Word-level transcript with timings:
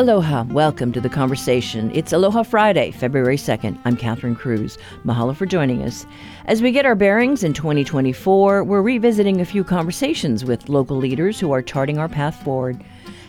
Aloha, 0.00 0.44
welcome 0.44 0.92
to 0.92 1.00
the 1.02 1.10
conversation. 1.10 1.90
It's 1.92 2.10
Aloha 2.10 2.42
Friday, 2.42 2.90
February 2.90 3.36
2nd. 3.36 3.78
I'm 3.84 3.98
Catherine 3.98 4.34
Cruz. 4.34 4.78
Mahalo 5.04 5.36
for 5.36 5.44
joining 5.44 5.82
us. 5.82 6.06
As 6.46 6.62
we 6.62 6.72
get 6.72 6.86
our 6.86 6.94
bearings 6.94 7.44
in 7.44 7.52
2024, 7.52 8.64
we're 8.64 8.80
revisiting 8.80 9.42
a 9.42 9.44
few 9.44 9.62
conversations 9.62 10.42
with 10.42 10.70
local 10.70 10.96
leaders 10.96 11.38
who 11.38 11.52
are 11.52 11.60
charting 11.60 11.98
our 11.98 12.08
path 12.08 12.42
forward. 12.42 12.82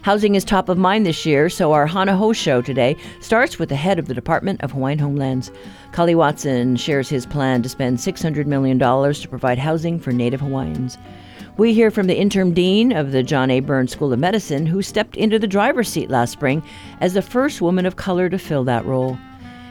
Housing 0.03 0.35
is 0.35 0.45
top 0.45 0.69
of 0.69 0.77
mind 0.77 1.05
this 1.05 1.25
year, 1.25 1.49
so 1.49 1.73
our 1.73 1.85
Hana 1.85 2.15
Hou 2.15 2.33
show 2.33 2.61
today 2.61 2.95
starts 3.19 3.59
with 3.59 3.67
the 3.67 3.75
head 3.75 3.99
of 3.99 4.07
the 4.07 4.13
Department 4.13 4.61
of 4.61 4.71
Hawaiian 4.71 4.99
Homelands. 4.99 5.51
Kali 5.91 6.15
Watson 6.15 6.77
shares 6.77 7.09
his 7.09 7.25
plan 7.25 7.61
to 7.63 7.67
spend 7.67 7.97
$600 7.97 8.45
million 8.45 8.79
to 8.79 9.27
provide 9.27 9.59
housing 9.59 9.99
for 9.99 10.13
Native 10.13 10.39
Hawaiians. 10.39 10.97
We 11.57 11.73
hear 11.73 11.91
from 11.91 12.07
the 12.07 12.17
interim 12.17 12.53
dean 12.53 12.93
of 12.93 13.11
the 13.11 13.23
John 13.23 13.51
A. 13.51 13.59
Burns 13.59 13.91
School 13.91 14.13
of 14.13 14.19
Medicine, 14.19 14.65
who 14.65 14.81
stepped 14.81 15.17
into 15.17 15.37
the 15.37 15.47
driver's 15.47 15.89
seat 15.89 16.09
last 16.09 16.31
spring 16.31 16.63
as 17.01 17.13
the 17.13 17.21
first 17.21 17.61
woman 17.61 17.85
of 17.85 17.97
color 17.97 18.29
to 18.29 18.39
fill 18.39 18.63
that 18.63 18.85
role. 18.85 19.17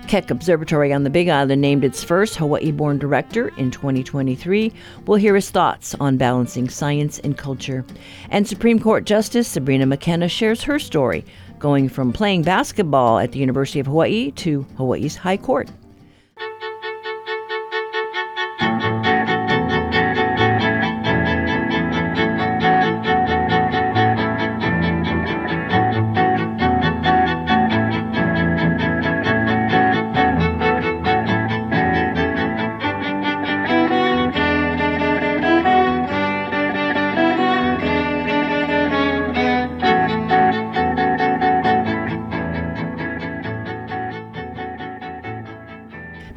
Keck 0.06 0.30
Observatory 0.30 0.92
on 0.92 1.04
the 1.04 1.10
Big 1.10 1.28
Island 1.28 1.62
named 1.62 1.82
its 1.82 2.04
first 2.04 2.36
Hawaii 2.36 2.70
born 2.70 2.98
director 2.98 3.48
in 3.56 3.70
2023. 3.70 4.72
We'll 5.06 5.18
hear 5.18 5.34
his 5.34 5.50
thoughts 5.50 5.94
on 6.00 6.18
balancing 6.18 6.68
science 6.68 7.18
and 7.20 7.38
culture. 7.38 7.84
And 8.28 8.46
Supreme 8.46 8.78
Court 8.78 9.04
Justice 9.04 9.48
Sabrina 9.48 9.86
McKenna 9.86 10.28
shares 10.28 10.62
her 10.64 10.78
story, 10.78 11.24
going 11.58 11.88
from 11.88 12.12
playing 12.12 12.42
basketball 12.42 13.18
at 13.18 13.32
the 13.32 13.38
University 13.38 13.80
of 13.80 13.86
Hawaii 13.86 14.32
to 14.32 14.66
Hawaii's 14.76 15.16
High 15.16 15.38
Court. 15.38 15.70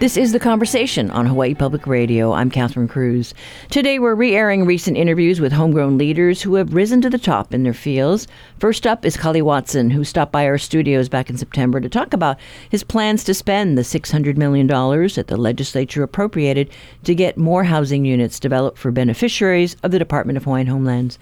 This 0.03 0.17
is 0.17 0.33
The 0.33 0.39
Conversation 0.39 1.09
on 1.11 1.27
Hawaii 1.27 1.53
Public 1.53 1.87
Radio. 1.87 2.33
I'm 2.33 2.51
Catherine 2.51 2.89
Cruz. 2.89 3.33
Today 3.69 3.99
we're 3.99 4.15
re 4.15 4.35
airing 4.35 4.65
recent 4.65 4.97
interviews 4.97 5.39
with 5.39 5.53
homegrown 5.53 5.97
leaders 5.97 6.41
who 6.41 6.55
have 6.55 6.73
risen 6.73 6.99
to 7.03 7.09
the 7.09 7.17
top 7.17 7.53
in 7.53 7.63
their 7.63 7.73
fields. 7.73 8.27
First 8.59 8.85
up 8.85 9.05
is 9.05 9.15
Kali 9.15 9.41
Watson, 9.41 9.89
who 9.91 10.03
stopped 10.03 10.33
by 10.33 10.45
our 10.45 10.57
studios 10.57 11.07
back 11.07 11.29
in 11.29 11.37
September 11.37 11.79
to 11.79 11.87
talk 11.87 12.11
about 12.11 12.37
his 12.69 12.83
plans 12.83 13.23
to 13.23 13.33
spend 13.33 13.77
the 13.77 13.83
$600 13.83 14.35
million 14.35 14.67
that 14.67 15.27
the 15.27 15.37
legislature 15.37 16.03
appropriated 16.03 16.69
to 17.05 17.15
get 17.15 17.38
more 17.38 17.63
housing 17.63 18.03
units 18.03 18.41
developed 18.41 18.77
for 18.77 18.91
beneficiaries 18.91 19.77
of 19.83 19.91
the 19.91 19.99
Department 19.99 20.35
of 20.35 20.43
Hawaiian 20.43 20.67
Homelands. 20.67 21.17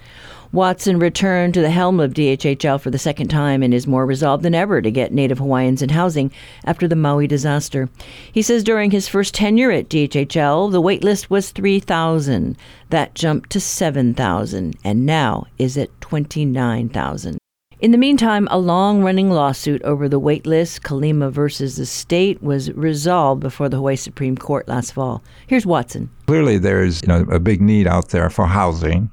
Watson 0.54 1.00
returned 1.00 1.54
to 1.54 1.62
the 1.62 1.70
helm 1.70 2.02
of 2.02 2.14
DHHL 2.14 2.82
for 2.82 2.90
the 2.90 2.98
second 2.98 3.30
time 3.30 3.64
and 3.64 3.74
is 3.74 3.88
more 3.88 4.06
resolved 4.06 4.44
than 4.44 4.54
ever 4.54 4.82
to 4.82 4.92
get 4.92 5.14
Native 5.14 5.38
Hawaiians 5.38 5.82
in 5.82 5.90
housing 5.90 6.30
after 6.66 6.90
the 6.90 6.96
Maui 6.96 7.26
disaster. 7.26 7.88
He 8.34 8.42
says 8.42 8.64
during 8.64 8.92
his 8.92 9.08
first 9.08 9.34
tenure 9.34 9.72
at 9.72 9.88
DHHL, 9.88 10.70
the 10.72 10.82
wait 10.82 11.06
list 11.06 11.30
was 11.30 11.52
3,000. 11.52 12.58
That 12.90 13.16
jumped 13.16 13.50
to 13.52 13.62
7,000 13.62 14.76
and 14.84 15.06
now 15.06 15.46
is 15.58 15.78
at 15.78 16.02
29,000. 16.02 17.38
In 17.80 17.92
the 17.92 17.98
meantime, 17.98 18.48
a 18.52 18.60
long 18.60 19.04
running 19.04 19.32
lawsuit 19.32 19.82
over 19.84 20.08
the 20.08 20.20
wait 20.20 20.46
list, 20.46 20.84
Kalima 20.84 21.32
versus 21.32 21.78
the 21.78 21.86
state, 21.86 22.44
was 22.44 22.72
resolved 22.74 23.42
before 23.42 23.70
the 23.70 23.78
Hawaii 23.78 23.96
Supreme 23.96 24.38
Court 24.38 24.68
last 24.68 24.92
fall. 24.92 25.24
Here's 25.48 25.66
Watson. 25.66 26.12
Clearly, 26.28 26.60
there's 26.60 27.02
you 27.02 27.08
know, 27.08 27.22
a 27.32 27.40
big 27.40 27.60
need 27.60 27.88
out 27.88 28.10
there 28.10 28.30
for 28.30 28.46
housing. 28.46 29.10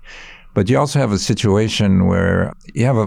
But 0.58 0.68
you 0.68 0.76
also 0.76 0.98
have 0.98 1.12
a 1.12 1.20
situation 1.20 2.06
where 2.06 2.52
you 2.74 2.84
have 2.84 2.96
a 2.96 3.06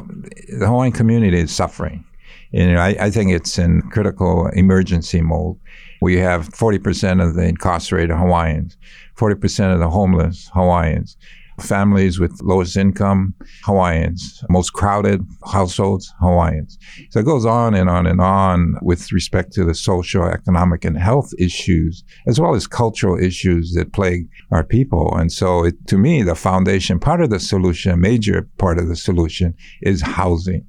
the 0.57 0.67
Hawaiian 0.67 0.93
community 0.93 1.37
is 1.37 1.53
suffering. 1.53 2.05
And 2.53 2.79
I, 2.79 2.95
I 2.97 3.09
think 3.09 3.33
it's 3.33 3.59
in 3.59 3.81
critical 3.89 4.47
emergency 4.53 5.19
mode. 5.19 5.57
We 5.99 6.15
have 6.19 6.47
40% 6.47 7.21
of 7.21 7.33
the 7.33 7.43
incarcerated 7.43 8.15
Hawaiians, 8.15 8.77
40% 9.17 9.73
of 9.73 9.79
the 9.79 9.89
homeless 9.89 10.49
Hawaiians, 10.53 11.17
families 11.61 12.19
with 12.19 12.41
lowest 12.41 12.77
income, 12.77 13.33
Hawaiians, 13.63 14.43
most 14.49 14.73
crowded 14.73 15.25
households, 15.45 16.13
Hawaiians. 16.19 16.77
So 17.09 17.19
it 17.19 17.25
goes 17.25 17.45
on 17.45 17.73
and 17.73 17.89
on 17.89 18.05
and 18.05 18.21
on 18.21 18.75
with 18.81 19.11
respect 19.11 19.53
to 19.53 19.65
the 19.65 19.75
social, 19.75 20.25
economic, 20.25 20.85
and 20.85 20.97
health 20.97 21.31
issues, 21.37 22.03
as 22.27 22.39
well 22.39 22.55
as 22.55 22.67
cultural 22.67 23.17
issues 23.17 23.73
that 23.73 23.93
plague 23.93 24.27
our 24.51 24.63
people. 24.63 25.15
And 25.15 25.31
so 25.31 25.65
it, 25.65 25.87
to 25.87 25.97
me, 25.97 26.23
the 26.23 26.35
foundation, 26.35 26.99
part 26.99 27.21
of 27.21 27.29
the 27.29 27.39
solution, 27.39 27.99
major 27.99 28.47
part 28.57 28.79
of 28.79 28.87
the 28.87 28.95
solution 28.95 29.55
is 29.81 30.01
housing 30.01 30.65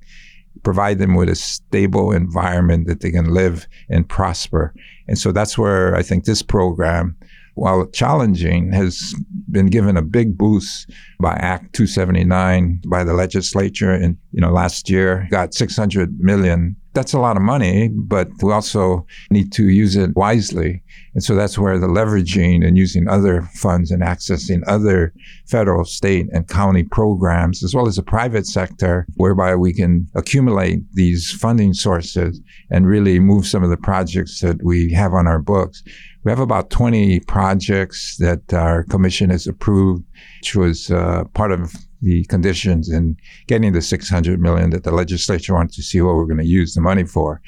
provide 0.63 0.99
them 0.99 1.15
with 1.15 1.29
a 1.29 1.35
stable 1.35 2.13
environment 2.13 2.87
that 2.87 3.01
they 3.01 3.11
can 3.11 3.33
live 3.33 3.67
and 3.89 4.09
prosper. 4.09 4.75
And 5.09 5.19
so 5.19 5.33
that's 5.33 5.59
where 5.59 5.95
I 5.97 6.03
think 6.03 6.25
this 6.25 6.43
program 6.43 7.17
while 7.55 7.87
challenging, 7.87 8.73
has 8.73 9.15
been 9.51 9.67
given 9.67 9.97
a 9.97 10.03
big 10.03 10.37
boost 10.37 10.91
by 11.23 11.33
Act 11.35 11.73
279 11.73 12.83
by 12.87 13.05
the 13.05 13.15
legislature. 13.15 13.93
And, 13.93 14.19
you 14.33 14.41
know, 14.41 14.53
last 14.53 14.91
year 14.91 15.27
got 15.31 15.55
600 15.55 16.21
million. 16.21 16.77
That's 16.95 17.15
a 17.15 17.19
lot 17.19 17.39
of 17.39 17.43
money, 17.43 17.89
but 17.89 18.29
we 18.43 18.53
also 18.53 19.07
need 19.31 19.51
to 19.53 19.71
use 19.71 19.97
it 19.97 20.15
wisely. 20.15 20.83
And 21.15 21.25
so 21.25 21.35
that's 21.35 21.57
where 21.57 21.79
the 21.79 21.87
leveraging 21.87 22.67
and 22.67 22.77
using 22.77 23.09
other 23.09 23.43
funds 23.55 23.91
and 23.91 24.03
accessing 24.03 24.63
other 24.67 25.15
federal, 25.47 25.87
state, 25.87 26.27
and 26.33 26.47
county 26.49 26.83
programs, 26.83 27.63
as 27.65 27.75
well 27.75 27.89
as 27.89 27.97
the 27.97 28.03
private 28.03 28.47
sector, 28.47 29.07
whereby 29.17 29.55
we 29.55 29.73
can 29.73 30.07
accumulate 30.15 30.81
these 30.93 31.31
funding 31.31 31.73
sources 31.73 32.41
and 32.71 32.87
really 32.87 33.19
move 33.19 33.47
some 33.47 33.63
of 33.63 33.71
the 33.71 33.79
projects 33.79 34.41
that 34.41 34.63
we 34.63 34.93
have 34.93 35.15
on 35.15 35.27
our 35.27 35.39
books 35.39 35.83
we 36.25 36.31
have 36.31 36.41
about 36.41 36.71
20 36.71 37.21
projects 37.21 38.17
that 38.19 38.53
our 38.55 38.85
commission 38.85 39.31
has 39.31 39.47
approved, 39.47 40.05
which 40.41 40.55
was 40.55 40.91
uh, 40.91 41.25
part 41.35 41.53
of 41.53 41.75
the 42.01 42.25
conditions 42.25 42.89
in 42.89 43.17
getting 43.47 43.73
the 43.73 43.83
600 43.83 44.41
million 44.41 44.71
that 44.71 44.85
the 44.85 44.91
legislature 44.91 45.55
wanted 45.55 45.73
to 45.73 45.83
see 45.83 46.01
what 46.01 46.17
we're 46.17 46.27
going 46.27 46.39
to 46.39 46.47
use 46.47 46.75
the 46.75 46.81
money 46.81 47.05
for. 47.05 47.41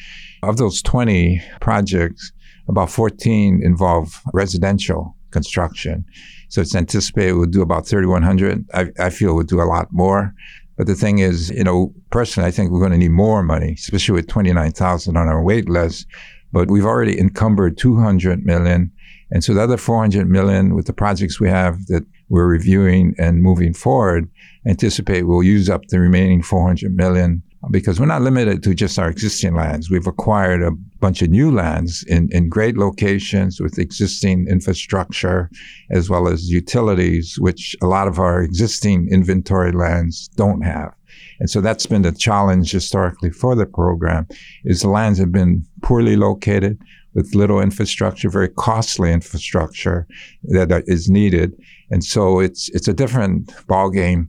Of 0.42 0.58
those 0.58 0.80
20 0.82 1.42
projects, 1.60 2.32
about 2.68 2.90
14 2.90 3.60
involve 3.62 4.20
residential 4.32 5.16
construction. 5.30 6.04
So 6.48 6.60
it's 6.60 6.74
anticipated 6.74 7.32
we'll 7.32 7.46
do 7.46 7.62
about 7.62 7.86
3,100. 7.86 8.64
I, 8.74 8.86
I 9.00 9.10
feel 9.10 9.34
we'll 9.34 9.44
do 9.44 9.60
a 9.60 9.64
lot 9.64 9.88
more. 9.90 10.32
But 10.76 10.86
the 10.86 10.94
thing 10.94 11.18
is, 11.18 11.50
you 11.50 11.64
know, 11.64 11.92
personally, 12.10 12.48
I 12.48 12.50
think 12.50 12.70
we're 12.70 12.80
going 12.80 12.92
to 12.92 12.98
need 12.98 13.10
more 13.10 13.42
money, 13.42 13.72
especially 13.72 14.14
with 14.14 14.28
29,000 14.28 15.16
on 15.16 15.28
our 15.28 15.42
wait 15.42 15.68
list 15.68 16.06
but 16.54 16.70
we've 16.70 16.86
already 16.86 17.18
encumbered 17.18 17.76
200 17.76 18.46
million. 18.46 18.92
And 19.32 19.42
so 19.42 19.52
the 19.52 19.60
other 19.60 19.76
400 19.76 20.30
million 20.30 20.76
with 20.76 20.86
the 20.86 20.92
projects 20.92 21.40
we 21.40 21.48
have 21.48 21.86
that 21.86 22.06
we're 22.28 22.46
reviewing 22.46 23.14
and 23.18 23.42
moving 23.42 23.74
forward, 23.74 24.28
anticipate 24.66 25.22
we'll 25.22 25.42
use 25.42 25.68
up 25.68 25.86
the 25.88 26.00
remaining 26.00 26.42
400 26.42 26.94
million 26.94 27.42
because 27.70 27.98
we're 27.98 28.06
not 28.06 28.22
limited 28.22 28.62
to 28.62 28.74
just 28.74 28.98
our 28.98 29.08
existing 29.08 29.54
lands. 29.54 29.90
We've 29.90 30.06
acquired 30.06 30.62
a 30.62 30.72
bunch 31.00 31.22
of 31.22 31.30
new 31.30 31.50
lands 31.50 32.04
in, 32.04 32.28
in 32.30 32.48
great 32.48 32.76
locations 32.76 33.60
with 33.60 33.78
existing 33.78 34.46
infrastructure 34.48 35.50
as 35.90 36.10
well 36.10 36.28
as 36.28 36.50
utilities, 36.50 37.36
which 37.38 37.76
a 37.82 37.86
lot 37.86 38.08
of 38.08 38.18
our 38.18 38.42
existing 38.42 39.08
inventory 39.10 39.72
lands 39.72 40.28
don't 40.36 40.62
have. 40.62 40.94
And 41.40 41.48
so 41.50 41.60
that's 41.60 41.86
been 41.86 42.02
the 42.02 42.12
challenge 42.12 42.72
historically 42.72 43.30
for 43.30 43.54
the 43.54 43.66
program 43.66 44.26
is 44.64 44.82
the 44.82 44.88
lands 44.88 45.18
have 45.18 45.32
been 45.32 45.64
poorly 45.82 46.16
located 46.16 46.78
with 47.14 47.34
little 47.34 47.60
infrastructure, 47.60 48.28
very 48.28 48.48
costly 48.48 49.12
infrastructure 49.12 50.06
that 50.44 50.84
is 50.86 51.08
needed. 51.08 51.52
And 51.90 52.04
so 52.04 52.40
it's 52.40 52.68
it's 52.70 52.88
a 52.88 52.92
different 52.92 53.48
ballgame 53.66 54.28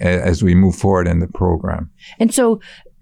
as 0.00 0.42
we 0.42 0.54
move 0.54 0.74
forward 0.74 1.08
in 1.08 1.20
the 1.20 1.28
program. 1.28 1.90
And 2.18 2.32
so 2.32 2.60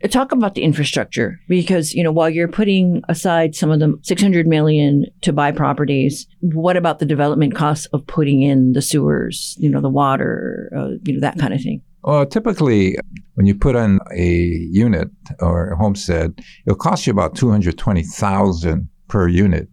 talk 0.09 0.33
about 0.33 0.55
the 0.55 0.63
infrastructure 0.63 1.39
because 1.47 1.93
you 1.93 2.03
know 2.03 2.11
while 2.11 2.31
you're 2.31 2.49
putting 2.49 3.03
aside 3.09 3.55
some 3.55 3.71
of 3.71 3.81
the 3.81 3.99
600 4.03 4.47
million 4.47 5.05
to 5.21 5.31
buy 5.31 5.53
properties 5.53 6.27
what 6.41 6.75
about 6.75 7.01
the 7.01 7.05
development 7.05 7.55
costs 7.55 7.85
of 7.93 8.07
putting 8.07 8.41
in 8.41 8.73
the 8.73 8.81
sewers 8.81 9.57
you 9.59 9.69
know 9.69 9.83
the 9.83 9.91
water 9.91 10.73
uh, 10.75 10.89
you 11.05 11.13
know 11.13 11.21
that 11.21 11.39
kind 11.39 11.53
of 11.53 11.61
thing 11.61 11.83
well, 12.03 12.25
typically, 12.25 12.97
when 13.35 13.47
you 13.47 13.55
put 13.55 13.77
in 13.77 14.01
a 14.11 14.25
unit 14.25 15.11
or 15.41 15.73
a 15.73 15.77
homestead, 15.77 16.41
it'll 16.67 16.79
cost 16.79 17.07
you 17.07 17.13
about 17.13 17.37
two 17.37 17.51
hundred 17.51 17.77
twenty 17.77 18.03
thousand 18.03 18.89
per 19.11 19.29
unit 19.29 19.69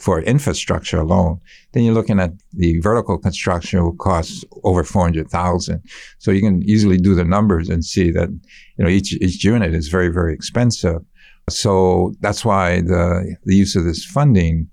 for 0.00 0.20
infrastructure 0.22 0.98
alone. 0.98 1.40
Then 1.72 1.84
you're 1.84 1.94
looking 1.94 2.18
at 2.18 2.32
the 2.52 2.78
vertical 2.80 3.18
construction 3.18 3.82
will 3.82 3.96
cost 3.96 4.44
over 4.64 4.82
400,000. 4.82 5.82
So 6.18 6.30
you 6.30 6.40
can 6.40 6.62
easily 6.64 6.96
do 6.96 7.14
the 7.14 7.24
numbers 7.24 7.68
and 7.68 7.84
see 7.84 8.10
that, 8.12 8.28
you 8.76 8.84
know, 8.84 8.90
each, 8.90 9.12
each 9.14 9.44
unit 9.44 9.74
is 9.74 9.88
very, 9.88 10.08
very 10.08 10.34
expensive. 10.34 11.02
So 11.48 12.14
that's 12.20 12.44
why 12.44 12.80
the, 12.80 13.36
the 13.44 13.56
use 13.56 13.76
of 13.76 13.84
this 13.84 14.04
funding, 14.04 14.68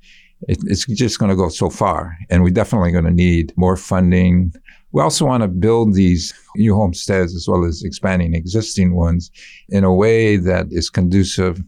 it, 0.48 0.58
it's 0.66 0.86
just 0.86 1.20
going 1.20 1.30
to 1.30 1.36
go 1.36 1.50
so 1.50 1.70
far. 1.70 2.18
And 2.30 2.44
we're 2.44 2.50
definitely 2.50 2.92
going 2.92 3.06
to 3.06 3.12
need 3.12 3.54
more 3.56 3.78
funding. 3.78 4.54
We 4.92 5.02
also 5.02 5.26
want 5.26 5.44
to 5.44 5.48
build 5.48 5.94
these 5.94 6.34
new 6.56 6.76
homesteads 6.76 7.36
as 7.36 7.48
well 7.48 7.66
as 7.66 7.84
expanding 7.84 8.34
existing 8.34 8.96
ones 8.96 9.32
in 9.70 9.84
a 9.84 9.94
way 9.94 10.38
that 10.38 10.68
is 10.72 10.90
conducive 10.90 11.62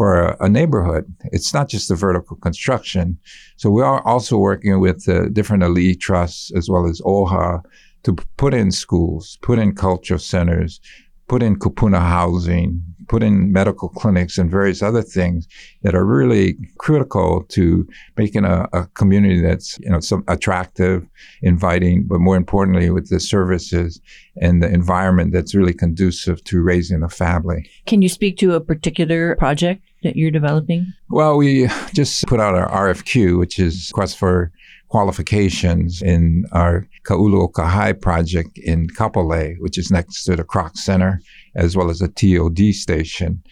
for 0.00 0.28
a, 0.28 0.46
a, 0.46 0.48
neighborhood. 0.48 1.04
It's 1.24 1.52
not 1.52 1.68
just 1.68 1.90
the 1.90 1.94
vertical 1.94 2.34
construction. 2.38 3.18
So 3.58 3.68
we 3.68 3.82
are 3.82 4.00
also 4.06 4.38
working 4.38 4.80
with 4.80 5.06
uh, 5.06 5.28
different 5.28 5.62
alii 5.62 6.00
trusts 6.00 6.50
as 6.56 6.70
well 6.70 6.88
as 6.88 7.02
OHA 7.02 7.62
to 8.04 8.16
put 8.38 8.54
in 8.54 8.72
schools, 8.72 9.36
put 9.42 9.58
in 9.58 9.74
cultural 9.74 10.18
centers, 10.18 10.80
put 11.28 11.42
in 11.42 11.58
kupuna 11.58 12.00
housing, 12.00 12.82
put 13.08 13.22
in 13.22 13.52
medical 13.52 13.90
clinics 13.90 14.38
and 14.38 14.50
various 14.50 14.82
other 14.82 15.02
things 15.02 15.46
that 15.82 15.94
are 15.94 16.06
really 16.06 16.56
critical 16.78 17.44
to 17.50 17.86
making 18.16 18.46
a, 18.46 18.66
a 18.72 18.86
community 18.94 19.42
that's 19.42 19.78
you 19.80 19.90
know 19.90 20.00
some 20.00 20.24
attractive, 20.28 21.06
inviting, 21.42 22.04
but 22.06 22.20
more 22.20 22.36
importantly 22.36 22.88
with 22.88 23.10
the 23.10 23.20
services 23.20 24.00
and 24.40 24.62
the 24.62 24.72
environment 24.72 25.30
that's 25.30 25.54
really 25.54 25.74
conducive 25.74 26.42
to 26.44 26.62
raising 26.62 27.02
a 27.02 27.08
family. 27.10 27.68
Can 27.84 28.00
you 28.00 28.08
speak 28.08 28.38
to 28.38 28.54
a 28.54 28.60
particular 28.60 29.36
project 29.36 29.84
that 30.02 30.16
you're 30.16 30.30
developing? 30.30 30.92
Well, 31.08 31.36
we 31.36 31.68
just 31.92 32.26
put 32.26 32.40
out 32.40 32.54
our 32.54 32.68
RFQ, 32.68 33.38
which 33.38 33.58
is 33.58 33.90
Quest 33.92 34.18
for 34.18 34.52
qualifications 34.88 36.02
in 36.02 36.44
our 36.52 36.86
Ka'ulu 37.04 38.00
project 38.00 38.58
in 38.58 38.88
Kapolei, 38.88 39.54
which 39.60 39.78
is 39.78 39.90
next 39.90 40.24
to 40.24 40.36
the 40.36 40.44
Kroc 40.44 40.76
Center, 40.76 41.20
as 41.54 41.76
well 41.76 41.90
as 41.90 42.02
a 42.02 42.08
TOD 42.08 42.74
station. 42.74 43.42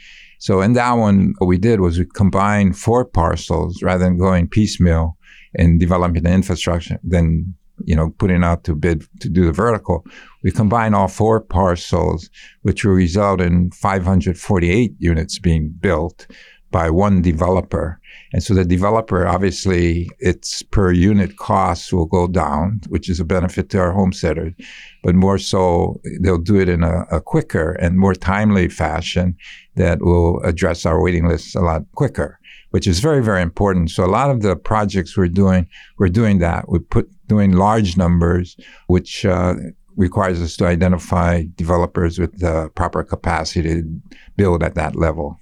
So 0.41 0.61
in 0.61 0.73
that 0.75 0.93
one, 0.93 1.35
what 1.39 1.47
we 1.47 1.59
did 1.59 1.81
was 1.81 1.99
we 1.99 2.07
combined 2.07 2.77
four 2.77 3.05
parcels 3.05 3.83
rather 3.83 4.05
than 4.05 4.19
going 4.19 4.49
piecemeal 4.49 5.17
and 5.55 5.81
developing 5.81 6.23
the 6.23 6.33
infrastructure, 6.33 6.99
then 7.03 7.55
you 7.85 7.95
know, 7.95 8.11
putting 8.19 8.43
out 8.43 8.65
to 8.65 8.75
bid 8.75 9.05
to 9.21 9.29
do 9.29 9.45
the 9.45 9.53
vertical. 9.53 10.05
We 10.43 10.51
combine 10.51 10.95
all 10.95 11.09
four 11.09 11.41
parcels, 11.41 12.31
which 12.63 12.85
will 12.85 12.93
result 12.93 13.41
in 13.41 13.71
548 13.73 14.95
units 14.99 15.39
being 15.39 15.71
built 15.81 16.27
by 16.71 16.91
one 16.91 17.23
developer. 17.23 18.01
And 18.33 18.43
so 18.43 18.53
the 18.53 18.65
developer, 18.65 19.27
obviously, 19.27 20.11
its 20.19 20.63
per 20.63 20.93
unit 20.93 21.37
costs 21.39 21.93
will 21.93 22.05
go 22.05 22.27
down, 22.27 22.81
which 22.89 23.09
is 23.09 23.21
a 23.21 23.25
benefit 23.25 23.71
to 23.71 23.79
our 23.79 23.93
homesteaders. 23.93 24.53
But 25.03 25.15
more 25.15 25.39
so, 25.39 26.01
they'll 26.21 26.39
do 26.39 26.61
it 26.61 26.69
in 26.69 26.83
a, 26.83 27.05
a 27.11 27.21
quicker 27.21 27.73
and 27.73 27.99
more 27.99 28.15
timely 28.15 28.69
fashion 28.69 29.37
that 29.77 30.03
will 30.03 30.41
address 30.43 30.85
our 30.85 31.03
waiting 31.03 31.27
lists 31.27 31.55
a 31.55 31.61
lot 31.61 31.83
quicker, 31.95 32.39
which 32.71 32.87
is 32.87 33.01
very, 33.01 33.23
very 33.23 33.41
important. 33.41 33.91
So 33.91 34.05
a 34.05 34.07
lot 34.07 34.31
of 34.31 34.43
the 34.43 34.57
projects 34.57 35.17
we're 35.17 35.29
doing, 35.29 35.67
we're 35.97 36.09
doing 36.09 36.39
that. 36.41 36.69
We 36.69 36.81
put 36.81 37.09
doing 37.29 37.53
large 37.53 37.97
numbers, 37.97 38.57
which 38.89 39.25
uh, 39.25 39.55
requires 39.99 40.41
us 40.41 40.57
to 40.57 40.67
identify 40.67 41.45
developers 41.57 42.19
with 42.19 42.39
the 42.39 42.71
proper 42.75 43.03
capacity 43.03 43.83
to 43.83 44.01
build 44.37 44.63
at 44.63 44.77
that 44.77 44.97
level. 44.97 45.39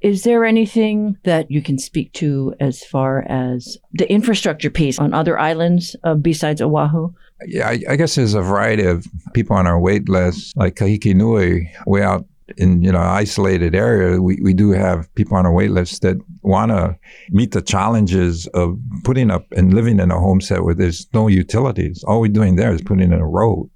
Is 0.00 0.22
there 0.22 0.44
anything 0.44 1.16
that 1.24 1.50
you 1.50 1.60
can 1.60 1.78
speak 1.78 2.12
to 2.14 2.54
as 2.60 2.84
far 2.84 3.24
as 3.28 3.76
the 3.92 4.10
infrastructure 4.10 4.70
piece 4.70 4.98
on 4.98 5.12
other 5.12 5.38
islands 5.38 5.96
uh, 6.04 6.14
besides 6.14 6.62
Oahu? 6.62 7.12
Yeah, 7.46 7.68
I, 7.68 7.80
I, 7.88 7.96
guess 7.96 8.14
there's 8.14 8.34
a 8.34 8.40
variety 8.40 8.84
of 8.84 9.06
people 9.34 9.56
on 9.56 9.66
our 9.66 9.78
wait 9.78 10.08
list, 10.08 10.56
like 10.56 10.76
Kahiki 10.76 11.14
Nui, 11.14 11.70
way 11.86 12.02
out 12.02 12.24
in 12.56 12.82
you 12.82 12.92
know 12.92 13.00
isolated 13.00 13.74
area. 13.74 14.20
We, 14.20 14.38
we 14.42 14.54
do 14.54 14.70
have 14.70 15.12
people 15.14 15.36
on 15.36 15.46
our 15.46 15.52
wait 15.52 15.70
list 15.70 16.02
that 16.02 16.16
want 16.42 16.70
to 16.70 16.96
meet 17.30 17.52
the 17.52 17.62
challenges 17.62 18.46
of 18.48 18.78
putting 19.04 19.30
up 19.30 19.46
and 19.52 19.74
living 19.74 19.98
in 19.98 20.10
a 20.10 20.18
homestead 20.18 20.60
where 20.60 20.74
there's 20.74 21.06
no 21.12 21.28
utilities. 21.28 22.04
All 22.04 22.20
we're 22.20 22.28
doing 22.28 22.56
there 22.56 22.72
is 22.72 22.82
putting 22.82 23.12
in 23.12 23.20
a 23.20 23.26
road. 23.26 23.68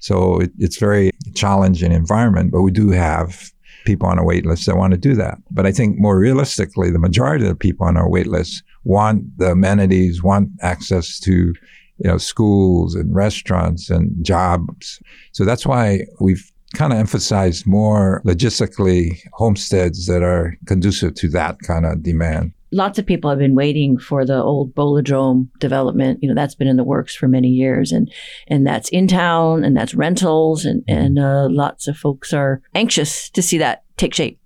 So 0.00 0.40
it, 0.40 0.52
it's 0.58 0.78
very 0.78 1.10
challenging 1.34 1.92
environment, 1.92 2.52
but 2.52 2.62
we 2.62 2.70
do 2.70 2.90
have 2.90 3.50
people 3.84 4.08
on 4.08 4.18
a 4.18 4.24
wait 4.24 4.46
list 4.46 4.66
that 4.66 4.76
want 4.76 4.92
to 4.92 4.98
do 4.98 5.14
that. 5.16 5.38
But 5.50 5.66
I 5.66 5.72
think 5.72 5.98
more 5.98 6.18
realistically, 6.18 6.90
the 6.90 7.00
majority 7.00 7.44
of 7.44 7.50
the 7.50 7.56
people 7.56 7.86
on 7.86 7.96
our 7.96 8.08
wait 8.08 8.28
list 8.28 8.62
want 8.84 9.38
the 9.38 9.52
amenities, 9.52 10.22
want 10.22 10.50
access 10.60 11.18
to 11.20 11.52
you 11.98 12.10
know 12.10 12.18
schools 12.18 12.94
and 12.94 13.14
restaurants 13.14 13.90
and 13.90 14.24
jobs. 14.24 15.00
So 15.32 15.44
that's 15.44 15.66
why 15.66 16.06
we've 16.20 16.52
kind 16.74 16.92
of 16.92 16.98
emphasize 16.98 17.66
more 17.66 18.22
logistically 18.24 19.20
homesteads 19.32 20.06
that 20.06 20.22
are 20.22 20.56
conducive 20.66 21.14
to 21.14 21.28
that 21.28 21.58
kind 21.60 21.86
of 21.86 22.02
demand 22.02 22.52
lots 22.72 22.98
of 22.98 23.06
people 23.06 23.30
have 23.30 23.38
been 23.38 23.54
waiting 23.54 23.98
for 23.98 24.24
the 24.24 24.42
old 24.42 24.74
Bowl-O-Drome 24.74 25.50
development. 25.58 26.18
You 26.22 26.28
know, 26.28 26.34
that's 26.34 26.54
been 26.54 26.66
in 26.66 26.78
the 26.78 26.84
works 26.84 27.14
for 27.14 27.28
many 27.28 27.48
years, 27.48 27.92
and 27.92 28.10
and 28.48 28.66
that's 28.66 28.88
in 28.88 29.06
town, 29.06 29.62
and 29.62 29.76
that's 29.76 29.94
rentals, 29.94 30.64
and 30.64 30.82
and 30.88 31.18
uh, 31.18 31.48
lots 31.48 31.86
of 31.86 31.96
folks 31.96 32.32
are 32.32 32.62
anxious 32.74 33.30
to 33.30 33.42
see 33.42 33.58
that 33.58 33.84
take 33.96 34.14
shape. 34.14 34.40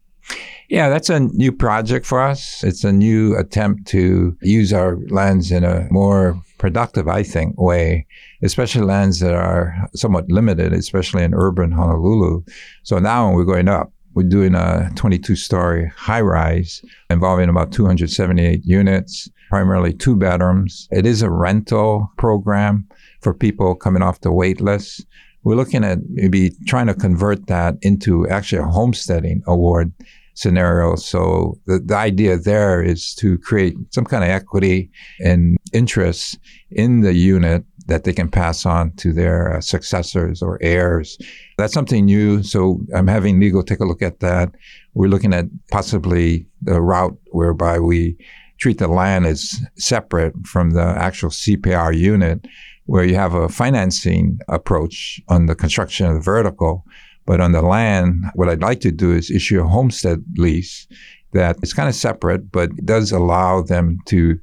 Yeah, 0.69 0.89
that's 0.89 1.09
a 1.09 1.21
new 1.21 1.53
project 1.53 2.05
for 2.05 2.21
us. 2.21 2.65
It's 2.65 2.83
a 2.83 2.93
new 2.93 3.37
attempt 3.37 3.87
to 3.89 4.37
use 4.43 4.73
our 4.73 4.99
lands 5.09 5.53
in 5.53 5.63
a 5.63 5.87
more 5.93 6.41
productive, 6.59 7.09
I 7.09 7.23
think, 7.23 7.61
way, 7.61 8.07
especially 8.43 8.83
lands 8.83 9.21
that 9.21 9.35
are 9.35 9.75
somewhat 9.95 10.31
limited, 10.31 10.73
especially 10.73 11.23
in 11.23 11.35
urban 11.35 11.73
Honolulu. 11.73 12.43
So 12.83 12.99
now 12.99 13.27
when 13.27 13.37
we're 13.37 13.45
going 13.45 13.69
up 13.69 13.93
we're 14.17 14.23
doing 14.23 14.55
a 14.55 14.91
22 14.95 15.37
story 15.37 15.93
high 15.95 16.23
rise 16.23 16.83
involving 17.11 17.51
about 17.51 17.71
278 17.71 18.65
units, 18.65 19.29
primarily 19.51 19.93
two 19.93 20.17
bedrooms. 20.17 20.89
It 20.91 21.05
is 21.05 21.21
a 21.21 21.31
rental 21.31 22.11
program 22.17 22.89
for 23.21 23.35
people 23.35 23.75
coming 23.75 24.03
off 24.03 24.23
the 24.23 24.33
wait 24.33 24.59
list. 24.63 25.07
We're 25.45 25.55
looking 25.55 25.85
at 25.85 25.99
maybe 26.09 26.53
trying 26.67 26.87
to 26.87 26.95
convert 26.95 27.47
that 27.49 27.75
into 27.83 28.27
actually 28.29 28.63
a 28.63 28.67
homesteading 28.67 29.43
award 29.47 29.93
scenario. 30.37 30.95
So 30.97 31.59
the, 31.67 31.81
the 31.81 31.97
idea 31.97 32.37
there 32.37 32.83
is 32.83 33.15
to 33.17 33.39
create 33.39 33.75
some 33.91 34.05
kind 34.05 34.23
of 34.23 34.31
equity 34.31 34.91
and 35.19 35.57
interest 35.73 36.39
in 36.71 37.01
the 37.01 37.15
unit 37.15 37.65
that 37.87 38.05
they 38.05 38.13
can 38.13 38.29
pass 38.29 38.67
on 38.67 38.93
to 38.97 39.13
their 39.13 39.55
uh, 39.55 39.61
successors 39.61 40.43
or 40.43 40.59
heirs. 40.61 41.19
That's 41.57 41.73
something 41.73 42.05
new. 42.05 42.43
So 42.43 42.81
I'm 42.95 43.07
having 43.07 43.41
legal 43.41 43.63
take 43.63 43.81
a 43.81 43.85
look 43.85 44.03
at 44.03 44.21
that. 44.21 44.53
We're 44.95 45.09
looking 45.09 45.33
at 45.33 45.47
possibly 45.71 46.47
the 46.63 46.81
route 46.81 47.17
whereby 47.31 47.79
we 47.79 48.17
treat 48.59 48.79
the 48.79 48.89
land 48.89 49.27
as 49.27 49.61
separate 49.77 50.35
from 50.47 50.71
the 50.71 50.83
actual 50.83 51.31
CPR 51.31 51.97
unit, 51.97 52.47
where 52.87 53.05
you 53.05 53.15
have 53.15 53.35
a 53.35 53.49
financing 53.49 54.39
approach 54.49 55.21
on 55.29 55.47
the 55.47 55.55
construction 55.55 56.07
of 56.07 56.15
the 56.15 56.21
vertical. 56.21 56.85
But 57.27 57.41
on 57.41 57.53
the 57.53 57.63
land, 57.63 58.25
what 58.35 58.49
I'd 58.49 58.63
like 58.63 58.81
to 58.81 58.93
do 58.93 59.13
is 59.13 59.31
issue 59.31 59.61
a 59.61 59.67
homestead 59.67 60.25
lease 60.37 60.87
that 61.33 61.57
is 61.63 61.75
kind 61.75 61.89
of 61.89 61.95
separate, 61.95 62.51
but 62.51 62.71
does 62.85 63.13
allow 63.13 63.63
them 63.63 63.99
to 64.07 64.39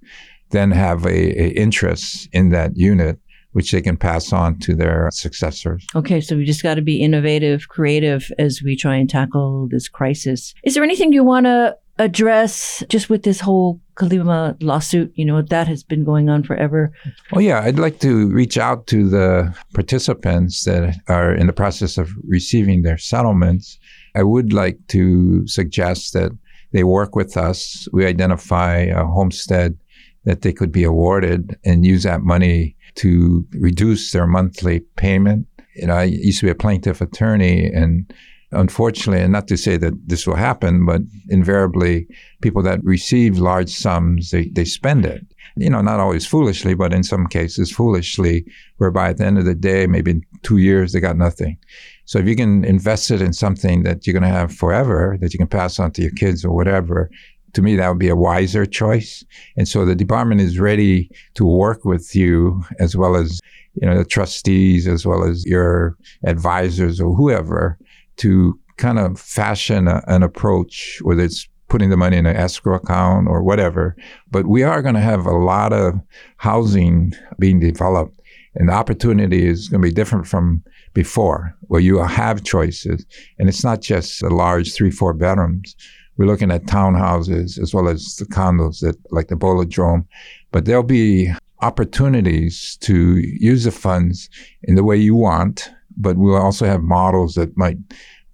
then 0.52 0.72
have 0.72 1.06
a, 1.06 1.10
a 1.10 1.48
interest 1.50 2.30
in 2.32 2.50
that 2.50 2.78
unit 2.78 3.20
which 3.54 3.72
they 3.72 3.82
can 3.82 3.96
pass 3.96 4.34
on 4.34 4.58
to 4.60 4.75
their 4.75 5.10
successors. 5.12 5.86
Okay, 5.96 6.20
so 6.20 6.36
we 6.36 6.44
just 6.44 6.63
got 6.63 6.75
to 6.75 6.82
be 6.82 7.02
innovative, 7.02 7.70
creative 7.70 8.32
as 8.40 8.62
we 8.63 8.75
try 8.75 8.96
and 8.96 9.10
tackle 9.10 9.68
this 9.70 9.88
crisis. 9.88 10.54
Is 10.63 10.74
there 10.74 10.84
anything 10.84 11.13
you 11.13 11.24
want 11.24 11.46
to 11.46 11.78
address 12.00 12.83
just 12.89 13.09
with 13.09 13.23
this 13.23 13.39
whole 13.39 13.79
Kalima 13.95 14.55
lawsuit? 14.62 15.12
You 15.15 15.25
know, 15.25 15.41
that 15.41 15.67
has 15.67 15.83
been 15.83 16.03
going 16.03 16.29
on 16.29 16.43
forever. 16.43 16.91
Well, 17.31 17.41
yeah, 17.41 17.62
I'd 17.62 17.79
like 17.79 18.00
to 18.00 18.29
reach 18.29 18.57
out 18.57 18.88
to 18.88 19.07
the 19.09 19.55
participants 19.73 20.63
that 20.63 20.95
are 21.07 21.33
in 21.33 21.47
the 21.47 21.53
process 21.53 21.97
of 21.97 22.09
receiving 22.27 22.81
their 22.81 22.97
settlements. 22.97 23.79
I 24.15 24.23
would 24.23 24.53
like 24.53 24.79
to 24.89 25.47
suggest 25.47 26.13
that 26.13 26.31
they 26.71 26.83
work 26.83 27.15
with 27.15 27.38
us. 27.38 27.88
We 27.93 28.05
identify 28.05 28.77
a 28.77 29.05
homestead 29.05 29.77
that 30.25 30.41
they 30.41 30.53
could 30.53 30.71
be 30.71 30.83
awarded 30.83 31.57
and 31.65 31.85
use 31.85 32.03
that 32.03 32.21
money 32.21 32.75
to 32.95 33.45
reduce 33.53 34.12
their 34.12 34.27
monthly 34.27 34.79
payment. 34.95 35.47
You 35.75 35.88
know, 35.88 35.95
I 35.95 36.03
used 36.03 36.39
to 36.39 36.45
be 36.45 36.51
a 36.51 36.55
plaintiff 36.55 37.01
attorney 37.01 37.65
and 37.65 38.12
unfortunately, 38.53 39.22
and 39.22 39.31
not 39.31 39.48
to 39.48 39.57
say 39.57 39.77
that 39.77 39.93
this 40.07 40.25
will 40.25 40.36
happen, 40.36 40.86
but 40.86 41.01
invariably 41.29 42.07
people 42.41 42.62
that 42.63 42.83
receive 42.83 43.38
large 43.38 43.69
sums, 43.69 44.31
they, 44.31 44.50
they 44.50 44.65
spend 44.65 45.05
it. 45.05 45.25
You 45.55 45.69
know, 45.69 45.81
not 45.81 46.00
always 46.00 46.25
foolishly, 46.25 46.74
but 46.74 46.93
in 46.93 47.03
some 47.03 47.27
cases 47.27 47.72
foolishly, 47.72 48.45
whereby 48.77 49.10
at 49.10 49.17
the 49.17 49.25
end 49.25 49.38
of 49.38 49.45
the 49.45 49.55
day, 49.55 49.86
maybe 49.88 50.12
in 50.12 50.24
two 50.41 50.57
years, 50.57 50.93
they 50.93 51.00
got 51.00 51.17
nothing. 51.17 51.57
So 52.05 52.19
if 52.19 52.27
you 52.27 52.36
can 52.36 52.65
invest 52.65 53.12
it 53.12 53.22
in 53.22 53.33
something 53.33 53.83
that 53.83 54.05
you're 54.05 54.13
going 54.13 54.24
to 54.24 54.39
have 54.39 54.53
forever, 54.53 55.17
that 55.22 55.33
you 55.33 55.38
can 55.38 55.48
pass 55.48 55.79
on 55.79 55.91
to 55.91 56.01
your 56.01 56.12
kids 56.12 56.43
or 56.43 56.51
whatever, 56.51 57.10
to 57.53 57.62
me, 57.62 57.75
that 57.75 57.88
would 57.88 58.00
be 58.00 58.10
a 58.10 58.15
wiser 58.15 58.65
choice. 58.65 59.24
And 59.55 59.67
so 59.67 59.86
the 59.86 59.95
department 59.95 60.41
is 60.41 60.60
ready 60.60 61.10
to 61.36 61.45
work 61.45 61.86
with 61.86 62.15
you 62.15 62.63
as 62.79 62.98
well 62.98 63.15
as, 63.15 63.39
you 63.75 63.88
know, 63.88 63.98
the 63.98 64.05
trustees, 64.05 64.88
as 64.88 65.05
well 65.05 65.24
as 65.24 65.45
your 65.45 65.95
advisors 66.25 67.00
or 67.00 67.13
whoever 67.13 67.77
to 68.17 68.60
kind 68.77 69.00
of 69.00 69.20
fashion 69.20 69.88
a, 69.88 70.03
an 70.08 70.24
approach, 70.24 71.00
whether 71.03 71.24
it's 71.24 71.48
putting 71.70 71.89
the 71.89 71.98
money 71.98 72.17
in 72.17 72.25
an 72.25 72.36
escrow 72.36 72.75
account 72.75 73.27
or 73.27 73.41
whatever. 73.41 73.96
But 74.29 74.46
we 74.48 74.63
are 74.63 74.82
going 74.82 74.96
to 74.96 75.01
have 75.01 75.25
a 75.25 75.36
lot 75.36 75.74
of 75.74 75.96
housing 76.38 77.13
being 77.39 77.60
developed 77.60 78.20
and 78.55 78.70
the 78.70 78.74
opportunity 78.74 79.48
is 79.48 79.70
going 79.70 79.82
to 79.82 79.88
be 79.88 79.93
different 79.93 80.27
from 80.27 80.63
before 80.93 81.55
where 81.62 81.82
you 81.82 81.98
have 82.03 82.43
choices. 82.43 83.05
And 83.39 83.50
it's 83.50 83.63
not 83.63 83.82
just 83.82 84.22
the 84.22 84.29
large 84.29 84.74
three, 84.74 84.91
four 84.91 85.13
bedrooms. 85.13 85.75
We're 86.17 86.27
looking 86.27 86.51
at 86.51 86.65
townhouses 86.65 87.60
as 87.60 87.74
well 87.74 87.88
as 87.88 88.15
the 88.17 88.25
condos 88.25 88.82
that 88.82 88.96
like 89.12 89.29
the 89.29 89.36
Bowl-O-Drome, 89.36 90.08
but 90.51 90.65
there'll 90.65 90.84
be 90.84 91.34
opportunities 91.62 92.77
to 92.82 93.17
use 93.17 93.63
the 93.63 93.72
funds 93.72 94.29
in 94.63 94.75
the 94.75 94.84
way 94.84 94.98
you 94.98 95.15
want, 95.15 95.72
but 95.97 96.17
we'll 96.17 96.35
also 96.35 96.65
have 96.65 96.81
models 96.81 97.35
that 97.35 97.55
might 97.57 97.77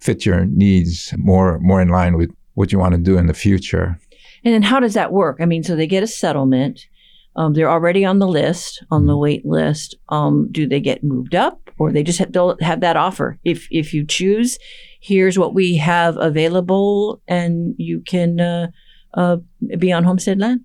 fit 0.00 0.24
your 0.24 0.46
needs 0.46 1.12
more, 1.16 1.58
more 1.60 1.80
in 1.80 1.88
line 1.88 2.16
with 2.16 2.30
what 2.54 2.72
you 2.72 2.78
want 2.78 2.94
to 2.94 3.00
do 3.00 3.18
in 3.18 3.26
the 3.26 3.34
future. 3.34 3.98
And 4.44 4.54
then 4.54 4.62
how 4.62 4.80
does 4.80 4.94
that 4.94 5.12
work? 5.12 5.38
I 5.40 5.46
mean, 5.46 5.62
so 5.62 5.76
they 5.76 5.86
get 5.86 6.02
a 6.02 6.06
settlement. 6.06 6.80
Um, 7.36 7.52
they're 7.54 7.70
already 7.70 8.04
on 8.04 8.18
the 8.18 8.26
list, 8.26 8.84
on 8.90 9.06
the 9.06 9.12
mm-hmm. 9.12 9.22
wait 9.22 9.46
list. 9.46 9.96
Um, 10.08 10.48
do 10.50 10.66
they 10.66 10.80
get 10.80 11.04
moved 11.04 11.34
up, 11.34 11.70
or 11.78 11.92
they 11.92 12.02
just 12.02 12.18
have, 12.18 12.32
they'll 12.32 12.56
have 12.60 12.80
that 12.80 12.96
offer? 12.96 13.38
If 13.44 13.68
if 13.70 13.94
you 13.94 14.04
choose, 14.04 14.58
here's 15.00 15.38
what 15.38 15.54
we 15.54 15.76
have 15.76 16.16
available, 16.16 17.22
and 17.28 17.74
you 17.78 18.00
can 18.00 18.40
uh, 18.40 18.68
uh, 19.14 19.36
be 19.78 19.92
on 19.92 20.04
homestead 20.04 20.38
land? 20.38 20.60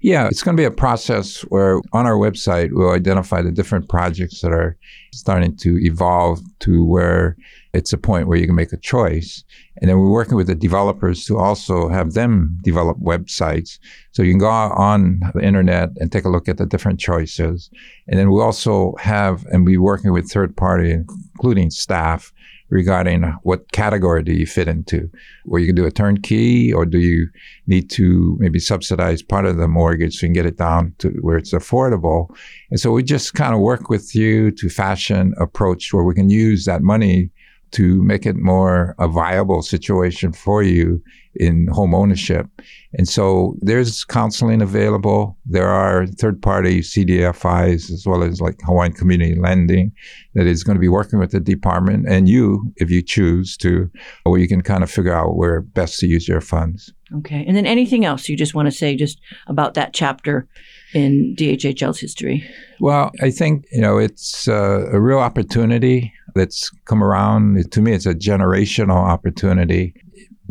Yeah, 0.00 0.28
it's 0.28 0.42
going 0.42 0.56
to 0.56 0.60
be 0.60 0.66
a 0.66 0.70
process 0.70 1.40
where 1.42 1.80
on 1.92 2.06
our 2.06 2.14
website 2.14 2.70
we'll 2.72 2.92
identify 2.92 3.42
the 3.42 3.50
different 3.50 3.88
projects 3.88 4.40
that 4.40 4.52
are 4.52 4.76
starting 5.12 5.56
to 5.56 5.78
evolve 5.82 6.40
to 6.60 6.84
where 6.84 7.36
it's 7.72 7.92
a 7.92 7.98
point 7.98 8.28
where 8.28 8.38
you 8.38 8.46
can 8.46 8.54
make 8.54 8.72
a 8.72 8.78
choice. 8.78 9.44
And 9.78 9.90
then 9.90 9.98
we're 9.98 10.10
working 10.10 10.36
with 10.36 10.46
the 10.46 10.54
developers 10.54 11.24
to 11.26 11.38
also 11.38 11.88
have 11.88 12.14
them 12.14 12.58
develop 12.62 12.98
websites. 12.98 13.78
So 14.12 14.22
you 14.22 14.32
can 14.32 14.38
go 14.38 14.48
on 14.48 15.20
the 15.34 15.42
internet 15.42 15.90
and 15.96 16.10
take 16.10 16.24
a 16.24 16.30
look 16.30 16.48
at 16.48 16.56
the 16.56 16.66
different 16.66 17.00
choices. 17.00 17.70
And 18.08 18.18
then 18.18 18.30
we 18.30 18.40
also 18.40 18.94
have, 18.98 19.44
and 19.46 19.66
be 19.66 19.76
working 19.76 20.12
with 20.12 20.30
third 20.30 20.56
party, 20.56 20.92
including 20.92 21.70
staff, 21.70 22.32
regarding 22.68 23.22
what 23.42 23.70
category 23.72 24.22
do 24.22 24.32
you 24.32 24.46
fit 24.46 24.68
into? 24.68 25.10
Where 25.44 25.60
you 25.60 25.66
can 25.66 25.76
do 25.76 25.86
a 25.86 25.90
turnkey 25.90 26.72
or 26.72 26.84
do 26.84 26.98
you 26.98 27.28
need 27.66 27.90
to 27.90 28.36
maybe 28.38 28.58
subsidize 28.58 29.22
part 29.22 29.46
of 29.46 29.56
the 29.56 29.68
mortgage 29.68 30.16
so 30.16 30.26
you 30.26 30.28
can 30.28 30.34
get 30.34 30.46
it 30.46 30.58
down 30.58 30.94
to 30.98 31.10
where 31.20 31.36
it's 31.36 31.52
affordable? 31.52 32.34
And 32.70 32.80
so 32.80 32.90
we 32.90 33.02
just 33.02 33.34
kind 33.34 33.54
of 33.54 33.60
work 33.60 33.88
with 33.88 34.14
you 34.14 34.50
to 34.52 34.68
fashion 34.68 35.34
approach 35.38 35.92
where 35.92 36.04
we 36.04 36.14
can 36.14 36.30
use 36.30 36.64
that 36.64 36.82
money 36.82 37.30
to 37.72 38.02
make 38.02 38.26
it 38.26 38.36
more 38.36 38.94
a 38.98 39.08
viable 39.08 39.62
situation 39.62 40.32
for 40.32 40.62
you 40.62 41.02
in 41.38 41.68
home 41.68 41.94
ownership. 41.94 42.46
And 42.94 43.08
so 43.08 43.56
there's 43.60 44.04
counseling 44.04 44.62
available. 44.62 45.36
There 45.44 45.68
are 45.68 46.06
third 46.06 46.40
party 46.40 46.80
CDFIs 46.80 47.90
as 47.90 48.04
well 48.06 48.22
as 48.22 48.40
like 48.40 48.58
Hawaiian 48.64 48.92
Community 48.92 49.34
Lending 49.34 49.92
that 50.34 50.46
is 50.46 50.64
going 50.64 50.76
to 50.76 50.80
be 50.80 50.88
working 50.88 51.18
with 51.18 51.32
the 51.32 51.40
department 51.40 52.06
and 52.08 52.28
you, 52.28 52.72
if 52.76 52.90
you 52.90 53.02
choose 53.02 53.56
to, 53.58 53.90
where 54.24 54.40
you 54.40 54.48
can 54.48 54.62
kind 54.62 54.82
of 54.82 54.90
figure 54.90 55.14
out 55.14 55.36
where 55.36 55.60
best 55.60 55.98
to 56.00 56.06
use 56.06 56.26
your 56.26 56.40
funds. 56.40 56.92
Okay. 57.18 57.44
And 57.46 57.56
then 57.56 57.66
anything 57.66 58.04
else 58.04 58.28
you 58.28 58.36
just 58.36 58.54
want 58.54 58.66
to 58.66 58.72
say 58.72 58.96
just 58.96 59.20
about 59.46 59.74
that 59.74 59.92
chapter 59.92 60.48
in 60.94 61.36
DHHL's 61.38 62.00
history? 62.00 62.48
Well, 62.80 63.12
I 63.20 63.30
think, 63.30 63.66
you 63.70 63.80
know, 63.80 63.98
it's 63.98 64.48
uh, 64.48 64.88
a 64.90 65.00
real 65.00 65.18
opportunity 65.18 66.12
that's 66.36 66.70
come 66.84 67.02
around. 67.02 67.72
To 67.72 67.80
me, 67.80 67.92
it's 67.92 68.06
a 68.06 68.14
generational 68.14 68.96
opportunity. 68.96 69.94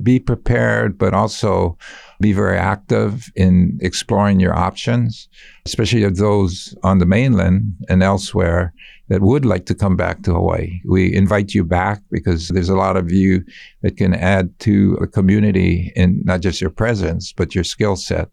Be 0.01 0.19
prepared, 0.19 0.97
but 0.97 1.13
also 1.13 1.77
be 2.21 2.33
very 2.33 2.57
active 2.57 3.31
in 3.35 3.77
exploring 3.81 4.39
your 4.39 4.55
options, 4.55 5.27
especially 5.65 6.03
of 6.03 6.17
those 6.17 6.75
on 6.83 6.99
the 6.99 7.05
mainland 7.05 7.73
and 7.89 8.03
elsewhere 8.03 8.73
that 9.07 9.21
would 9.21 9.45
like 9.45 9.65
to 9.67 9.75
come 9.75 9.95
back 9.95 10.23
to 10.23 10.33
Hawaii. 10.33 10.79
We 10.85 11.13
invite 11.13 11.53
you 11.53 11.63
back 11.63 12.01
because 12.09 12.47
there's 12.47 12.69
a 12.69 12.75
lot 12.75 12.97
of 12.97 13.11
you 13.11 13.43
that 13.83 13.97
can 13.97 14.15
add 14.15 14.57
to 14.61 14.97
a 14.99 15.05
community 15.07 15.91
in 15.95 16.21
not 16.25 16.41
just 16.41 16.59
your 16.59 16.71
presence, 16.71 17.31
but 17.31 17.53
your 17.53 17.63
skill 17.63 17.95
set. 17.95 18.29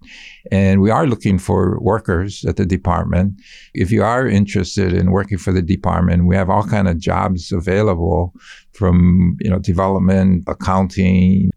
And 0.50 0.80
we 0.80 0.90
are 0.90 1.06
looking 1.06 1.38
for 1.38 1.78
workers 1.80 2.44
at 2.46 2.56
the 2.56 2.64
department. 2.64 3.34
If 3.74 3.90
you 3.90 4.02
are 4.02 4.26
interested 4.26 4.94
in 4.94 5.10
working 5.10 5.36
for 5.36 5.52
the 5.52 5.62
department, 5.62 6.26
we 6.26 6.36
have 6.36 6.48
all 6.48 6.64
kind 6.64 6.88
of 6.88 6.98
jobs 6.98 7.52
available 7.52 8.32
from, 8.72 9.36
you 9.40 9.50
know, 9.50 9.58
development, 9.58 10.44
accounting, 10.46 11.50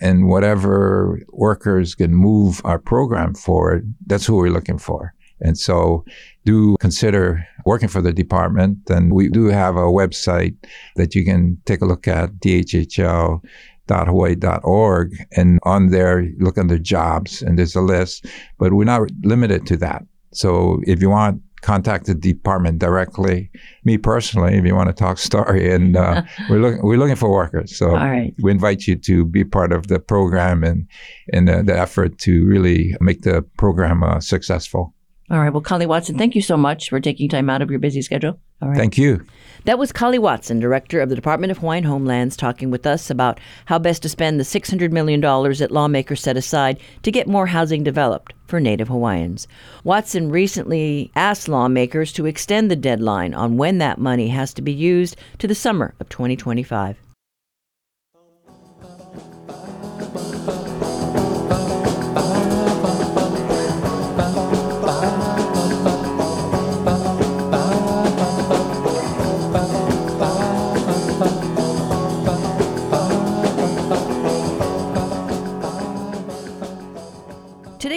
and 0.00 0.28
whatever 0.28 1.20
workers 1.32 1.94
can 1.94 2.14
move 2.14 2.60
our 2.64 2.78
program 2.78 3.34
forward, 3.34 3.92
that's 4.06 4.26
who 4.26 4.36
we're 4.36 4.50
looking 4.50 4.78
for. 4.78 5.14
And 5.40 5.58
so 5.58 6.04
do 6.44 6.76
consider 6.80 7.46
working 7.64 7.88
for 7.88 8.00
the 8.00 8.12
department. 8.12 8.78
And 8.88 9.12
we 9.12 9.28
do 9.28 9.46
have 9.46 9.74
a 9.76 9.82
website 9.82 10.54
that 10.96 11.14
you 11.14 11.24
can 11.24 11.60
take 11.66 11.82
a 11.82 11.86
look 11.86 12.08
at, 12.08 12.32
dhhl.hawaii.org. 12.36 15.16
And 15.36 15.60
on 15.64 15.88
there, 15.88 16.26
look 16.38 16.56
under 16.58 16.78
jobs 16.78 17.42
and 17.42 17.58
there's 17.58 17.76
a 17.76 17.82
list, 17.82 18.24
but 18.58 18.72
we're 18.72 18.84
not 18.84 19.10
limited 19.22 19.66
to 19.66 19.76
that. 19.78 20.04
So 20.32 20.80
if 20.86 21.02
you 21.02 21.10
want 21.10 21.42
contact 21.66 22.06
the 22.06 22.14
department 22.14 22.78
directly. 22.78 23.50
Me 23.84 23.98
personally, 23.98 24.54
if 24.54 24.64
you 24.64 24.74
want 24.74 24.88
to 24.88 24.94
talk 24.94 25.18
story, 25.18 25.68
and 25.74 25.96
uh, 25.96 26.22
we're 26.48 26.60
looking 26.60 26.80
we're 26.82 26.96
looking 26.96 27.16
for 27.16 27.30
workers. 27.30 27.76
So 27.76 27.96
we 28.40 28.52
invite 28.52 28.86
you 28.86 28.94
to 28.94 29.24
be 29.24 29.42
part 29.42 29.72
of 29.72 29.88
the 29.88 29.98
program 29.98 30.62
and 30.62 30.86
and 31.32 31.48
the, 31.48 31.64
the 31.64 31.76
effort 31.76 32.18
to 32.18 32.46
really 32.46 32.94
make 33.00 33.22
the 33.22 33.42
program 33.58 34.04
uh, 34.04 34.20
successful. 34.20 34.94
All 35.28 35.40
right. 35.40 35.52
Well, 35.52 35.60
Kali 35.60 35.86
Watson, 35.86 36.16
thank 36.16 36.36
you 36.36 36.42
so 36.42 36.56
much 36.56 36.88
for 36.88 37.00
taking 37.00 37.28
time 37.28 37.50
out 37.50 37.60
of 37.60 37.70
your 37.70 37.80
busy 37.80 38.00
schedule. 38.00 38.38
All 38.62 38.68
right. 38.68 38.76
Thank 38.76 38.96
you. 38.96 39.26
That 39.64 39.78
was 39.78 39.92
Kali 39.92 40.20
Watson, 40.20 40.60
Director 40.60 41.00
of 41.00 41.08
the 41.08 41.16
Department 41.16 41.50
of 41.50 41.58
Hawaiian 41.58 41.82
Homelands, 41.82 42.36
talking 42.36 42.70
with 42.70 42.86
us 42.86 43.10
about 43.10 43.40
how 43.64 43.80
best 43.80 44.02
to 44.02 44.08
spend 44.08 44.38
the 44.38 44.44
$600 44.44 44.92
million 44.92 45.20
that 45.20 45.72
lawmakers 45.72 46.20
set 46.20 46.36
aside 46.36 46.80
to 47.02 47.10
get 47.10 47.26
more 47.26 47.46
housing 47.46 47.82
developed 47.82 48.34
for 48.46 48.60
Native 48.60 48.86
Hawaiians. 48.86 49.48
Watson 49.82 50.30
recently 50.30 51.10
asked 51.16 51.48
lawmakers 51.48 52.12
to 52.12 52.26
extend 52.26 52.70
the 52.70 52.76
deadline 52.76 53.34
on 53.34 53.56
when 53.56 53.78
that 53.78 53.98
money 53.98 54.28
has 54.28 54.54
to 54.54 54.62
be 54.62 54.72
used 54.72 55.16
to 55.38 55.48
the 55.48 55.54
summer 55.54 55.94
of 55.98 56.08
2025. 56.08 56.96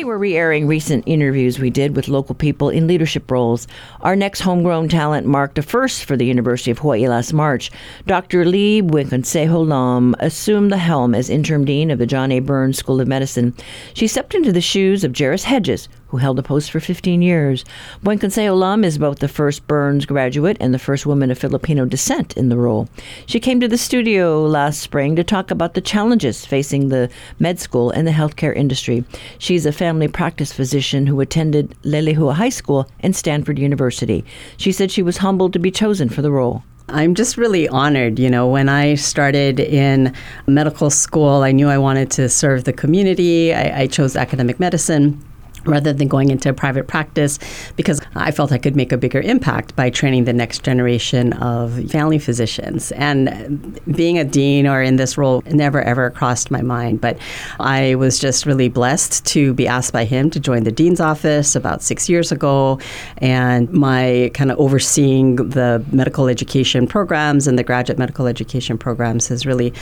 We're 0.10 0.18
re 0.18 0.36
airing 0.36 0.66
recent 0.66 1.04
interviews 1.06 1.60
we 1.60 1.70
did 1.70 1.96
with 1.96 2.08
local 2.08 2.34
people 2.34 2.70
in 2.70 2.88
leadership 2.88 3.30
roles. 3.30 3.68
Our 4.02 4.16
next 4.16 4.40
homegrown 4.40 4.90
talent 4.90 5.28
marked 5.28 5.60
a 5.60 5.62
first 5.62 6.04
for 6.04 6.18
the 6.18 6.26
University 6.26 6.72
of 6.72 6.80
Hawaii 6.80 7.08
last 7.08 7.32
March. 7.32 7.70
Dr. 8.08 8.44
Lee 8.44 8.82
Buen-Consejo 8.82 9.68
Lam 9.68 10.16
assumed 10.20 10.72
the 10.72 10.78
helm 10.78 11.14
as 11.14 11.30
interim 11.30 11.64
dean 11.64 11.92
of 11.92 12.00
the 12.00 12.08
John 12.08 12.32
A. 12.32 12.40
Burns 12.40 12.80
School 12.80 13.00
of 13.00 13.08
Medicine. 13.08 13.54
She 13.94 14.08
stepped 14.08 14.34
into 14.34 14.52
the 14.52 14.62
shoes 14.62 15.04
of 15.04 15.12
Jerris 15.12 15.44
Hedges, 15.44 15.88
who 16.10 16.18
held 16.18 16.38
the 16.38 16.44
post 16.44 16.72
for 16.72 16.80
15 16.80 17.22
years. 17.22 17.64
Buen-Consejo 18.04 18.58
Lam 18.58 18.84
is 18.84 18.98
both 18.98 19.20
the 19.20 19.28
first 19.28 19.66
Burns 19.68 20.06
graduate 20.06 20.58
and 20.60 20.74
the 20.74 20.80
first 20.80 21.06
woman 21.06 21.32
of 21.32 21.38
Filipino 21.38 21.86
descent 21.86 22.36
in 22.36 22.50
the 22.50 22.58
role. 22.58 22.90
She 23.26 23.40
came 23.40 23.60
to 23.60 23.68
the 23.68 23.78
studio 23.78 24.44
last 24.46 24.80
spring 24.80 25.16
to 25.16 25.24
talk 25.24 25.52
about 25.52 25.74
the 25.74 25.82
challenges 25.82 26.46
facing 26.46 26.90
the 26.90 27.10
med 27.40 27.60
school 27.60 27.92
and 27.92 28.08
the 28.08 28.12
healthcare 28.12 28.56
industry. 28.56 29.04
She's 29.38 29.66
a 29.66 29.72
family 29.72 30.08
practice 30.08 30.52
physician 30.52 31.08
who 31.08 31.22
attended 31.22 31.76
Leilehua 31.84 32.34
High 32.34 32.50
School 32.50 32.90
and 33.02 33.16
Stanford 33.16 33.60
University. 33.60 34.26
She 34.58 34.72
said 34.72 34.92
she 34.92 35.04
was 35.04 35.18
humbled 35.18 35.54
to 35.54 35.60
be 35.60 35.72
chosen 35.72 36.10
for 36.10 36.22
the 36.22 36.32
role. 36.32 36.64
I'm 36.92 37.14
just 37.14 37.38
really 37.38 37.68
honored. 37.70 38.18
You 38.20 38.30
know, 38.30 38.48
when 38.48 38.68
I 38.68 38.96
started 38.96 39.60
in 39.60 40.14
medical 40.48 40.90
school, 40.90 41.44
I 41.44 41.52
knew 41.52 41.70
I 41.70 41.78
wanted 41.78 42.10
to 42.12 42.30
serve 42.30 42.64
the 42.64 42.74
community. 42.74 43.54
I, 43.54 43.82
I 43.82 43.88
chose 43.88 44.16
academic 44.16 44.60
medicine. 44.60 45.24
Rather 45.66 45.94
than 45.94 46.08
going 46.08 46.30
into 46.30 46.54
private 46.54 46.88
practice 46.88 47.40
because 47.76 48.02
I 48.16 48.32
felt 48.32 48.52
I 48.52 48.58
could 48.58 48.76
make 48.76 48.92
a 48.92 48.98
bigger 48.98 49.22
impact 49.22 49.76
by 49.76 49.90
training 49.90 50.26
the 50.26 50.34
next 50.34 50.64
generation 50.64 51.34
of 51.34 51.90
family 51.90 52.20
physicians. 52.20 52.92
And 52.94 53.80
being 53.96 54.18
a 54.18 54.24
dean 54.24 54.68
or 54.68 54.82
in 54.82 54.96
this 54.96 55.18
role 55.18 55.44
never 55.48 55.82
ever 55.82 56.10
crossed 56.10 56.52
my 56.52 56.62
mind. 56.62 57.02
But 57.02 57.18
I 57.60 57.96
was 57.96 58.20
just 58.20 58.46
really 58.46 58.70
blessed 58.70 59.26
to 59.28 59.54
be 59.54 59.68
asked 59.68 59.94
by 59.94 60.06
him 60.06 60.30
to 60.32 60.40
join 60.40 60.64
the 60.64 60.72
dean's 60.72 61.00
office 61.00 61.56
about 61.56 61.82
six 61.82 62.10
years 62.10 62.32
ago. 62.32 62.80
And 63.18 63.72
my 63.72 64.32
kind 64.34 64.52
of 64.52 64.60
overseeing 64.60 65.38
the 65.38 65.84
medical 65.92 66.28
education 66.28 66.88
programs 66.88 67.48
and 67.48 67.58
the 67.58 67.64
graduate 67.64 68.00
medical 68.00 68.28
education 68.28 68.78
programs 68.78 69.28
has 69.28 69.46
really 69.46 69.74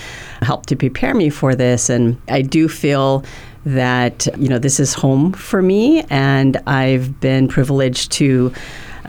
helped 0.42 0.70
to 0.70 0.76
prepare 0.76 1.14
me 1.14 1.30
for 1.30 1.56
this. 1.56 1.90
And 1.90 2.20
I 2.30 2.42
do 2.42 2.68
feel 2.68 3.24
that 3.68 4.28
you 4.38 4.48
know 4.48 4.60
this 4.60 4.80
is 4.80 4.94
home 4.94 5.34
for 5.34 5.62
me, 5.62 6.04
and 6.10 6.58
I've 6.68 7.20
been 7.20 7.48
privileged 7.48 8.12
to 8.14 8.54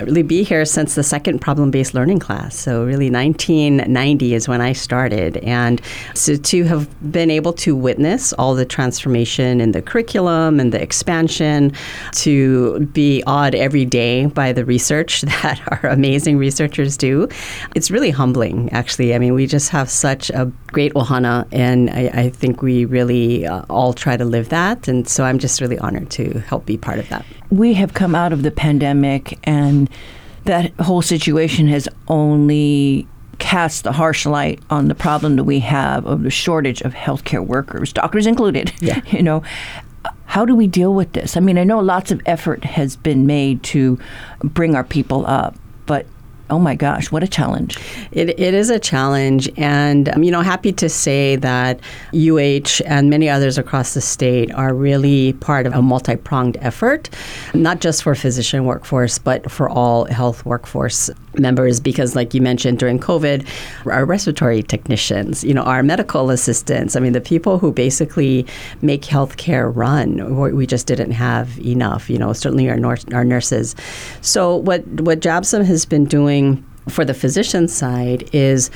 really 0.05 0.23
be 0.23 0.43
here 0.43 0.64
since 0.64 0.95
the 0.95 1.02
second 1.02 1.40
problem 1.40 1.71
based 1.71 1.95
learning 1.95 2.19
class. 2.19 2.57
So, 2.57 2.85
really, 2.85 3.11
1990 3.11 4.35
is 4.35 4.49
when 4.49 4.61
I 4.61 4.73
started. 4.73 5.38
And 5.38 5.81
so, 6.14 6.37
to 6.37 6.64
have 6.64 7.12
been 7.12 7.31
able 7.31 7.52
to 7.55 7.75
witness 7.75 8.33
all 8.35 8.55
the 8.55 8.64
transformation 8.64 9.61
in 9.61 9.73
the 9.73 9.83
curriculum 9.83 10.61
and 10.61 10.73
the 10.73 10.81
expansion, 10.81 11.73
to 12.12 12.81
be 12.87 13.23
awed 13.26 13.55
every 13.55 13.85
day 13.85 14.26
by 14.26 14.52
the 14.52 14.64
research 14.64 15.21
that 15.43 15.61
our 15.69 15.90
amazing 15.90 16.38
researchers 16.38 16.97
do, 16.97 17.28
it's 17.75 17.90
really 17.90 18.11
humbling, 18.11 18.71
actually. 18.73 19.14
I 19.14 19.19
mean, 19.19 19.35
we 19.35 19.47
just 19.47 19.71
have 19.71 19.90
such 19.90 20.31
a 20.31 20.50
great 20.69 20.95
ohana, 20.95 21.47
and 21.52 21.90
I, 21.90 22.11
I 22.12 22.31
think 22.31 22.62
we 22.62 22.85
really 22.85 23.47
uh, 23.47 23.62
all 23.69 23.93
try 23.93 24.17
to 24.17 24.25
live 24.25 24.49
that. 24.50 24.88
And 24.88 25.09
so, 25.09 25.25
I'm 25.25 25.38
just 25.38 25.61
really 25.61 25.78
honored 25.78 26.11
to 26.11 26.38
help 26.40 26.67
be 26.67 26.76
part 26.76 26.99
of 26.99 27.09
that. 27.09 27.25
We 27.50 27.75
have 27.75 27.95
come 27.95 28.14
out 28.14 28.33
of 28.33 28.43
the 28.43 28.50
pandemic 28.50 29.38
and 29.45 29.88
that 30.45 30.73
whole 30.81 31.02
situation 31.02 31.69
has 31.69 31.88
only 32.09 33.07
cast 33.38 33.85
the 33.85 33.93
harsh 33.93 34.26
light 34.26 34.61
on 34.71 34.88
the 34.88 34.95
problem 34.95 35.37
that 35.37 35.45
we 35.45 35.61
have 35.61 36.07
of 36.07 36.23
the 36.23 36.31
shortage 36.31 36.81
of 36.83 36.93
healthcare 36.93 37.45
workers, 37.45 37.93
doctors 37.93 38.26
included. 38.26 38.73
Yeah. 38.81 39.00
You 39.07 39.23
know, 39.23 39.43
how 40.26 40.45
do 40.45 40.55
we 40.55 40.67
deal 40.67 40.95
with 40.95 41.12
this? 41.12 41.37
I 41.37 41.40
mean, 41.40 41.59
I 41.59 41.64
know 41.64 41.81
lots 41.81 42.11
of 42.11 42.21
effort 42.26 42.64
has 42.64 42.97
been 42.97 43.26
made 43.26 43.62
to 43.64 43.99
bring 44.43 44.75
our 44.75 44.85
people 44.85 45.26
up, 45.26 45.57
but 45.87 46.07
oh 46.50 46.59
my 46.59 46.75
gosh, 46.75 47.11
what 47.11 47.23
a 47.23 47.28
challenge. 47.28 47.78
It, 48.12 48.31
it 48.38 48.55
is 48.55 48.71
a 48.71 48.78
challenge. 48.78 49.50
And, 49.57 50.09
um, 50.11 50.23
you 50.23 50.31
know, 50.31 50.43
happy 50.43 50.73
to 50.73 50.88
say 50.88 51.37
that 51.37 51.81
UH 52.14 52.83
and 52.87 53.11
many 53.11 53.28
others 53.28 53.59
across 53.59 53.95
the 53.95 54.00
state 54.00 54.52
are 54.55 54.75
really 54.75 55.35
part 55.35 55.67
of 55.67 55.75
a 55.75 55.83
multi 55.83 56.17
pronged 56.17 56.57
effort, 56.61 57.11
not 57.55 57.81
just 57.81 58.02
for 58.02 58.14
physician 58.14 58.64
workforce, 58.64 59.19
but 59.19 59.50
for 59.50 59.69
all 59.69 60.05
health 60.07 60.45
workforce 60.45 61.11
members. 61.38 61.80
Because, 61.80 62.14
like 62.14 62.35
you 62.35 62.40
mentioned, 62.40 62.78
during 62.78 62.99
COVID, 62.99 63.47
our 63.87 64.04
respiratory 64.04 64.62
technicians, 64.62 65.45
you 65.45 65.54
know, 65.54 65.62
our 65.62 65.83
medical 65.83 66.30
assistants, 66.30 66.97
I 66.97 67.00
mean, 67.00 67.12
the 67.12 67.21
people 67.21 67.59
who 67.59 67.73
basically 67.73 68.47
make 68.83 69.02
healthcare 69.02 69.75
run, 69.75 70.37
we 70.54 70.66
just 70.66 70.87
didn't 70.87 71.12
have 71.12 71.59
enough, 71.61 72.11
you 72.11 72.18
know, 72.18 72.33
certainly 72.33 72.68
our, 72.68 72.76
nor- 72.76 72.99
our 73.12 73.25
nurses. 73.25 73.75
So, 74.21 74.57
what, 74.57 74.87
what 75.00 75.21
JABSOM 75.21 75.64
has 75.64 75.85
been 75.85 76.04
doing 76.04 76.64
for 76.88 77.04
the 77.04 77.14
physician 77.14 77.68
side 77.68 78.28
is 78.33 78.71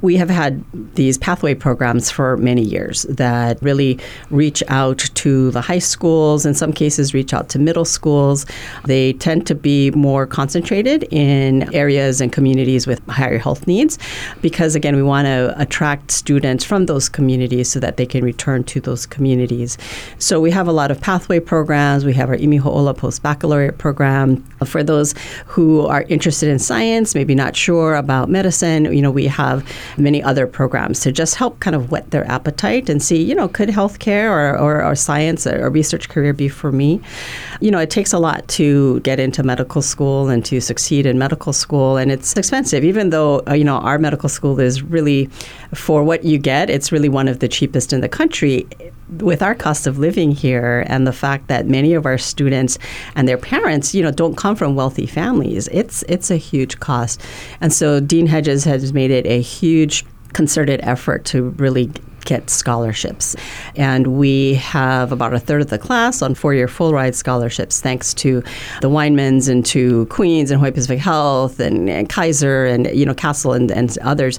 we 0.00 0.16
have 0.16 0.30
had 0.30 0.64
these 0.94 1.18
pathway 1.18 1.54
programs 1.54 2.10
for 2.10 2.36
many 2.36 2.62
years 2.62 3.02
that 3.04 3.60
really 3.62 3.98
reach 4.30 4.62
out 4.68 4.98
to 5.14 5.50
the 5.50 5.60
high 5.60 5.78
schools, 5.78 6.46
in 6.46 6.54
some 6.54 6.72
cases, 6.72 7.14
reach 7.14 7.34
out 7.34 7.48
to 7.50 7.58
middle 7.58 7.84
schools. 7.84 8.46
They 8.84 9.14
tend 9.14 9.46
to 9.48 9.54
be 9.54 9.90
more 9.92 10.26
concentrated 10.26 11.04
in 11.10 11.72
areas 11.74 12.20
and 12.20 12.32
communities 12.32 12.86
with 12.86 13.06
higher 13.08 13.38
health 13.38 13.66
needs 13.66 13.98
because, 14.40 14.74
again, 14.74 14.96
we 14.96 15.02
want 15.02 15.26
to 15.26 15.54
attract 15.60 16.10
students 16.10 16.64
from 16.64 16.86
those 16.86 17.08
communities 17.08 17.70
so 17.70 17.80
that 17.80 17.96
they 17.96 18.06
can 18.06 18.24
return 18.24 18.64
to 18.64 18.80
those 18.80 19.06
communities. 19.06 19.78
So 20.18 20.40
we 20.40 20.50
have 20.50 20.68
a 20.68 20.72
lot 20.72 20.90
of 20.90 21.00
pathway 21.00 21.40
programs. 21.40 22.04
We 22.04 22.14
have 22.14 22.28
our 22.28 22.36
Imiho'ola 22.36 22.96
post 22.96 23.22
baccalaureate 23.22 23.78
program 23.78 24.42
for 24.64 24.82
those 24.82 25.14
who 25.46 25.86
are 25.86 26.02
interested 26.08 26.48
in 26.48 26.58
science, 26.58 27.14
maybe 27.14 27.34
not 27.34 27.41
not 27.44 27.56
sure 27.56 27.94
about 28.04 28.24
medicine, 28.38 28.80
you 28.96 29.02
know, 29.04 29.14
we 29.22 29.26
have 29.42 29.58
many 30.08 30.20
other 30.30 30.46
programs 30.46 30.96
to 31.04 31.08
just 31.10 31.34
help 31.34 31.52
kind 31.64 31.74
of 31.78 31.82
whet 31.90 32.06
their 32.14 32.26
appetite 32.36 32.86
and 32.90 33.02
see, 33.02 33.20
you 33.30 33.34
know, 33.34 33.48
could 33.48 33.70
healthcare 33.78 34.28
or, 34.38 34.58
or, 34.64 34.74
or 34.88 34.94
science 34.94 35.46
or 35.50 35.56
a 35.66 35.70
research 35.78 36.08
career 36.08 36.32
be 36.32 36.48
for 36.48 36.70
me? 36.70 37.00
You 37.60 37.70
know, 37.72 37.80
it 37.86 37.90
takes 37.90 38.12
a 38.12 38.20
lot 38.28 38.40
to 38.58 39.00
get 39.00 39.18
into 39.18 39.42
medical 39.42 39.82
school 39.82 40.28
and 40.32 40.44
to 40.50 40.60
succeed 40.60 41.04
in 41.10 41.18
medical 41.18 41.52
school, 41.52 41.90
and 41.96 42.12
it's 42.14 42.36
expensive, 42.36 42.84
even 42.84 43.10
though, 43.10 43.42
uh, 43.48 43.54
you 43.54 43.64
know, 43.64 43.78
our 43.88 43.98
medical 43.98 44.28
school 44.28 44.60
is 44.60 44.82
really, 44.82 45.28
for 45.74 46.04
what 46.04 46.24
you 46.24 46.38
get, 46.38 46.70
it's 46.70 46.92
really 46.92 47.08
one 47.08 47.28
of 47.28 47.40
the 47.40 47.48
cheapest 47.48 47.92
in 47.92 48.00
the 48.00 48.08
country 48.08 48.66
with 49.18 49.42
our 49.42 49.54
cost 49.54 49.86
of 49.86 49.98
living 49.98 50.30
here 50.32 50.84
and 50.86 51.06
the 51.06 51.12
fact 51.12 51.48
that 51.48 51.66
many 51.66 51.94
of 51.94 52.06
our 52.06 52.18
students 52.18 52.78
and 53.14 53.28
their 53.28 53.38
parents, 53.38 53.94
you 53.94 54.02
know, 54.02 54.10
don't 54.10 54.36
come 54.36 54.56
from 54.56 54.74
wealthy 54.74 55.06
families, 55.06 55.68
it's 55.68 56.02
it's 56.08 56.30
a 56.30 56.36
huge 56.36 56.80
cost. 56.80 57.20
And 57.60 57.72
so 57.72 58.00
Dean 58.00 58.26
Hedges 58.26 58.64
has 58.64 58.92
made 58.92 59.10
it 59.10 59.26
a 59.26 59.40
huge 59.40 60.04
concerted 60.32 60.80
effort 60.82 61.24
to 61.26 61.50
really 61.50 61.90
get 62.24 62.50
scholarships. 62.50 63.36
And 63.76 64.18
we 64.18 64.54
have 64.54 65.12
about 65.12 65.34
a 65.34 65.38
third 65.38 65.62
of 65.62 65.70
the 65.70 65.78
class 65.78 66.22
on 66.22 66.34
four 66.34 66.54
year 66.54 66.68
full 66.68 66.92
ride 66.92 67.14
scholarships, 67.14 67.80
thanks 67.80 68.14
to 68.14 68.42
the 68.80 68.88
Weinmans 68.88 69.48
and 69.48 69.64
to 69.66 70.06
Queens 70.06 70.50
and 70.50 70.60
Hawaii 70.60 70.72
Pacific 70.72 70.98
Health 70.98 71.60
and, 71.60 71.88
and 71.88 72.08
Kaiser 72.08 72.66
and, 72.66 72.86
you 72.94 73.04
know, 73.04 73.14
Castle 73.14 73.52
and, 73.52 73.70
and 73.70 73.96
others. 74.02 74.38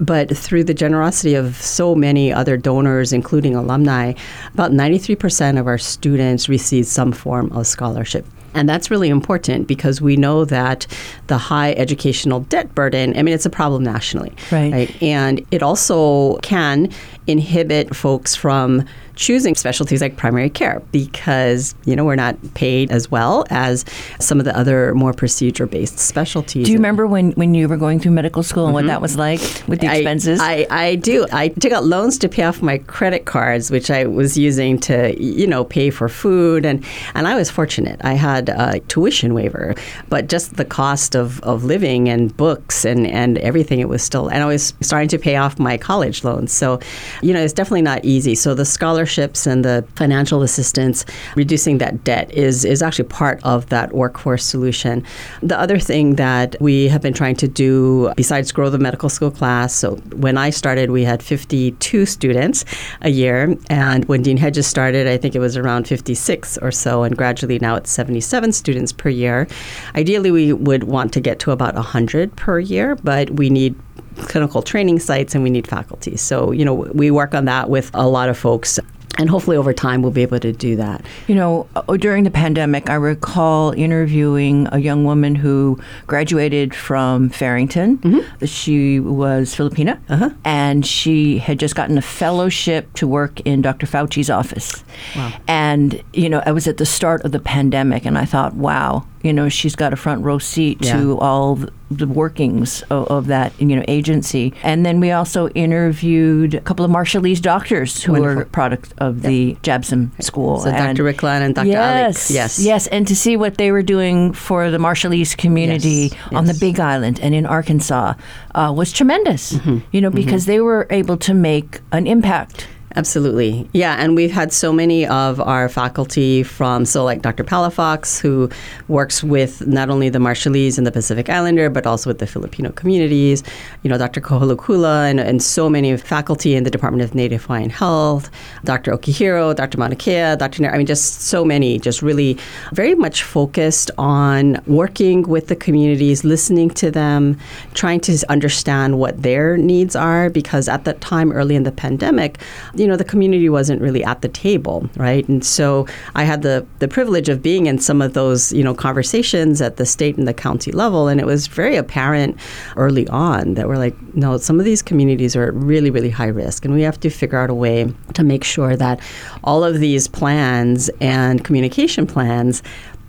But 0.00 0.36
through 0.36 0.64
the 0.64 0.74
generosity 0.74 1.34
of 1.34 1.56
so 1.56 1.94
many 1.94 2.32
other 2.32 2.56
donors, 2.56 3.12
including 3.12 3.54
alumni, 3.54 4.12
about 4.52 4.70
93% 4.70 5.58
of 5.58 5.66
our 5.66 5.78
students 5.78 6.48
receive 6.48 6.86
some 6.86 7.12
form 7.12 7.52
of 7.52 7.66
scholarship. 7.66 8.26
And 8.54 8.68
that's 8.68 8.90
really 8.90 9.08
important 9.08 9.66
because 9.66 10.00
we 10.00 10.16
know 10.16 10.44
that 10.44 10.86
the 11.26 11.38
high 11.38 11.72
educational 11.72 12.40
debt 12.40 12.74
burden, 12.74 13.16
I 13.16 13.22
mean, 13.22 13.34
it's 13.34 13.46
a 13.46 13.50
problem 13.50 13.82
nationally. 13.82 14.32
Right. 14.50 14.72
right? 14.72 15.02
And 15.02 15.44
it 15.50 15.62
also 15.62 16.36
can 16.38 16.90
inhibit 17.26 17.94
folks 17.94 18.34
from 18.34 18.84
choosing 19.16 19.54
specialties 19.54 20.00
like 20.00 20.16
primary 20.16 20.50
care 20.50 20.82
because 20.92 21.74
you 21.84 21.94
know 21.94 22.04
we're 22.04 22.16
not 22.16 22.36
paid 22.54 22.90
as 22.90 23.10
well 23.10 23.44
as 23.50 23.84
some 24.18 24.38
of 24.38 24.44
the 24.44 24.56
other 24.56 24.94
more 24.94 25.12
procedure 25.12 25.66
based 25.66 25.98
specialties. 25.98 26.66
Do 26.66 26.72
you 26.72 26.78
remember 26.78 27.06
when, 27.06 27.32
when 27.32 27.54
you 27.54 27.68
were 27.68 27.76
going 27.76 28.00
through 28.00 28.12
medical 28.12 28.42
school 28.42 28.66
and 28.66 28.70
mm-hmm. 28.70 28.86
what 28.86 28.92
that 28.92 29.00
was 29.00 29.16
like 29.16 29.40
with 29.68 29.80
the 29.80 29.92
expenses? 29.92 30.40
I, 30.40 30.66
I, 30.70 30.84
I, 30.84 30.94
do. 30.96 31.26
I 31.32 31.48
took 31.48 31.72
out 31.72 31.84
loans 31.84 32.18
to 32.18 32.28
pay 32.28 32.42
off 32.42 32.62
my 32.62 32.78
credit 32.78 33.24
cards, 33.24 33.70
which 33.70 33.90
I 33.90 34.06
was 34.06 34.36
using 34.36 34.78
to 34.80 35.14
you 35.22 35.46
know 35.46 35.64
pay 35.64 35.90
for 35.90 36.08
food 36.08 36.64
and 36.64 36.84
and 37.14 37.28
I 37.28 37.36
was 37.36 37.50
fortunate. 37.50 38.00
I 38.04 38.14
had 38.14 38.48
a 38.48 38.80
tuition 38.80 39.34
waiver, 39.34 39.74
but 40.08 40.28
just 40.28 40.56
the 40.56 40.64
cost 40.64 41.14
of, 41.14 41.40
of 41.42 41.64
living 41.64 42.08
and 42.08 42.36
books 42.36 42.84
and, 42.84 43.06
and 43.06 43.38
everything 43.38 43.80
it 43.80 43.88
was 43.88 44.02
still 44.02 44.28
and 44.28 44.42
I 44.42 44.46
was 44.46 44.74
starting 44.80 45.08
to 45.08 45.18
pay 45.18 45.36
off 45.36 45.58
my 45.58 45.76
college 45.76 46.24
loans. 46.24 46.52
So 46.52 46.80
you 47.22 47.32
know 47.32 47.40
it's 47.40 47.52
definitely 47.52 47.82
not 47.82 48.04
easy. 48.04 48.34
So 48.34 48.54
the 48.54 48.64
scholarships 48.64 49.46
and 49.46 49.64
the 49.64 49.84
financial 49.96 50.42
assistance, 50.42 51.04
reducing 51.36 51.78
that 51.78 52.04
debt 52.04 52.32
is, 52.32 52.64
is 52.64 52.82
actually 52.82 53.08
part 53.08 53.40
of 53.44 53.68
that 53.70 53.92
workforce 53.94 54.44
solution. 54.44 55.04
The 55.42 55.58
other 55.58 55.78
thing 55.78 56.16
that 56.16 56.56
we 56.60 56.88
have 56.88 57.02
been 57.02 57.14
trying 57.14 57.36
to 57.36 57.48
do, 57.48 58.12
besides 58.16 58.52
grow 58.52 58.70
the 58.70 58.78
medical 58.78 59.08
school 59.08 59.30
class, 59.30 59.74
so 59.74 59.96
when 60.16 60.38
I 60.38 60.50
started, 60.50 60.90
we 60.90 61.04
had 61.04 61.22
52 61.22 62.06
students 62.06 62.64
a 63.02 63.10
year. 63.10 63.56
And 63.68 64.04
when 64.06 64.22
Dean 64.22 64.36
Hedges 64.36 64.66
started, 64.66 65.06
I 65.06 65.16
think 65.16 65.34
it 65.34 65.40
was 65.40 65.56
around 65.56 65.86
56 65.88 66.58
or 66.58 66.70
so. 66.70 67.02
And 67.02 67.16
gradually 67.16 67.58
now 67.58 67.76
it's 67.76 67.90
77 67.90 68.52
students 68.52 68.92
per 68.92 69.08
year. 69.08 69.46
Ideally, 69.94 70.30
we 70.30 70.52
would 70.52 70.84
want 70.84 71.12
to 71.14 71.20
get 71.20 71.38
to 71.40 71.50
about 71.50 71.74
100 71.74 72.36
per 72.36 72.58
year, 72.58 72.96
but 72.96 73.30
we 73.30 73.50
need 73.50 73.74
clinical 74.16 74.62
training 74.62 74.98
sites 75.00 75.34
and 75.34 75.44
we 75.44 75.50
need 75.50 75.66
faculty. 75.66 76.16
So, 76.16 76.50
you 76.52 76.64
know, 76.64 76.74
we 76.74 77.10
work 77.10 77.34
on 77.34 77.44
that 77.46 77.70
with 77.70 77.90
a 77.94 78.08
lot 78.08 78.28
of 78.28 78.38
folks 78.38 78.78
and 79.18 79.30
hopefully 79.30 79.56
over 79.56 79.72
time 79.72 80.02
we'll 80.02 80.10
be 80.10 80.22
able 80.22 80.40
to 80.40 80.52
do 80.52 80.76
that. 80.76 81.04
You 81.28 81.34
know, 81.34 81.68
uh, 81.76 81.96
during 81.96 82.24
the 82.24 82.30
pandemic, 82.30 82.90
I 82.90 82.94
recall 82.94 83.72
interviewing 83.72 84.68
a 84.72 84.78
young 84.78 85.04
woman 85.04 85.34
who 85.34 85.78
graduated 86.06 86.74
from 86.74 87.28
Farrington. 87.28 87.98
Mm-hmm. 87.98 88.44
She 88.44 89.00
was 89.00 89.54
Filipina, 89.54 90.00
uh-huh. 90.08 90.30
and 90.44 90.84
she 90.84 91.38
had 91.38 91.58
just 91.58 91.74
gotten 91.74 91.96
a 91.96 92.02
fellowship 92.02 92.92
to 92.94 93.06
work 93.06 93.40
in 93.40 93.62
Dr. 93.62 93.86
Fauci's 93.86 94.30
office. 94.30 94.82
Wow. 95.14 95.32
And, 95.46 96.02
you 96.12 96.28
know, 96.28 96.42
I 96.44 96.52
was 96.52 96.66
at 96.66 96.78
the 96.78 96.86
start 96.86 97.24
of 97.24 97.32
the 97.32 97.40
pandemic, 97.40 98.04
and 98.04 98.18
I 98.18 98.24
thought, 98.24 98.54
wow, 98.54 99.06
you 99.24 99.32
know, 99.32 99.48
she's 99.48 99.74
got 99.74 99.92
a 99.92 99.96
front 99.96 100.22
row 100.22 100.38
seat 100.38 100.78
Yeah. 100.80 100.92
to 101.00 101.18
all 101.18 101.58
the 101.90 102.06
workings 102.06 102.82
of, 102.90 103.06
of 103.08 103.26
that, 103.28 103.52
you 103.60 103.74
know, 103.76 103.84
agency. 103.88 104.52
And 104.62 104.84
then 104.84 105.00
we 105.00 105.10
also 105.12 105.48
interviewed 105.50 106.54
a 106.54 106.60
couple 106.60 106.84
of 106.84 106.90
Marshallese 106.90 107.40
doctors 107.40 108.02
who 108.02 108.12
Wonderful. 108.12 108.42
are 108.42 108.44
product 108.46 108.92
of 108.98 109.22
the 109.22 109.54
JABSOM 109.62 110.10
School. 110.22 110.60
So 110.60 110.70
And- 110.70 110.96
Dr. 110.96 111.04
Riklon 111.10 111.40
and 111.40 111.54
Dr. 111.54 111.68
yes, 111.68 112.02
Alex. 112.04 112.30
Yes. 112.30 112.58
yes, 112.60 112.86
and 112.88 113.06
to 113.08 113.14
see 113.16 113.36
what 113.36 113.56
they 113.58 113.70
were 113.72 113.82
doing 113.82 114.32
for 114.32 114.70
the 114.70 114.78
Marshallese 114.78 115.36
community 115.36 116.10
Yes, 116.12 116.32
on 116.32 116.44
the. 116.46 116.54
Big 116.54 116.78
Island 116.80 117.18
and 117.20 117.34
in 117.34 117.44
Arkansas 117.46 118.14
uh, 118.54 118.72
was 118.74 118.92
tremendous. 118.92 119.52
Mm-hmm. 119.54 119.78
You 119.92 120.00
know, 120.00 120.10
because 120.10 120.46
they 120.46 120.60
were 120.60 120.86
able 120.90 121.16
to 121.18 121.34
make 121.34 121.80
an 121.92 122.06
impact. 122.06 122.68
Absolutely. 122.96 123.68
Yeah, 123.72 123.96
and 123.98 124.14
we've 124.14 124.30
had 124.30 124.52
so 124.52 124.72
many 124.72 125.04
of 125.04 125.40
our 125.40 125.68
faculty 125.68 126.44
from, 126.44 126.84
so 126.84 127.02
like 127.02 127.22
Dr. 127.22 127.42
Palafox, 127.42 128.20
who 128.20 128.48
works 128.86 129.24
with 129.24 129.66
not 129.66 129.90
only 129.90 130.08
the 130.10 130.20
Marshallese 130.20 130.78
and 130.78 130.86
the 130.86 130.92
Pacific 130.92 131.28
Islander, 131.28 131.68
but 131.68 131.86
also 131.86 132.08
with 132.08 132.20
the 132.20 132.26
Filipino 132.26 132.70
communities, 132.70 133.42
you 133.82 133.90
know, 133.90 133.98
Dr. 133.98 134.20
Kaholokula, 134.20 135.10
and, 135.10 135.18
and 135.18 135.42
so 135.42 135.68
many 135.68 135.96
faculty 135.96 136.54
in 136.54 136.62
the 136.62 136.70
Department 136.70 137.02
of 137.02 137.16
Native 137.16 137.44
Hawaiian 137.44 137.70
Health, 137.70 138.30
Dr. 138.64 138.92
Okihiro, 138.92 139.56
Dr. 139.56 139.76
Maunakea, 139.76 140.38
Dr. 140.38 140.62
Nair, 140.62 140.72
I 140.72 140.78
mean, 140.78 140.86
just 140.86 141.22
so 141.22 141.44
many, 141.44 141.80
just 141.80 142.00
really 142.00 142.38
very 142.72 142.94
much 142.94 143.24
focused 143.24 143.90
on 143.98 144.62
working 144.66 145.22
with 145.22 145.48
the 145.48 145.56
communities, 145.56 146.22
listening 146.22 146.70
to 146.70 146.92
them, 146.92 147.38
trying 147.74 147.98
to 148.00 148.16
understand 148.28 149.00
what 149.00 149.20
their 149.20 149.56
needs 149.56 149.96
are, 149.96 150.30
because 150.30 150.68
at 150.68 150.84
that 150.84 151.00
time, 151.00 151.32
early 151.32 151.56
in 151.56 151.64
the 151.64 151.72
pandemic, 151.72 152.38
you 152.74 152.83
know, 152.86 152.96
the 152.96 153.04
community 153.04 153.48
wasn't 153.48 153.80
really 153.80 154.04
at 154.04 154.22
the 154.22 154.28
table, 154.28 154.88
right? 154.96 155.26
And 155.28 155.44
so 155.44 155.86
I 156.14 156.24
had 156.24 156.42
the, 156.42 156.66
the 156.78 156.88
privilege 156.88 157.28
of 157.28 157.42
being 157.42 157.66
in 157.66 157.78
some 157.78 158.02
of 158.02 158.14
those, 158.14 158.52
you 158.52 158.62
know, 158.62 158.74
conversations 158.74 159.60
at 159.60 159.76
the 159.76 159.86
state 159.86 160.16
and 160.16 160.26
the 160.26 160.34
county 160.34 160.72
level. 160.72 161.08
And 161.08 161.20
it 161.20 161.26
was 161.26 161.46
very 161.46 161.76
apparent 161.76 162.38
early 162.76 163.06
on 163.08 163.54
that 163.54 163.68
we're 163.68 163.76
like, 163.76 163.96
no, 164.14 164.36
some 164.38 164.58
of 164.58 164.64
these 164.64 164.82
communities 164.82 165.36
are 165.36 165.44
at 165.44 165.54
really, 165.54 165.90
really 165.90 166.10
high 166.10 166.28
risk. 166.28 166.64
And 166.64 166.74
we 166.74 166.82
have 166.82 166.98
to 167.00 167.10
figure 167.10 167.38
out 167.38 167.50
a 167.50 167.54
way 167.54 167.92
to 168.14 168.24
make 168.24 168.44
sure 168.44 168.76
that 168.76 169.00
all 169.42 169.64
of 169.64 169.80
these 169.80 170.08
plans 170.08 170.90
and 171.00 171.44
communication 171.44 172.06
plans 172.06 172.62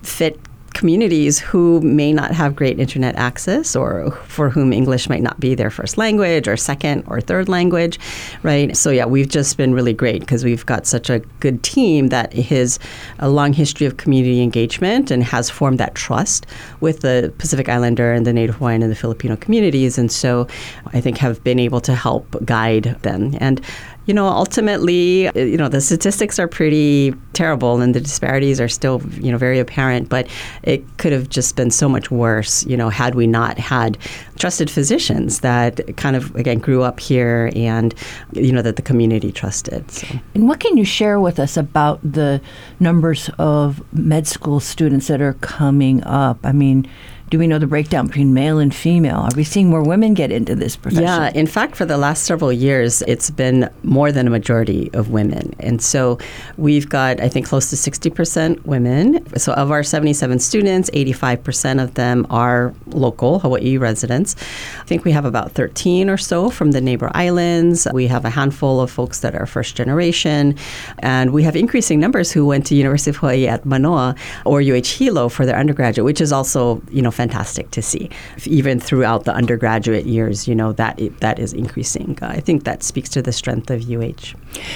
fit 0.03 0.39
communities 0.75 1.39
who 1.39 1.79
may 1.81 2.13
not 2.13 2.31
have 2.31 2.55
great 2.55 2.79
internet 2.79 3.15
access 3.15 3.75
or 3.75 4.11
for 4.27 4.49
whom 4.49 4.73
English 4.73 5.09
might 5.09 5.23
not 5.23 5.39
be 5.39 5.55
their 5.55 5.71
first 5.71 5.97
language 5.97 6.47
or 6.47 6.57
second 6.57 7.03
or 7.07 7.21
third 7.21 7.47
language, 7.47 7.97
right? 8.43 8.75
So, 8.75 8.91
yeah, 8.91 9.05
we've 9.05 9.29
just 9.29 9.55
been 9.55 9.73
really 9.73 9.93
great 9.93 10.19
because 10.19 10.43
we've 10.43 10.65
got 10.65 10.85
such 10.85 11.09
a 11.09 11.19
good 11.39 11.63
team 11.63 12.09
that 12.09 12.33
has 12.33 12.77
a 13.19 13.29
long 13.29 13.53
history 13.53 13.88
of 13.88 13.95
community 13.95 14.41
engagement 14.41 15.11
and 15.11 15.23
has 15.23 15.49
formed 15.49 15.79
that 15.79 15.95
trust 15.95 16.45
with 16.81 16.99
the 16.99 17.33
Pacific 17.38 17.69
Islander 17.69 18.11
and 18.11 18.27
the 18.27 18.33
Native 18.33 18.55
Hawaiian 18.55 18.83
and 18.83 18.91
the 18.91 18.97
Filipino 18.97 19.38
communities. 19.38 19.97
And 19.97 20.11
so 20.11 20.45
I 20.88 20.99
think 20.99 21.17
have 21.19 21.41
been 21.43 21.57
able 21.57 21.79
to 21.81 21.95
help 21.95 22.35
guide 22.43 22.97
them. 23.01 23.35
And 23.39 23.61
you 24.05 24.13
know, 24.13 24.27
ultimately, 24.27 25.27
uh, 25.27 25.39
you 25.39 25.57
know, 25.57 25.67
the 25.67 25.81
statistics 25.81 26.39
are 26.39 26.47
pretty 26.47 27.13
terrible 27.33 27.81
and 27.81 27.95
the 27.95 27.99
disparities 27.99 28.61
are 28.61 28.67
still, 28.67 29.01
you 29.13 29.31
know, 29.31 29.37
very 29.37 29.59
apparent, 29.59 30.09
but 30.09 30.27
it 30.63 30.83
could 30.97 31.11
have 31.11 31.29
just 31.29 31.55
been 31.55 31.71
so 31.71 31.89
much 31.89 32.11
worse, 32.11 32.65
you 32.65 32.77
know, 32.77 32.89
had 32.89 33.15
we 33.15 33.27
not 33.27 33.57
had 33.57 33.97
trusted 34.37 34.69
physicians 34.69 35.39
that 35.39 35.95
kind 35.97 36.15
of, 36.15 36.35
again, 36.35 36.59
grew 36.59 36.83
up 36.83 36.99
here 36.99 37.51
and, 37.55 37.93
you 38.33 38.51
know, 38.51 38.61
that 38.61 38.75
the 38.75 38.81
community 38.81 39.31
trusted. 39.31 39.89
So. 39.89 40.07
And 40.33 40.47
what 40.47 40.59
can 40.59 40.77
you 40.77 40.85
share 40.85 41.19
with 41.19 41.39
us 41.39 41.57
about 41.57 41.99
the 42.03 42.41
numbers 42.79 43.29
of 43.39 43.81
med 43.93 44.27
school 44.27 44.59
students 44.59 45.07
that 45.07 45.21
are 45.21 45.33
coming 45.33 46.03
up? 46.03 46.39
I 46.43 46.51
mean, 46.51 46.87
do 47.29 47.39
we 47.39 47.47
know 47.47 47.57
the 47.57 47.67
breakdown 47.67 48.07
between 48.07 48.33
male 48.33 48.59
and 48.59 48.73
female? 48.73 49.17
Are 49.17 49.35
we 49.35 49.43
seeing 49.43 49.69
more 49.69 49.81
women 49.81 50.13
get 50.13 50.31
into 50.31 50.53
this 50.53 50.75
profession? 50.75 51.05
Yeah, 51.05 51.31
in 51.33 51.47
fact, 51.47 51.75
for 51.75 51.85
the 51.85 51.97
last 51.97 52.23
several 52.23 52.53
years, 52.53 53.01
it's 53.03 53.31
been 53.31 53.69
more 53.83 54.11
than 54.11 54.27
a 54.27 54.29
majority 54.29 54.91
of 54.93 55.09
women. 55.09 55.55
And 55.59 55.81
so 55.81 56.19
we've 56.57 56.88
got, 56.88 57.19
I 57.19 57.27
think, 57.29 57.47
close 57.47 57.71
to 57.71 57.75
60% 57.75 58.63
women. 58.65 59.25
So 59.38 59.53
of 59.53 59.71
our 59.71 59.81
77 59.81 60.38
students, 60.39 60.89
85% 60.91 61.81
of 61.81 61.95
them 61.95 62.27
are 62.29 62.73
local 62.88 63.39
Hawaii 63.39 63.77
residents. 63.77 64.35
I 64.79 64.83
think 64.83 65.03
we 65.03 65.11
have 65.11 65.25
about 65.25 65.51
13 65.53 66.09
or 66.09 66.17
so 66.17 66.51
from 66.51 66.71
the 66.71 66.81
neighbor 66.81 67.09
islands. 67.15 67.88
We 67.91 68.05
have 68.07 68.25
a 68.25 68.29
handful 68.29 68.81
of 68.81 68.91
folks 68.91 69.21
that 69.21 69.33
are 69.33 69.47
first 69.47 69.75
generation. 69.75 70.55
And 70.99 71.33
we 71.33 71.41
have 71.41 71.55
increasing 71.55 71.99
numbers 71.99 72.31
who 72.31 72.45
went 72.45 72.67
to 72.67 72.75
University 72.75 73.09
of 73.09 73.17
Hawaii 73.17 73.47
at 73.47 73.65
Manoa 73.65 74.15
or 74.45 74.61
UH 74.61 74.85
Hilo 74.85 75.27
for 75.27 75.45
their 75.45 75.57
undergraduate, 75.57 76.05
which 76.05 76.21
is 76.21 76.31
also, 76.31 76.81
you 76.91 77.01
know, 77.01 77.14
fantastic 77.15 77.71
to 77.71 77.82
see. 77.82 78.10
Even 78.45 78.80
throughout 78.80 79.23
the 79.23 79.34
undergraduate 79.34 80.06
years, 80.06 80.47
you 80.47 80.56
know, 80.56 80.71
that 80.73 80.99
that 81.19 81.39
is 81.39 81.54
increasing. 81.54 82.17
Uh, 82.21 82.28
I 82.28 82.39
think 82.39 82.63
that 82.65 82.84
speaks 82.84 83.10
to 83.10 83.21
the 83.21 83.32
strength 83.32 83.71
of 83.71 83.89
UH. 83.89 84.36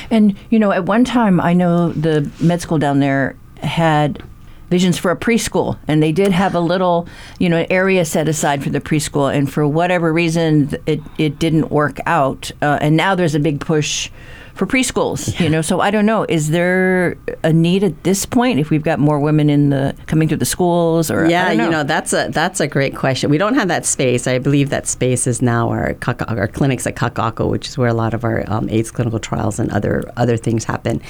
And, 0.10 0.38
you 0.50 0.60
know, 0.60 0.72
at 0.72 0.86
one 0.86 1.06
time, 1.06 1.40
I 1.40 1.54
know 1.54 1.92
the 1.92 2.30
med 2.40 2.62
school 2.62 2.80
down 2.80 3.00
there 3.00 3.36
had 3.62 4.24
visions 4.70 4.98
for 4.98 5.12
a 5.12 5.16
preschool 5.18 5.78
and 5.88 6.02
they 6.02 6.12
did 6.12 6.32
have 6.32 6.54
a 6.54 6.60
little 6.60 7.08
you 7.40 7.50
know 7.50 7.66
area 7.70 8.06
set 8.06 8.28
aside 8.28 8.64
for 8.64 8.70
the 8.70 8.80
preschool 8.80 9.34
and 9.34 9.52
for 9.52 9.68
whatever 9.68 10.14
reason 10.14 10.76
it, 10.86 11.02
it 11.18 11.40
didn't 11.40 11.72
work 11.72 12.00
out 12.06 12.52
uh, 12.62 12.78
and 12.80 12.96
now 12.96 13.16
there's 13.16 13.34
a 13.36 13.40
big 13.40 13.60
push 13.60 14.12
for 14.60 14.68
preschools 14.68 15.40
you 15.40 15.50
know 15.50 15.62
so 15.62 15.80
i 15.80 15.90
don't 15.90 16.06
know 16.06 16.26
is 16.28 16.50
there 16.50 17.16
a 17.44 17.54
need 17.54 17.82
at 17.82 18.04
this 18.04 18.26
point 18.26 18.60
if 18.60 18.70
we've 18.70 18.84
got 18.84 19.00
more 19.00 19.18
women 19.18 19.50
in 19.50 19.70
the 19.70 19.96
coming 20.06 20.28
through 20.28 20.38
the 20.38 20.46
schools 20.46 21.10
or 21.10 21.30
Yeah, 21.30 21.54
know. 21.54 21.64
you 21.64 21.70
know 21.70 21.84
that's 21.84 22.12
a 22.14 22.30
that's 22.30 22.60
a 22.60 22.68
great 22.68 22.96
question. 22.96 23.30
We 23.30 23.38
don't 23.38 23.56
have 23.56 23.68
that 23.68 23.86
space. 23.86 24.28
I 24.28 24.40
believe 24.40 24.70
that 24.70 24.88
space 24.88 25.28
is 25.28 25.42
now 25.42 25.70
our 25.70 25.96
our 26.28 26.48
clinics 26.48 26.86
at 26.88 26.96
Kaka'ako, 26.96 27.50
which 27.50 27.68
is 27.68 27.78
where 27.78 27.88
a 27.88 27.94
lot 27.94 28.14
of 28.14 28.24
our 28.24 28.44
um, 28.48 28.68
AIDS 28.70 28.92
clinical 28.92 29.20
trials 29.20 29.60
and 29.60 29.72
other 29.72 30.04
other 30.18 30.38
things 30.38 30.64
happen. 30.64 31.02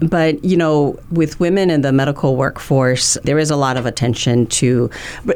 But 0.00 0.44
you 0.44 0.56
know, 0.56 0.98
with 1.10 1.40
women 1.40 1.70
in 1.70 1.80
the 1.80 1.92
medical 1.92 2.36
workforce, 2.36 3.18
there 3.24 3.38
is 3.38 3.50
a 3.50 3.56
lot 3.56 3.76
of 3.76 3.86
attention 3.86 4.46
to 4.60 4.90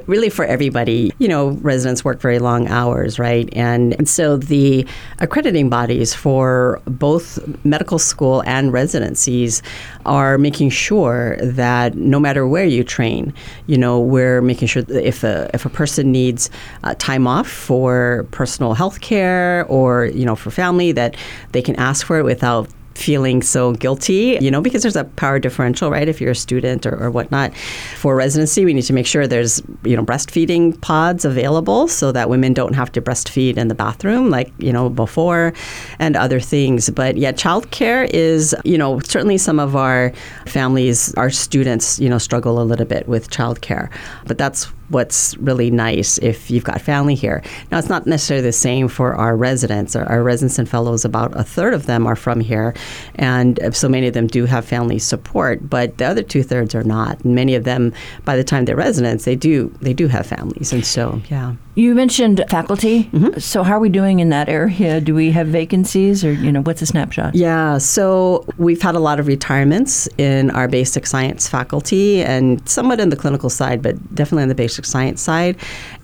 really 0.06 0.30
for 0.30 0.44
everybody. 0.44 1.12
You 1.18 1.28
know, 1.28 1.50
residents 1.62 2.04
work 2.04 2.20
very 2.20 2.38
long 2.38 2.68
hours, 2.68 3.18
right? 3.18 3.48
And, 3.52 3.94
and 3.94 4.08
so 4.08 4.36
the 4.36 4.86
accrediting 5.18 5.68
bodies 5.70 6.14
for 6.14 6.80
both 6.84 7.38
medical 7.64 7.98
school 7.98 8.42
and 8.46 8.72
residencies 8.72 9.62
are 10.06 10.38
making 10.38 10.70
sure 10.70 11.36
that 11.42 11.94
no 11.94 12.20
matter 12.20 12.46
where 12.46 12.64
you 12.64 12.84
train, 12.84 13.32
you 13.66 13.76
know, 13.76 14.00
we're 14.00 14.40
making 14.42 14.68
sure 14.68 14.82
that 14.82 15.06
if 15.06 15.24
a 15.24 15.50
if 15.54 15.64
a 15.64 15.70
person 15.70 16.12
needs 16.12 16.50
uh, 16.84 16.94
time 16.98 17.26
off 17.26 17.48
for 17.48 18.26
personal 18.30 18.74
health 18.74 19.00
care 19.00 19.64
or 19.66 20.06
you 20.06 20.24
know 20.24 20.36
for 20.36 20.50
family, 20.50 20.92
that 20.92 21.16
they 21.52 21.62
can 21.62 21.76
ask 21.76 22.06
for 22.06 22.18
it 22.18 22.24
without 22.24 22.68
feeling 22.98 23.42
so 23.42 23.72
guilty, 23.72 24.36
you 24.40 24.50
know, 24.50 24.60
because 24.60 24.82
there's 24.82 24.96
a 24.96 25.04
power 25.04 25.38
differential, 25.38 25.90
right? 25.90 26.08
If 26.08 26.20
you're 26.20 26.32
a 26.32 26.36
student 26.36 26.84
or, 26.84 27.00
or 27.00 27.10
whatnot. 27.10 27.54
For 27.96 28.16
residency, 28.16 28.64
we 28.64 28.74
need 28.74 28.82
to 28.82 28.92
make 28.92 29.06
sure 29.06 29.26
there's, 29.26 29.62
you 29.84 29.96
know, 29.96 30.04
breastfeeding 30.04 30.80
pods 30.80 31.24
available 31.24 31.88
so 31.88 32.12
that 32.12 32.28
women 32.28 32.52
don't 32.52 32.74
have 32.74 32.90
to 32.92 33.00
breastfeed 33.00 33.56
in 33.56 33.68
the 33.68 33.74
bathroom 33.74 34.30
like, 34.30 34.52
you 34.58 34.72
know, 34.72 34.88
before 34.88 35.52
and 35.98 36.16
other 36.16 36.40
things. 36.40 36.90
But 36.90 37.16
yeah, 37.16 37.32
childcare 37.32 38.08
is, 38.12 38.54
you 38.64 38.76
know, 38.76 38.98
certainly 39.00 39.38
some 39.38 39.60
of 39.60 39.76
our 39.76 40.12
families, 40.46 41.14
our 41.14 41.30
students, 41.30 41.98
you 42.00 42.08
know, 42.08 42.18
struggle 42.18 42.60
a 42.60 42.64
little 42.64 42.86
bit 42.86 43.06
with 43.06 43.30
childcare. 43.30 43.90
But 44.26 44.38
that's 44.38 44.72
what's 44.88 45.36
really 45.38 45.70
nice 45.70 46.18
if 46.18 46.50
you've 46.50 46.64
got 46.64 46.80
family 46.80 47.14
here. 47.14 47.42
Now, 47.70 47.78
it's 47.78 47.88
not 47.88 48.06
necessarily 48.06 48.42
the 48.42 48.52
same 48.52 48.88
for 48.88 49.14
our 49.14 49.36
residents. 49.36 49.94
Our, 49.96 50.04
our 50.06 50.22
residents 50.22 50.58
and 50.58 50.68
fellows, 50.68 51.04
about 51.04 51.38
a 51.38 51.44
third 51.44 51.74
of 51.74 51.86
them 51.86 52.06
are 52.06 52.16
from 52.16 52.40
here, 52.40 52.74
and 53.16 53.58
so 53.72 53.88
many 53.88 54.06
of 54.06 54.14
them 54.14 54.26
do 54.26 54.44
have 54.46 54.64
family 54.64 54.98
support. 54.98 55.68
But 55.68 55.98
the 55.98 56.06
other 56.06 56.22
two 56.22 56.42
thirds 56.42 56.74
are 56.74 56.84
not. 56.84 57.22
And 57.24 57.34
many 57.34 57.54
of 57.54 57.64
them, 57.64 57.92
by 58.24 58.36
the 58.36 58.44
time 58.44 58.64
they're 58.64 58.76
residents, 58.76 59.24
they 59.24 59.36
do 59.36 59.72
they 59.80 59.94
do 59.94 60.08
have 60.08 60.26
families, 60.26 60.72
and 60.72 60.84
so 60.84 61.20
yeah. 61.30 61.54
you 61.74 61.94
mentioned 61.94 62.44
faculty 62.48 62.88
Mm-hmm. 62.88 63.38
so 63.38 63.62
how 63.62 63.74
are 63.76 63.80
we 63.80 63.88
doing 63.88 64.20
in 64.20 64.28
that 64.30 64.48
area 64.48 65.00
do 65.00 65.14
we 65.14 65.30
have 65.30 65.46
vacancies 65.46 66.24
or 66.24 66.32
you 66.32 66.50
know 66.52 66.60
what's 66.62 66.82
a 66.82 66.86
snapshot 66.86 67.34
Yeah, 67.34 67.78
so 67.78 68.44
we've 68.58 68.80
had 68.82 68.94
a 68.94 68.98
lot 68.98 69.20
of 69.20 69.26
retirements 69.26 70.08
in 70.18 70.50
our 70.50 70.68
basic 70.68 71.06
science 71.06 71.48
faculty 71.48 72.22
and 72.22 72.66
somewhat 72.68 73.00
in 73.00 73.08
the 73.10 73.16
clinical 73.16 73.50
side, 73.50 73.82
but 73.82 73.94
definitely 74.14 74.42
in 74.44 74.48
the 74.48 74.54
basic 74.54 74.77
science 74.86 75.20
side. 75.20 75.56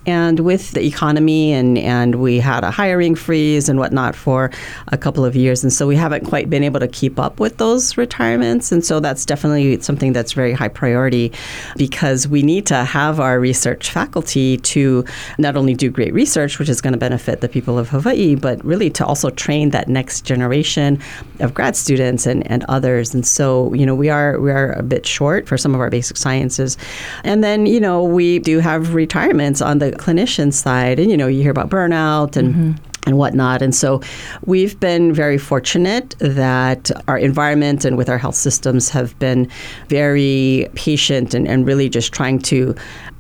And 0.07 0.41
with 0.41 0.73
the 0.73 0.85
economy 0.85 1.53
and, 1.53 1.79
and 1.79 2.17
we 2.17 2.39
had 2.39 2.65
a 2.65 2.71
hiring 2.71 3.15
freeze 3.15 3.69
and 3.69 3.79
whatnot 3.79 4.15
for 4.15 4.51
a 4.89 4.99
couple 4.99 5.25
of 5.25 5.35
years. 5.35 5.63
And 5.63 5.73
so 5.73 5.87
we 5.87 5.97
haven't 5.97 6.27
quite 6.27 6.51
been 6.51 6.63
able 6.63 6.81
to 6.81 6.89
keep 6.89 7.19
up 7.19 7.41
with 7.41 7.57
those 7.59 7.97
retirements. 7.97 8.73
And 8.73 8.85
so 8.85 9.01
that's 9.01 9.25
definitely 9.25 9.81
something 9.81 10.13
that's 10.13 10.33
very 10.33 10.53
high 10.53 10.69
priority 10.69 11.33
because 11.77 12.29
we 12.29 12.43
need 12.43 12.67
to 12.67 12.85
have 12.85 13.21
our 13.21 13.41
research 13.41 13.91
faculty 13.91 14.59
to 14.59 15.05
not 15.39 15.57
only 15.57 15.75
do 15.75 15.91
great 15.91 16.13
research, 16.13 16.59
which 16.59 16.69
is 16.69 16.81
going 16.81 16.93
to 16.93 16.99
benefit 16.99 17.41
the 17.41 17.49
people 17.49 17.79
of 17.79 17.89
Hawaii, 17.89 18.35
but 18.35 18.63
really 18.65 18.91
to 18.91 19.07
also 19.07 19.31
train 19.31 19.71
that 19.71 19.89
next 19.89 20.23
generation 20.23 20.99
of 21.41 21.55
grad 21.55 21.77
students 21.77 22.27
and, 22.27 22.47
and 22.51 22.65
others. 22.69 23.15
And 23.15 23.27
so, 23.27 23.73
you 23.75 23.87
know, 23.87 23.95
we 23.95 24.09
are 24.09 24.41
we 24.41 24.51
are 24.51 24.73
a 24.73 24.83
bit 24.83 25.07
short 25.07 25.49
for 25.49 25.57
some 25.57 25.75
of 25.75 25.81
our 25.81 25.91
basic 25.91 26.17
sciences. 26.17 26.77
And 27.23 27.43
then, 27.43 27.67
you 27.67 27.81
know, 27.81 28.03
we 28.03 28.39
do 28.39 28.59
have 28.59 28.95
retirements 28.95 29.61
on 29.61 29.79
the 29.79 29.94
clinician 29.95 30.53
side. 30.53 30.99
And, 30.99 31.11
you 31.11 31.17
know, 31.17 31.27
you 31.27 31.43
hear 31.43 31.51
about 31.51 31.71
burnout 31.71 32.37
and 32.37 32.55
mm-hmm 32.55 32.85
and 33.07 33.19
whatnot. 33.19 33.63
And 33.63 33.75
so 33.75 34.01
we've 34.47 34.79
been 34.81 35.13
very 35.13 35.39
fortunate 35.39 36.15
that 36.19 36.91
our 37.09 37.19
environment 37.19 37.85
and 37.85 37.97
with 37.97 38.09
our 38.09 38.19
health 38.19 38.35
systems 38.35 38.89
have 38.91 39.19
been 39.19 39.51
very 39.89 40.69
patient 40.75 41.35
and, 41.35 41.47
and 41.47 41.67
really 41.67 41.89
just 41.89 42.13
trying 42.13 42.39
to 42.41 42.75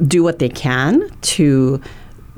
do 0.06 0.22
what 0.22 0.38
they 0.38 0.48
can 0.48 1.08
to 1.22 1.80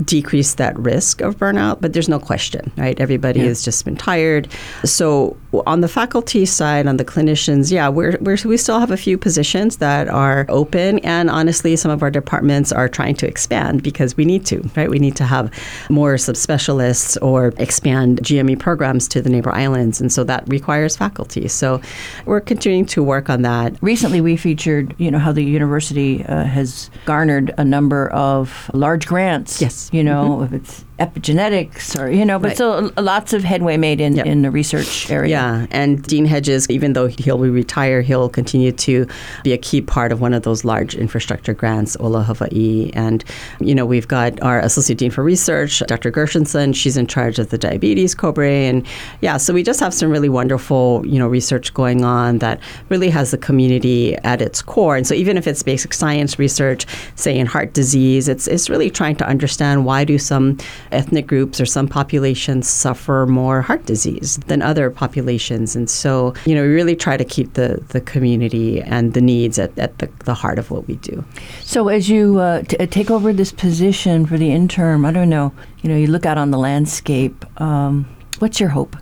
decrease 0.05 0.55
that 0.55 0.79
risk 0.79 1.21
of 1.23 1.37
burnout, 1.39 1.81
but 1.81 1.93
there's 1.93 2.09
no 2.09 2.19
question, 2.19 2.71
right? 2.77 2.99
Everybody 3.01 3.41
yeah. 3.41 3.47
has 3.47 3.65
just 3.65 3.85
been 3.85 3.97
tired. 3.97 4.49
So 4.85 5.37
on 5.67 5.81
the 5.81 5.89
faculty 5.89 6.45
side, 6.45 6.87
on 6.87 6.99
the 6.99 7.05
clinicians, 7.05 7.73
yeah, 7.73 7.89
we're, 7.89 8.19
we're, 8.21 8.37
we 8.45 8.59
still 8.59 8.79
have 8.79 8.91
a 8.91 8.97
few 8.97 9.17
positions 9.17 9.79
that 9.79 10.09
are 10.09 10.45
open, 10.51 10.99
and 10.99 11.31
honestly, 11.31 11.77
some 11.77 11.91
of 11.91 12.03
our 12.03 12.11
departments 12.11 12.73
are 12.73 12.89
trying 12.89 13.15
to 13.17 13.27
expand 13.27 13.83
because 13.83 14.17
we 14.17 14.27
need 14.27 14.45
to, 14.47 14.69
right? 14.77 14.91
We 14.91 14.99
need 14.99 15.17
to 15.17 15.25
have 15.25 15.51
more 15.89 16.17
subspecialists 16.17 17.17
or 17.23 17.55
expand 17.57 18.21
GME 18.23 18.59
programs 18.59 19.09
to 19.09 19.23
the 19.23 19.31
neighbor 19.31 19.53
islands, 19.53 20.01
and 20.01 20.13
so 20.13 20.25
that 20.25 20.47
requires 20.47 20.97
faculty. 20.97 21.49
So 21.49 21.81
we're 22.27 22.41
continuing 22.41 22.85
to 22.87 23.03
work 23.03 23.31
on 23.31 23.43
that. 23.43 23.75
Recently, 23.81 24.21
we 24.21 24.37
featured, 24.37 24.95
you 24.99 25.11
know, 25.11 25.19
how 25.19 25.33
the 25.33 25.43
university 25.43 26.25
uh, 26.27 26.45
has 26.45 26.91
garnered 27.07 27.55
a 27.57 27.65
number 27.65 28.09
of 28.11 28.71
large 28.75 29.07
grants. 29.07 29.63
Yes 29.63 29.86
you 29.93 30.03
know, 30.03 30.39
mm-hmm. 30.41 30.45
if 30.45 30.53
it's 30.53 30.85
epigenetics 30.99 31.99
or 31.99 32.11
you 32.11 32.25
know 32.25 32.39
but 32.39 32.49
right. 32.49 32.57
so 32.57 32.91
lots 32.97 33.33
of 33.33 33.45
headway 33.45 33.77
made 33.77 34.01
in, 34.01 34.17
yep. 34.17 34.27
in 34.27 34.43
the 34.43 34.51
research 34.51 35.11
area. 35.11 35.31
Yeah 35.31 35.67
and 35.71 36.03
dean 36.03 36.25
hedges 36.25 36.69
even 36.71 36.93
though 36.93 37.07
he'll 37.07 37.39
be 37.39 37.51
retire 37.51 38.01
he'll 38.03 38.29
continue 38.29 38.73
to 38.73 39.07
be 39.43 39.53
a 39.53 39.59
key 39.59 39.81
part 39.81 40.13
of 40.13 40.21
one 40.21 40.33
of 40.33 40.43
those 40.43 40.65
large 40.65 40.95
infrastructure 40.95 41.55
grants 41.55 41.97
ola 42.01 42.23
hawaii. 42.23 42.91
And 42.95 43.25
you 43.61 43.75
know 43.75 43.85
we've 43.85 44.09
got 44.09 44.41
our 44.43 44.61
associate 44.61 44.99
dean 44.99 45.11
for 45.11 45.23
research 45.23 45.83
dr 45.87 46.11
gershenson 46.13 46.75
she's 46.75 46.97
in 46.97 47.07
charge 47.07 47.39
of 47.39 47.51
the 47.51 47.59
diabetes 47.59 48.15
cobre 48.15 48.47
and 48.47 48.87
yeah 49.21 49.37
so 49.37 49.53
we 49.53 49.63
just 49.63 49.81
have 49.81 49.93
some 49.93 50.11
really 50.11 50.29
wonderful 50.29 51.03
you 51.07 51.19
know 51.19 51.29
research 51.29 51.75
going 51.75 52.05
on 52.05 52.39
that 52.39 52.61
really 52.89 53.11
has 53.11 53.31
the 53.31 53.39
community 53.39 54.17
at 54.17 54.41
its 54.41 54.63
core. 54.63 54.97
And 54.97 55.07
so 55.07 55.15
even 55.15 55.37
if 55.37 55.47
it's 55.47 55.63
basic 55.63 55.93
science 55.93 56.39
research 56.39 56.87
say 57.15 57.39
in 57.39 57.47
heart 57.47 57.73
disease 57.73 58.29
it's 58.29 58.47
it's 58.47 58.69
really 58.71 58.91
trying 58.91 59.17
to 59.17 59.27
understand 59.27 59.85
why 59.85 60.05
do 60.05 60.19
some 60.19 60.57
ethnic 60.93 61.27
groups 61.27 61.61
or 61.61 61.67
some 61.67 61.89
populations 61.89 62.69
suffer 62.69 63.27
more 63.27 63.63
heart 63.63 63.85
disease 63.87 64.39
than 64.47 64.63
other 64.63 64.91
populations. 64.91 65.77
And 65.77 65.89
so, 65.89 66.35
you 66.45 66.55
know, 66.55 66.63
we 66.63 66.69
really 66.69 66.97
try 66.97 67.17
to 67.17 67.25
keep 67.25 67.55
the, 67.55 67.83
the 67.89 68.01
community 68.01 68.81
and 68.83 69.15
the 69.15 69.21
needs 69.21 69.59
at, 69.59 69.77
at 69.79 69.99
the, 69.99 70.09
the 70.25 70.35
heart 70.35 70.59
of 70.59 70.71
what 70.71 70.87
we 70.87 70.97
do. 70.97 71.25
So, 71.63 71.89
as 71.89 72.09
you 72.09 72.39
uh, 72.39 72.63
t- 72.63 72.77
uh, 72.79 72.87
take 72.87 73.11
over 73.11 73.33
this 73.33 73.53
position 73.53 74.27
for 74.27 74.39
the 74.39 74.51
interim, 74.51 75.05
I 75.05 75.13
don't 75.13 75.31
know, 75.31 75.53
you 75.83 75.89
know, 75.89 75.97
you 75.97 76.07
look 76.07 76.27
out 76.27 76.39
on 76.39 76.51
the 76.51 76.59
landscape. 76.59 77.45
Um, 77.61 78.07
what's 78.39 78.61
your 78.61 78.71
hope? 78.71 78.97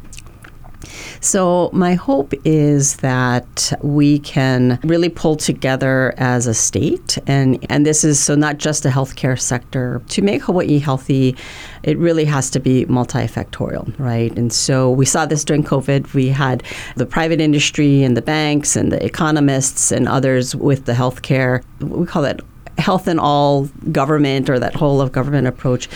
So, 1.21 1.71
my 1.73 1.95
hope 1.95 2.35
is 2.45 2.97
that 2.97 3.73
we 3.83 4.19
can 4.21 4.79
really 4.83 5.09
pull 5.09 5.37
together 5.37 6.15
as 6.17 6.47
a 6.47 6.55
state, 6.55 7.19
and, 7.27 7.65
and 7.71 7.87
this 7.87 8.05
is 8.05 8.21
so 8.21 8.35
not 8.35 8.59
just 8.59 8.83
the 8.83 8.89
healthcare 8.89 9.39
sector. 9.41 10.03
To 10.09 10.23
make 10.23 10.43
Hawaii 10.43 10.79
healthy, 10.79 11.37
it 11.83 11.99
really 11.99 12.25
has 12.25 12.51
to 12.51 12.61
be 12.61 12.87
multifactorial, 12.87 13.99
right? 13.99 14.37
And 14.39 14.53
so 14.53 14.91
we 14.91 15.07
saw 15.07 15.27
this 15.27 15.45
during 15.45 15.65
COVID. 15.65 16.15
We 16.15 16.29
had 16.29 16.63
the 16.97 17.07
private 17.07 17.41
industry 17.41 18.03
and 18.03 18.17
the 18.17 18.23
banks 18.23 18.77
and 18.77 18.93
the 18.93 19.05
economists 19.05 19.93
and 19.93 20.09
others 20.09 20.55
with 20.55 20.87
the 20.87 20.93
healthcare. 20.93 21.63
We 21.81 22.07
call 22.07 22.23
that 22.23 22.41
health 22.79 23.07
and 23.07 23.21
all 23.21 23.65
government 23.93 24.51
or 24.51 24.59
that 24.59 24.75
whole 24.75 25.01
of 25.01 25.13
government 25.13 25.47
approach 25.47 25.89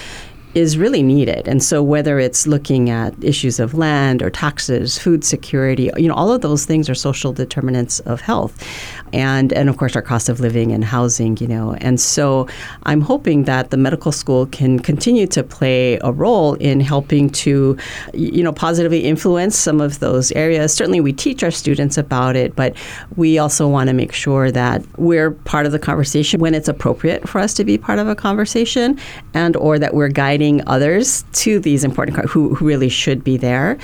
is 0.54 0.78
really 0.78 1.02
needed. 1.02 1.46
And 1.46 1.62
so 1.62 1.82
whether 1.82 2.18
it's 2.18 2.46
looking 2.46 2.88
at 2.88 3.12
issues 3.22 3.60
of 3.60 3.74
land 3.74 4.22
or 4.22 4.30
taxes, 4.30 4.98
food 4.98 5.22
security, 5.22 5.90
you 5.96 6.08
know, 6.08 6.14
all 6.14 6.32
of 6.32 6.40
those 6.40 6.64
things 6.64 6.88
are 6.88 6.94
social 6.94 7.32
determinants 7.32 8.00
of 8.00 8.20
health. 8.20 8.64
And 9.12 9.52
and 9.52 9.68
of 9.68 9.76
course 9.78 9.96
our 9.96 10.02
cost 10.02 10.28
of 10.28 10.40
living 10.40 10.72
and 10.72 10.84
housing, 10.84 11.36
you 11.38 11.46
know. 11.46 11.74
And 11.74 12.00
so 12.00 12.46
I'm 12.84 13.00
hoping 13.00 13.44
that 13.44 13.70
the 13.70 13.76
medical 13.76 14.12
school 14.12 14.46
can 14.46 14.78
continue 14.78 15.26
to 15.28 15.42
play 15.42 15.98
a 16.02 16.12
role 16.12 16.54
in 16.54 16.80
helping 16.80 17.30
to 17.30 17.76
you 18.14 18.42
know 18.42 18.52
positively 18.52 19.04
influence 19.04 19.56
some 19.56 19.80
of 19.80 20.00
those 20.00 20.32
areas. 20.32 20.74
Certainly 20.74 21.00
we 21.00 21.12
teach 21.12 21.42
our 21.42 21.50
students 21.50 21.96
about 21.96 22.36
it, 22.36 22.56
but 22.56 22.74
we 23.16 23.38
also 23.38 23.68
want 23.68 23.88
to 23.88 23.94
make 23.94 24.12
sure 24.12 24.50
that 24.50 24.82
we're 24.98 25.30
part 25.30 25.66
of 25.66 25.72
the 25.72 25.78
conversation 25.78 26.40
when 26.40 26.54
it's 26.54 26.68
appropriate 26.68 27.28
for 27.28 27.38
us 27.38 27.54
to 27.54 27.64
be 27.64 27.78
part 27.78 27.98
of 27.98 28.08
a 28.08 28.14
conversation 28.14 28.98
and 29.34 29.56
or 29.56 29.78
that 29.78 29.94
we're 29.94 30.08
guiding 30.08 30.37
guiding 30.38 30.62
others 30.68 31.24
to 31.32 31.58
these 31.58 31.82
important 31.82 32.16
who, 32.30 32.54
who 32.54 32.64
really 32.64 32.88
should 32.88 33.24
be 33.24 33.36
there 33.36 33.76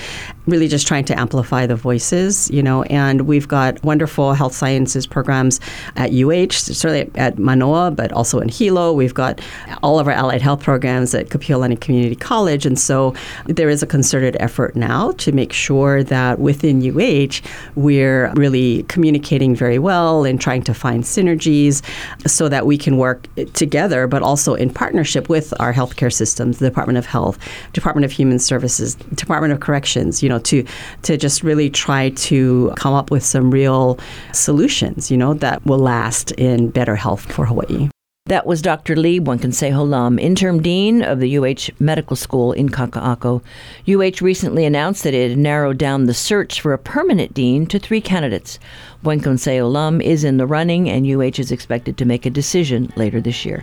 really 0.47 0.69
just 0.69 0.87
trying 0.87 1.05
to 1.07 1.19
amplify 1.19 1.67
the 1.67 1.77
voices, 1.77 2.51
you 2.51 2.63
know, 2.63 2.83
and 2.85 3.23
we've 3.23 3.49
got 3.49 3.83
wonderful 3.83 4.35
health 4.35 4.55
sciences 4.55 5.07
programs 5.07 5.61
at 5.97 6.13
UH, 6.13 6.53
certainly 6.53 7.11
at 7.15 7.39
Manoa, 7.39 7.91
but 7.91 8.13
also 8.13 8.41
in 8.41 8.49
Hilo. 8.49 8.93
We've 8.93 9.15
got 9.15 9.41
all 9.83 9.99
of 9.99 10.07
our 10.07 10.13
allied 10.13 10.43
health 10.43 10.63
programs 10.63 11.15
at 11.15 11.29
Kapiolani 11.29 11.81
Community 11.81 12.17
College. 12.17 12.67
And 12.67 12.79
so 12.79 13.15
there 13.47 13.69
is 13.69 13.83
a 13.83 13.87
concerted 13.87 14.37
effort 14.41 14.77
now 14.77 15.13
to 15.13 15.33
make 15.33 15.53
sure 15.53 16.03
that 16.05 16.39
within 16.39 16.83
UH, 16.83 17.41
we're 17.75 18.33
really 18.35 18.83
communicating 18.85 19.55
very 19.55 19.79
well 19.79 20.25
and 20.25 20.41
trying 20.41 20.63
to 20.65 20.75
find 20.75 21.05
synergies 21.05 21.83
so 22.29 22.49
that 22.49 22.67
we 22.67 22.77
can 22.77 22.99
work 22.99 23.27
together, 23.55 24.07
but 24.07 24.23
also 24.23 24.55
in 24.55 24.71
partnership 24.71 25.29
with 25.29 25.55
our 25.61 25.73
healthcare 25.73 26.13
systems, 26.13 26.59
the 26.59 26.69
Department 26.69 26.99
of 26.99 27.07
Health, 27.07 27.39
Department 27.73 28.05
of 28.05 28.13
Human 28.13 28.39
Services, 28.39 28.95
Department 29.15 29.53
of 29.53 29.61
Corrections, 29.61 30.23
you 30.23 30.29
know, 30.29 30.34
know, 30.35 30.41
to 30.41 30.65
to 31.03 31.17
just 31.17 31.43
really 31.43 31.71
try 31.71 32.11
to 32.11 32.73
come 32.77 32.95
up 32.95 33.11
with 33.11 33.25
some 33.25 33.51
real 33.51 33.99
solutions, 34.33 35.11
you 35.11 35.17
know, 35.17 35.35
that 35.35 35.65
will 35.67 35.79
last 35.79 36.33
in 36.33 36.71
better 36.71 36.97
health 36.97 37.31
for 37.33 37.47
Hawaii. 37.47 37.89
That 38.27 38.47
was 38.47 38.63
Dr. 38.63 38.97
Lee 38.97 39.19
Buen-Consejo 39.19 39.87
Lam, 39.87 40.19
interim 40.19 40.63
dean 40.63 41.03
of 41.03 41.21
the 41.21 41.37
UH 41.37 41.69
Medical 41.79 42.17
School 42.17 42.53
in 42.53 42.71
Kaka'ako. 42.71 43.43
UH 43.87 44.25
recently 44.25 44.65
announced 44.65 45.05
that 45.05 45.13
it 45.13 45.29
had 45.29 45.39
narrowed 45.39 45.77
down 45.77 46.07
the 46.07 46.15
search 46.15 46.63
for 46.63 46.73
a 46.73 46.79
permanent 46.79 47.35
dean 47.35 47.67
to 47.67 47.79
three 47.79 48.01
candidates. 48.01 48.59
Buen-Consejo 49.03 49.71
Lam 49.71 50.01
is 50.01 50.25
in 50.25 50.39
the 50.39 50.47
running, 50.47 50.89
and 50.89 51.07
UH 51.07 51.39
is 51.39 51.53
expected 51.53 51.99
to 51.99 52.07
make 52.07 52.25
a 52.25 52.31
decision 52.31 52.91
later 52.97 53.21
this 53.21 53.45
year. 53.45 53.63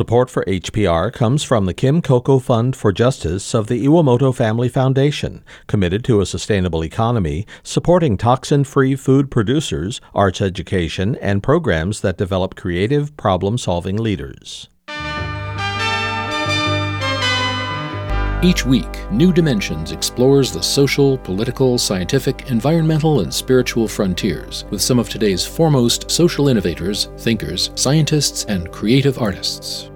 Support 0.00 0.30
for 0.30 0.46
HPR 0.46 1.12
comes 1.12 1.42
from 1.42 1.66
the 1.66 1.74
Kim 1.74 2.00
Coco 2.00 2.38
Fund 2.38 2.74
for 2.74 2.90
Justice 2.90 3.54
of 3.54 3.66
the 3.66 3.84
Iwamoto 3.84 4.34
Family 4.34 4.70
Foundation, 4.70 5.44
committed 5.66 6.04
to 6.04 6.22
a 6.22 6.24
sustainable 6.24 6.82
economy, 6.82 7.46
supporting 7.62 8.16
toxin 8.16 8.64
free 8.64 8.96
food 8.96 9.30
producers, 9.30 10.00
arts 10.14 10.40
education, 10.40 11.16
and 11.16 11.42
programs 11.42 12.00
that 12.00 12.16
develop 12.16 12.54
creative, 12.54 13.14
problem 13.18 13.58
solving 13.58 13.98
leaders. 13.98 14.70
Each 18.42 18.64
week, 18.64 18.88
New 19.10 19.34
Dimensions 19.34 19.92
explores 19.92 20.50
the 20.50 20.62
social, 20.62 21.18
political, 21.18 21.76
scientific, 21.76 22.50
environmental, 22.50 23.20
and 23.20 23.32
spiritual 23.32 23.86
frontiers 23.86 24.64
with 24.70 24.80
some 24.80 24.98
of 24.98 25.10
today's 25.10 25.44
foremost 25.44 26.10
social 26.10 26.48
innovators, 26.48 27.10
thinkers, 27.18 27.70
scientists, 27.74 28.46
and 28.46 28.72
creative 28.72 29.18
artists. 29.18 29.90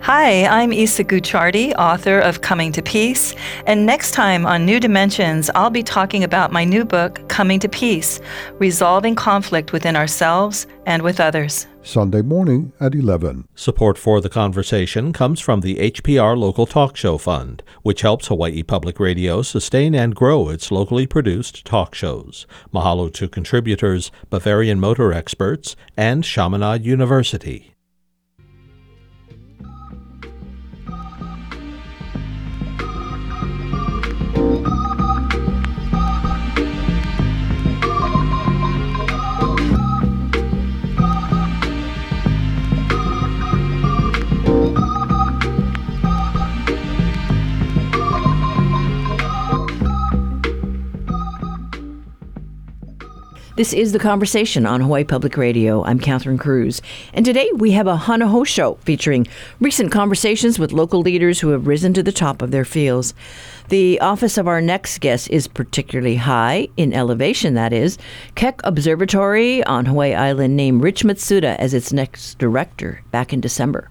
Hi, 0.00 0.46
I'm 0.46 0.72
Isa 0.72 1.04
Gucciardi, 1.04 1.74
author 1.74 2.20
of 2.20 2.40
Coming 2.40 2.72
to 2.72 2.80
Peace. 2.80 3.34
And 3.66 3.84
next 3.84 4.12
time 4.12 4.46
on 4.46 4.64
New 4.64 4.80
Dimensions, 4.80 5.50
I'll 5.54 5.68
be 5.68 5.82
talking 5.82 6.24
about 6.24 6.50
my 6.50 6.64
new 6.64 6.86
book, 6.86 7.28
Coming 7.28 7.60
to 7.60 7.68
Peace 7.68 8.18
Resolving 8.54 9.14
Conflict 9.14 9.74
Within 9.74 9.94
Ourselves 9.94 10.66
and 10.86 11.02
with 11.02 11.20
Others. 11.20 11.66
Sunday 11.88 12.20
morning 12.20 12.74
at 12.78 12.94
11. 12.94 13.48
Support 13.54 13.96
for 13.96 14.20
the 14.20 14.28
conversation 14.28 15.10
comes 15.10 15.40
from 15.40 15.62
the 15.62 15.76
HPR 15.76 16.36
Local 16.36 16.66
Talk 16.66 16.98
Show 16.98 17.16
Fund, 17.16 17.62
which 17.80 18.02
helps 18.02 18.26
Hawaii 18.26 18.62
Public 18.62 19.00
Radio 19.00 19.40
sustain 19.40 19.94
and 19.94 20.14
grow 20.14 20.50
its 20.50 20.70
locally 20.70 21.06
produced 21.06 21.64
talk 21.64 21.94
shows. 21.94 22.46
Mahalo 22.74 23.10
to 23.14 23.26
contributors, 23.26 24.10
Bavarian 24.28 24.78
Motor 24.78 25.14
Experts, 25.14 25.76
and 25.96 26.24
Chaminade 26.24 26.84
University. 26.84 27.74
This 53.58 53.72
is 53.72 53.90
The 53.90 53.98
Conversation 53.98 54.66
on 54.66 54.82
Hawaii 54.82 55.02
Public 55.02 55.36
Radio. 55.36 55.82
I'm 55.82 55.98
Catherine 55.98 56.38
Cruz. 56.38 56.80
And 57.12 57.26
today 57.26 57.50
we 57.56 57.72
have 57.72 57.88
a 57.88 57.96
Hana 57.96 58.28
Hou 58.28 58.44
show 58.44 58.74
featuring 58.84 59.26
recent 59.60 59.90
conversations 59.90 60.60
with 60.60 60.70
local 60.70 61.00
leaders 61.00 61.40
who 61.40 61.48
have 61.48 61.66
risen 61.66 61.92
to 61.94 62.02
the 62.04 62.12
top 62.12 62.40
of 62.40 62.52
their 62.52 62.64
fields. 62.64 63.14
The 63.68 63.98
office 64.00 64.38
of 64.38 64.46
our 64.46 64.60
next 64.60 65.00
guest 65.00 65.28
is 65.30 65.48
particularly 65.48 66.14
high, 66.14 66.68
in 66.76 66.92
elevation 66.92 67.54
that 67.54 67.72
is. 67.72 67.98
Keck 68.36 68.60
Observatory 68.62 69.64
on 69.64 69.86
Hawaii 69.86 70.14
Island 70.14 70.56
named 70.56 70.84
Rich 70.84 71.02
Matsuda 71.02 71.56
as 71.56 71.74
its 71.74 71.92
next 71.92 72.38
director 72.38 73.02
back 73.10 73.32
in 73.32 73.40
December. 73.40 73.90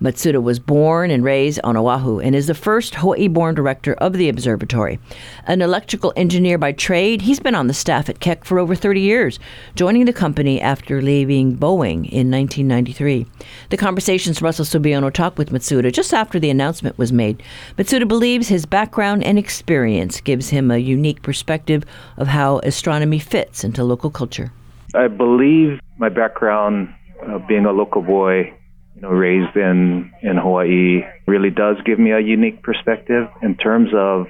Matsuda 0.00 0.40
was 0.40 0.58
born 0.58 1.10
and 1.10 1.24
raised 1.24 1.58
on 1.64 1.76
Oahu 1.76 2.20
and 2.20 2.34
is 2.34 2.46
the 2.46 2.54
first 2.54 2.94
Hawaii 2.94 3.26
born 3.26 3.54
director 3.54 3.94
of 3.94 4.12
the 4.12 4.28
observatory. 4.28 5.00
An 5.46 5.60
electrical 5.60 6.12
engineer 6.14 6.56
by 6.56 6.72
trade, 6.72 7.22
he's 7.22 7.40
been 7.40 7.56
on 7.56 7.66
the 7.66 7.74
staff 7.74 8.08
at 8.08 8.20
Keck 8.20 8.44
for 8.44 8.58
over 8.58 8.74
30 8.74 9.00
years, 9.00 9.40
joining 9.74 10.04
the 10.04 10.12
company 10.12 10.60
after 10.60 11.02
leaving 11.02 11.56
Boeing 11.56 12.08
in 12.10 12.30
1993. 12.30 13.26
The 13.70 13.76
conversations 13.76 14.40
Russell 14.40 14.64
Subiono 14.64 15.12
talked 15.12 15.38
with 15.38 15.50
Matsuda 15.50 15.92
just 15.92 16.14
after 16.14 16.38
the 16.38 16.50
announcement 16.50 16.96
was 16.96 17.12
made. 17.12 17.42
Matsuda 17.76 18.06
believes 18.06 18.48
his 18.48 18.66
background 18.66 19.24
and 19.24 19.38
experience 19.38 20.20
gives 20.20 20.50
him 20.50 20.70
a 20.70 20.78
unique 20.78 21.22
perspective 21.22 21.84
of 22.16 22.28
how 22.28 22.58
astronomy 22.58 23.18
fits 23.18 23.64
into 23.64 23.82
local 23.82 24.10
culture. 24.10 24.52
I 24.94 25.08
believe 25.08 25.80
my 25.98 26.08
background, 26.08 26.94
uh, 27.26 27.38
being 27.46 27.66
a 27.66 27.72
local 27.72 28.02
boy, 28.02 28.54
you 28.98 29.02
know, 29.02 29.14
raised 29.14 29.56
in, 29.56 30.12
in 30.22 30.36
Hawaii 30.36 31.02
really 31.28 31.50
does 31.50 31.76
give 31.86 32.00
me 32.00 32.10
a 32.10 32.18
unique 32.18 32.64
perspective 32.64 33.28
in 33.42 33.56
terms 33.56 33.90
of 33.94 34.26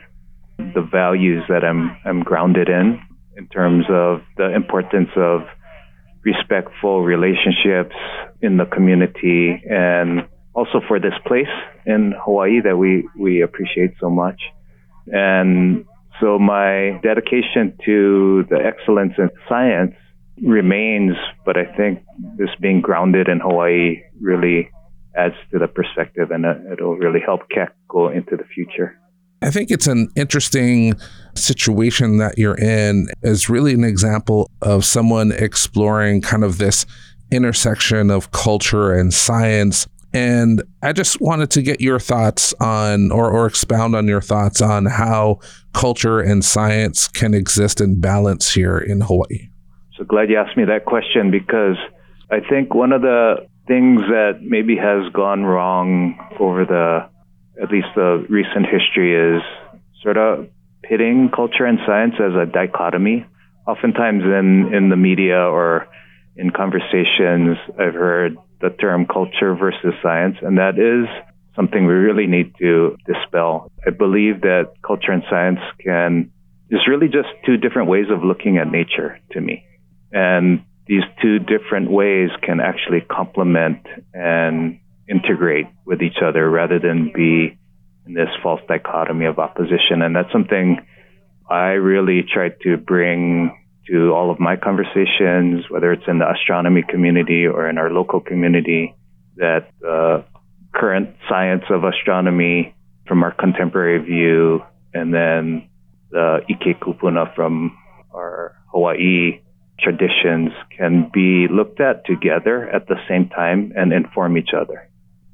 the 0.59 0.87
values 0.93 1.43
that 1.49 1.65
I'm, 1.65 1.97
I'm 2.05 2.23
grounded 2.23 2.69
in, 2.69 3.01
in 3.39 3.49
terms 3.49 3.87
of 3.89 4.21
the 4.37 4.55
importance 4.55 5.09
of 5.17 5.43
respectful 6.23 7.03
relationships 7.03 7.97
in 8.43 8.59
the 8.59 8.67
community 8.67 9.63
and 9.71 10.29
also 10.53 10.83
for 10.87 11.01
this 11.01 11.15
place 11.27 11.47
in 11.87 12.13
Hawaii 12.23 12.61
that 12.61 12.77
we, 12.77 13.09
we 13.19 13.41
appreciate 13.41 13.93
so 13.99 14.11
much. 14.11 14.39
And 15.07 15.87
so 16.21 16.39
my 16.39 17.01
dedication 17.03 17.79
to 17.87 18.45
the 18.51 18.59
excellence 18.63 19.15
in 19.17 19.31
science 19.49 19.95
remains, 20.43 21.17
but 21.45 21.57
I 21.57 21.65
think 21.77 22.03
this 22.37 22.51
being 22.61 22.81
grounded 22.81 23.29
in 23.29 23.41
Hawaii 23.41 24.03
really 24.21 24.71
adds 25.17 25.35
to 25.53 25.59
the 25.59 25.69
perspective 25.69 26.31
and 26.31 26.47
uh, 26.47 26.55
it'll 26.73 26.97
really 26.97 27.21
help 27.21 27.49
Keck 27.51 27.75
go 27.89 28.09
into 28.09 28.37
the 28.37 28.45
future. 28.45 28.99
I 29.41 29.51
think 29.51 29.71
it's 29.71 29.87
an 29.87 30.09
interesting 30.17 30.95
situation 31.35 32.19
that 32.19 32.39
you're 32.39 32.59
in 32.59 33.09
is 33.23 33.49
really 33.49 33.73
an 33.73 33.85
example 33.85 34.51
of 34.63 34.85
someone 34.85 35.33
exploring 35.33 36.23
kind 36.23 36.43
of 36.43 36.59
this 36.59 36.87
intersection 37.31 38.11
of 38.11 38.31
culture 38.33 38.93
and 38.93 39.15
science. 39.15 39.87
And 40.13 40.63
I 40.83 40.93
just 40.93 41.21
wanted 41.21 41.51
to 41.51 41.63
get 41.63 41.81
your 41.81 42.01
thoughts 42.01 42.53
on 42.55 43.13
or, 43.13 43.31
or 43.31 43.47
expound 43.47 43.95
on 43.95 44.09
your 44.09 44.23
thoughts 44.23 44.61
on 44.61 44.87
how 44.87 45.39
culture 45.73 46.19
and 46.19 46.45
science 46.45 47.07
can 47.07 47.35
exist 47.35 47.81
in 47.81 48.01
balance 48.01 48.53
here 48.53 48.79
in 48.79 49.03
Hawaii. 49.03 49.51
So 49.99 50.05
glad 50.05 50.31
you 50.31 50.39
asked 50.39 50.57
me 50.57 50.65
that 50.67 50.85
question 50.85 51.33
because 51.33 51.77
I 52.31 52.39
think 52.49 52.73
one 52.73 52.93
of 52.93 53.03
the 53.03 53.49
things 53.67 54.01
that 54.03 54.39
maybe 54.41 54.77
has 54.77 55.13
gone 55.13 55.45
wrong 55.45 56.17
over 56.39 56.65
the 56.65 57.11
at 57.61 57.73
least 57.73 57.89
the 57.97 58.25
recent 58.29 58.67
history 58.67 59.37
is 59.37 59.43
sort 60.01 60.17
of 60.17 60.49
pitting 60.85 61.31
culture 61.35 61.65
and 61.65 61.81
science 61.85 62.15
as 62.21 62.33
a 62.35 62.47
dichotomy. 62.47 63.27
Oftentimes 63.67 64.23
in, 64.23 64.73
in 64.73 64.89
the 64.89 64.97
media 64.97 65.39
or 65.39 65.89
in 66.37 66.51
conversations, 66.51 67.59
I've 67.77 67.95
heard 67.95 68.37
the 68.61 68.71
term 68.71 69.07
culture 69.07 69.57
versus 69.57 69.95
science, 70.01 70.37
and 70.41 70.59
that 70.59 70.79
is 70.79 71.09
something 71.57 71.87
we 71.87 71.95
really 71.95 72.29
need 72.29 72.55
to 72.61 72.97
dispel. 73.05 73.73
I 73.85 73.91
believe 73.91 74.43
that 74.43 74.75
culture 74.87 75.11
and 75.11 75.25
science 75.29 75.59
can 75.85 76.31
is 76.71 76.87
really 76.87 77.09
just 77.09 77.29
two 77.45 77.57
different 77.57 77.89
ways 77.89 78.07
of 78.11 78.23
looking 78.23 78.59
at 78.59 78.71
nature 78.71 79.19
to 79.33 79.41
me. 79.41 79.65
And 80.13 80.65
these 80.87 81.03
two 81.21 81.39
different 81.39 81.91
ways 81.91 82.31
can 82.43 82.61
actually 82.61 83.03
complement 83.03 83.87
and 84.15 84.81
integrate 85.09 85.67
with 85.85 86.03
each 86.03 86.19
other 86.25 86.49
rather 86.49 86.79
than 86.79 87.13
be 87.15 87.59
in 88.07 88.15
this 88.15 88.29
false 88.43 88.61
dichotomy 88.69 89.27
of 89.27 89.39
opposition. 89.39 90.03
And 90.03 90.17
that's 90.17 90.33
something 90.33 90.79
I 91.49 91.73
really 91.73 92.23
try 92.23 92.51
to 92.63 92.77
bring 92.77 93.55
to 93.91 94.13
all 94.13 94.31
of 94.31 94.39
my 94.39 94.57
conversations, 94.57 95.65
whether 95.71 95.93
it's 95.93 96.07
in 96.07 96.19
the 96.19 96.31
astronomy 96.31 96.83
community 96.87 97.47
or 97.47 97.69
in 97.69 97.79
our 97.79 97.91
local 97.91 98.21
community, 98.21 98.95
that 99.37 99.71
the 99.81 100.25
current 100.75 101.17
science 101.29 101.65
of 101.71 101.85
astronomy 101.85 102.75
from 103.07 103.23
our 103.23 103.33
contemporary 103.33 103.99
view, 104.05 104.63
and 104.93 105.13
then 105.13 105.69
the 106.11 106.41
Ike 106.51 106.81
Kupuna 106.81 107.35
from 107.35 107.77
our 108.15 108.55
Hawaii 108.71 109.41
traditions 109.81 110.51
can 110.77 111.11
be 111.13 111.47
looked 111.51 111.81
at 111.81 112.05
together 112.05 112.69
at 112.71 112.89
the 112.89 112.97
same 113.09 113.29
time 113.29 113.73
and 113.77 113.93
inform 113.93 114.37
each 114.37 114.51
other. 114.55 114.89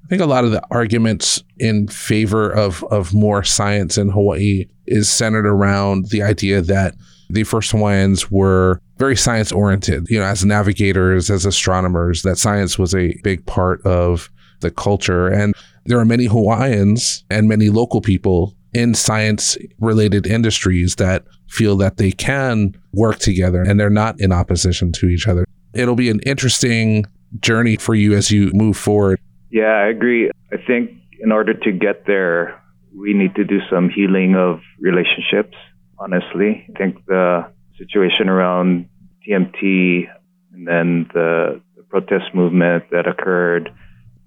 I 0.04 0.06
think 0.08 0.20
a 0.20 0.26
lot 0.26 0.44
of 0.44 0.50
the 0.50 0.62
arguments 0.70 1.42
in 1.58 1.88
favor 1.88 2.50
of, 2.50 2.84
of 2.84 3.14
more 3.14 3.42
science 3.42 3.96
in 3.96 4.10
Hawaii 4.10 4.66
is 4.86 5.08
centered 5.08 5.46
around 5.46 6.10
the 6.10 6.22
idea 6.22 6.60
that 6.60 6.94
the 7.30 7.44
first 7.44 7.70
Hawaiians 7.70 8.30
were 8.30 8.80
very 8.98 9.16
science 9.16 9.50
oriented, 9.50 10.08
you 10.10 10.18
know, 10.18 10.26
as 10.26 10.44
navigators, 10.44 11.30
as 11.30 11.46
astronomers, 11.46 12.22
that 12.22 12.36
science 12.36 12.78
was 12.78 12.94
a 12.94 13.14
big 13.22 13.44
part 13.46 13.84
of 13.86 14.30
the 14.60 14.70
culture. 14.70 15.28
And 15.28 15.54
there 15.86 15.98
are 15.98 16.04
many 16.04 16.26
Hawaiians 16.26 17.24
and 17.30 17.48
many 17.48 17.70
local 17.70 18.00
people 18.00 18.54
in 18.74 18.94
science 18.94 19.56
related 19.78 20.26
industries 20.26 20.96
that 20.96 21.24
feel 21.48 21.76
that 21.76 21.96
they 21.96 22.10
can 22.10 22.74
work 22.92 23.18
together 23.18 23.62
and 23.62 23.78
they're 23.78 23.88
not 23.88 24.20
in 24.20 24.32
opposition 24.32 24.92
to 24.92 25.08
each 25.08 25.28
other. 25.28 25.44
It'll 25.72 25.94
be 25.94 26.10
an 26.10 26.20
interesting 26.20 27.06
journey 27.40 27.76
for 27.76 27.94
you 27.94 28.14
as 28.14 28.30
you 28.30 28.50
move 28.52 28.76
forward. 28.76 29.20
Yeah, 29.50 29.84
I 29.84 29.88
agree. 29.88 30.30
I 30.52 30.56
think 30.66 30.90
in 31.20 31.32
order 31.32 31.54
to 31.54 31.72
get 31.72 32.06
there, 32.06 32.60
we 32.96 33.12
need 33.12 33.34
to 33.36 33.44
do 33.44 33.58
some 33.70 33.88
healing 33.88 34.34
of 34.36 34.60
relationships, 34.80 35.56
honestly. 35.98 36.66
I 36.74 36.78
think 36.78 37.04
the 37.06 37.46
situation 37.78 38.28
around 38.28 38.88
TMT 39.26 40.06
and 40.52 40.66
then 40.66 41.08
the, 41.12 41.60
the 41.76 41.82
protest 41.84 42.34
movement 42.34 42.84
that 42.90 43.06
occurred 43.06 43.70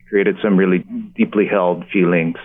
created 0.09 0.37
some 0.41 0.57
really 0.57 0.79
deeply 1.15 1.45
held 1.45 1.83
feelings 1.91 2.37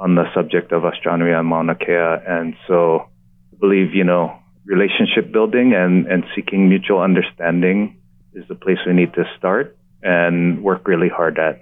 on 0.00 0.14
the 0.14 0.24
subject 0.34 0.72
of 0.72 0.84
astronomy 0.84 1.32
on 1.32 1.44
Mauna 1.44 1.74
Kea. 1.74 2.16
And 2.26 2.54
so 2.66 3.06
I 3.52 3.56
believe, 3.60 3.94
you 3.94 4.04
know, 4.04 4.34
relationship 4.64 5.30
building 5.30 5.74
and, 5.74 6.06
and 6.06 6.24
seeking 6.34 6.70
mutual 6.70 7.00
understanding 7.00 8.00
is 8.32 8.44
the 8.48 8.54
place 8.54 8.78
we 8.86 8.94
need 8.94 9.12
to 9.14 9.24
start 9.36 9.76
and 10.02 10.64
work 10.64 10.88
really 10.88 11.10
hard 11.10 11.38
at. 11.38 11.60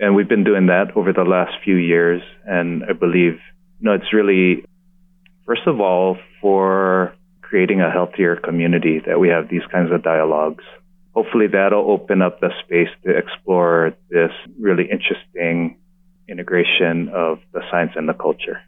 And 0.00 0.16
we've 0.16 0.28
been 0.28 0.42
doing 0.42 0.66
that 0.66 0.96
over 0.96 1.12
the 1.12 1.22
last 1.22 1.52
few 1.64 1.76
years. 1.76 2.22
And 2.44 2.82
I 2.90 2.92
believe, 2.92 3.38
you 3.78 3.82
know, 3.82 3.92
it's 3.92 4.12
really, 4.12 4.64
first 5.46 5.66
of 5.66 5.80
all, 5.80 6.18
for 6.40 7.14
creating 7.40 7.80
a 7.80 7.90
healthier 7.90 8.34
community 8.34 9.00
that 9.06 9.20
we 9.20 9.28
have 9.28 9.48
these 9.48 9.64
kinds 9.70 9.92
of 9.92 10.02
dialogues. 10.02 10.64
Hopefully 11.14 11.46
that'll 11.46 11.88
open 11.88 12.20
up 12.20 12.40
the 12.40 12.50
space 12.64 12.88
to 13.04 13.16
explore 13.16 13.94
this 14.10 14.32
really 14.58 14.84
interesting 14.90 15.78
integration 16.28 17.08
of 17.14 17.38
the 17.52 17.60
science 17.70 17.92
and 17.96 18.08
the 18.08 18.14
culture. 18.14 18.60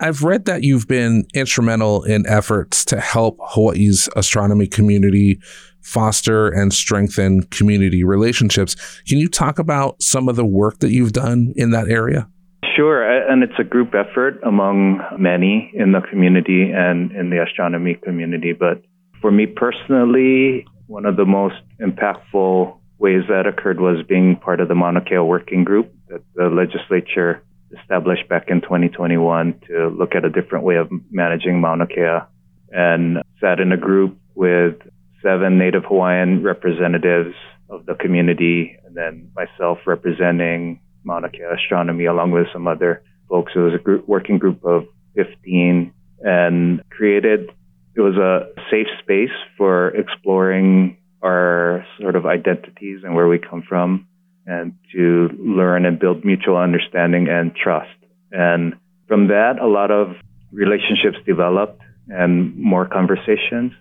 I've 0.00 0.24
read 0.24 0.46
that 0.46 0.64
you've 0.64 0.88
been 0.88 1.24
instrumental 1.34 2.02
in 2.02 2.26
efforts 2.26 2.84
to 2.86 3.00
help 3.00 3.38
Hawaii's 3.40 4.08
astronomy 4.16 4.66
community 4.66 5.38
foster 5.82 6.48
and 6.48 6.72
strengthen 6.72 7.42
community 7.44 8.02
relationships. 8.02 8.74
Can 9.06 9.18
you 9.18 9.28
talk 9.28 9.58
about 9.58 10.02
some 10.02 10.28
of 10.28 10.36
the 10.36 10.44
work 10.44 10.78
that 10.80 10.90
you've 10.90 11.12
done 11.12 11.52
in 11.56 11.70
that 11.70 11.88
area? 11.88 12.28
Sure, 12.74 13.04
and 13.30 13.44
it's 13.44 13.58
a 13.58 13.64
group 13.64 13.94
effort 13.94 14.40
among 14.44 15.00
many 15.18 15.70
in 15.74 15.92
the 15.92 16.00
community 16.10 16.72
and 16.74 17.12
in 17.12 17.30
the 17.30 17.40
astronomy 17.40 17.94
community. 18.02 18.52
But 18.52 18.82
for 19.20 19.30
me 19.30 19.46
personally, 19.46 20.66
one 20.86 21.06
of 21.06 21.16
the 21.16 21.24
most 21.24 21.56
impactful 21.80 22.78
ways 22.98 23.22
that 23.28 23.46
occurred 23.46 23.80
was 23.80 24.04
being 24.08 24.36
part 24.36 24.60
of 24.60 24.68
the 24.68 24.74
Mauna 24.74 25.00
Kea 25.00 25.18
working 25.18 25.64
group 25.64 25.92
that 26.08 26.22
the 26.34 26.44
legislature 26.44 27.42
established 27.80 28.28
back 28.28 28.44
in 28.48 28.60
2021 28.60 29.60
to 29.66 29.88
look 29.88 30.14
at 30.14 30.24
a 30.24 30.30
different 30.30 30.64
way 30.64 30.76
of 30.76 30.88
managing 31.10 31.60
Mauna 31.60 31.86
Kea 31.86 32.26
and 32.70 33.18
sat 33.40 33.60
in 33.60 33.72
a 33.72 33.76
group 33.76 34.16
with 34.34 34.76
seven 35.22 35.58
Native 35.58 35.84
Hawaiian 35.84 36.42
representatives 36.42 37.34
of 37.68 37.86
the 37.86 37.94
community 37.94 38.76
and 38.84 38.96
then 38.96 39.30
myself 39.34 39.78
representing 39.86 40.80
Mauna 41.02 41.28
Kea 41.30 41.44
Astronomy 41.54 42.06
along 42.06 42.30
with 42.30 42.46
some 42.52 42.68
other 42.68 43.02
folks. 43.28 43.52
It 43.54 43.58
was 43.58 43.74
a 43.74 43.82
group, 43.82 44.06
working 44.08 44.38
group 44.38 44.64
of 44.64 44.86
15 45.16 45.92
and 46.20 46.82
created, 46.90 47.50
it 47.96 48.00
was 48.00 48.16
a 48.16 48.48
safe 48.70 48.88
space 49.02 49.34
for 49.56 49.88
exploring 49.90 50.96
our 51.24 51.86
sort 51.98 52.16
of 52.16 52.26
identities 52.26 53.00
and 53.02 53.14
where 53.14 53.26
we 53.26 53.38
come 53.38 53.62
from 53.66 54.06
and 54.46 54.74
to 54.94 55.30
learn 55.38 55.86
and 55.86 55.98
build 55.98 56.24
mutual 56.24 56.58
understanding 56.58 57.28
and 57.28 57.54
trust. 57.56 57.96
And 58.30 58.74
from 59.08 59.28
that, 59.28 59.58
a 59.60 59.66
lot 59.66 59.90
of 59.90 60.16
relationships 60.52 61.16
developed 61.26 61.80
and 62.08 62.56
more 62.56 62.86
conversations 62.86 63.72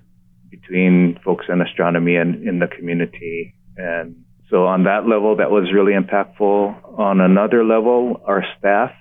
between 0.50 1.20
folks 1.26 1.46
in 1.50 1.62
astronomy 1.62 2.16
and 2.16 2.48
in 2.48 2.60
the 2.60 2.68
community. 2.68 3.54
And 3.76 4.24
so 4.50 4.66
on 4.66 4.84
that 4.84 5.08
level, 5.08 5.36
that 5.38 5.52
was 5.52 5.74
really 5.74 5.94
impactful. 5.94 7.00
On 7.00 7.20
another 7.20 7.66
level, 7.66 8.22
our 8.26 8.46
staff 8.58 8.92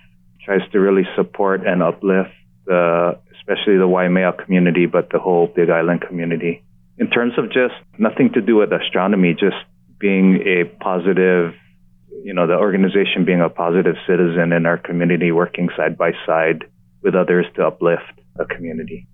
tries 0.45 0.68
to 0.72 0.80
really 0.80 1.07
support 1.14 1.64
and 1.64 1.82
uplift 1.82 2.30
the, 2.66 3.18
especially 3.36 3.76
the 3.78 3.86
Waimea 3.86 4.32
community, 4.45 4.86
but 4.86 5.11
the 5.11 5.18
whole 5.18 5.47
Big 5.47 5.70
Island 5.70 6.01
community. 6.01 6.64
In 7.03 7.11
terms 7.11 7.32
of 7.36 7.46
just 7.46 7.74
nothing 7.98 8.30
to 8.34 8.40
do 8.40 8.55
with 8.55 8.70
astronomy, 8.72 9.34
just 9.34 9.57
being 9.98 10.40
a 10.46 10.66
positive, 10.80 11.53
you 12.22 12.32
know, 12.32 12.46
the 12.46 12.55
organization 12.55 13.24
being 13.24 13.40
a 13.40 13.50
positive 13.50 13.96
citizen 14.07 14.53
in 14.53 14.66
our 14.66 14.78
community, 14.78 15.32
working 15.32 15.68
side 15.76 15.98
by 15.98 16.12
side 16.24 16.62
with 17.03 17.16
others 17.16 17.44
to 17.57 17.66
uplift 17.66 18.20
a 18.38 18.44
community. 18.44 19.09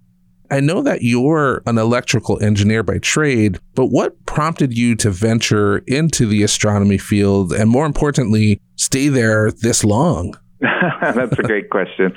I 0.51 0.61
know 0.61 0.83
that 0.83 1.01
you're 1.01 1.63
an 1.65 1.79
electrical 1.79 2.39
engineer 2.43 2.83
by 2.83 2.99
trade, 2.99 3.59
but 3.75 3.87
what 3.87 4.23
prompted 4.27 4.77
you 4.77 4.95
to 4.97 5.11
venture 5.11 5.79
into 5.87 6.27
the 6.27 6.43
astronomy 6.43 6.99
field 6.99 7.55
and 7.55 7.71
more 7.71 7.87
importantly, 7.87 8.61
stay 8.77 9.09
there 9.09 9.51
this 9.51 9.83
long? 9.83 10.35
That's 10.61 11.39
a 11.39 11.43
great 11.43 11.71
question. 11.71 12.13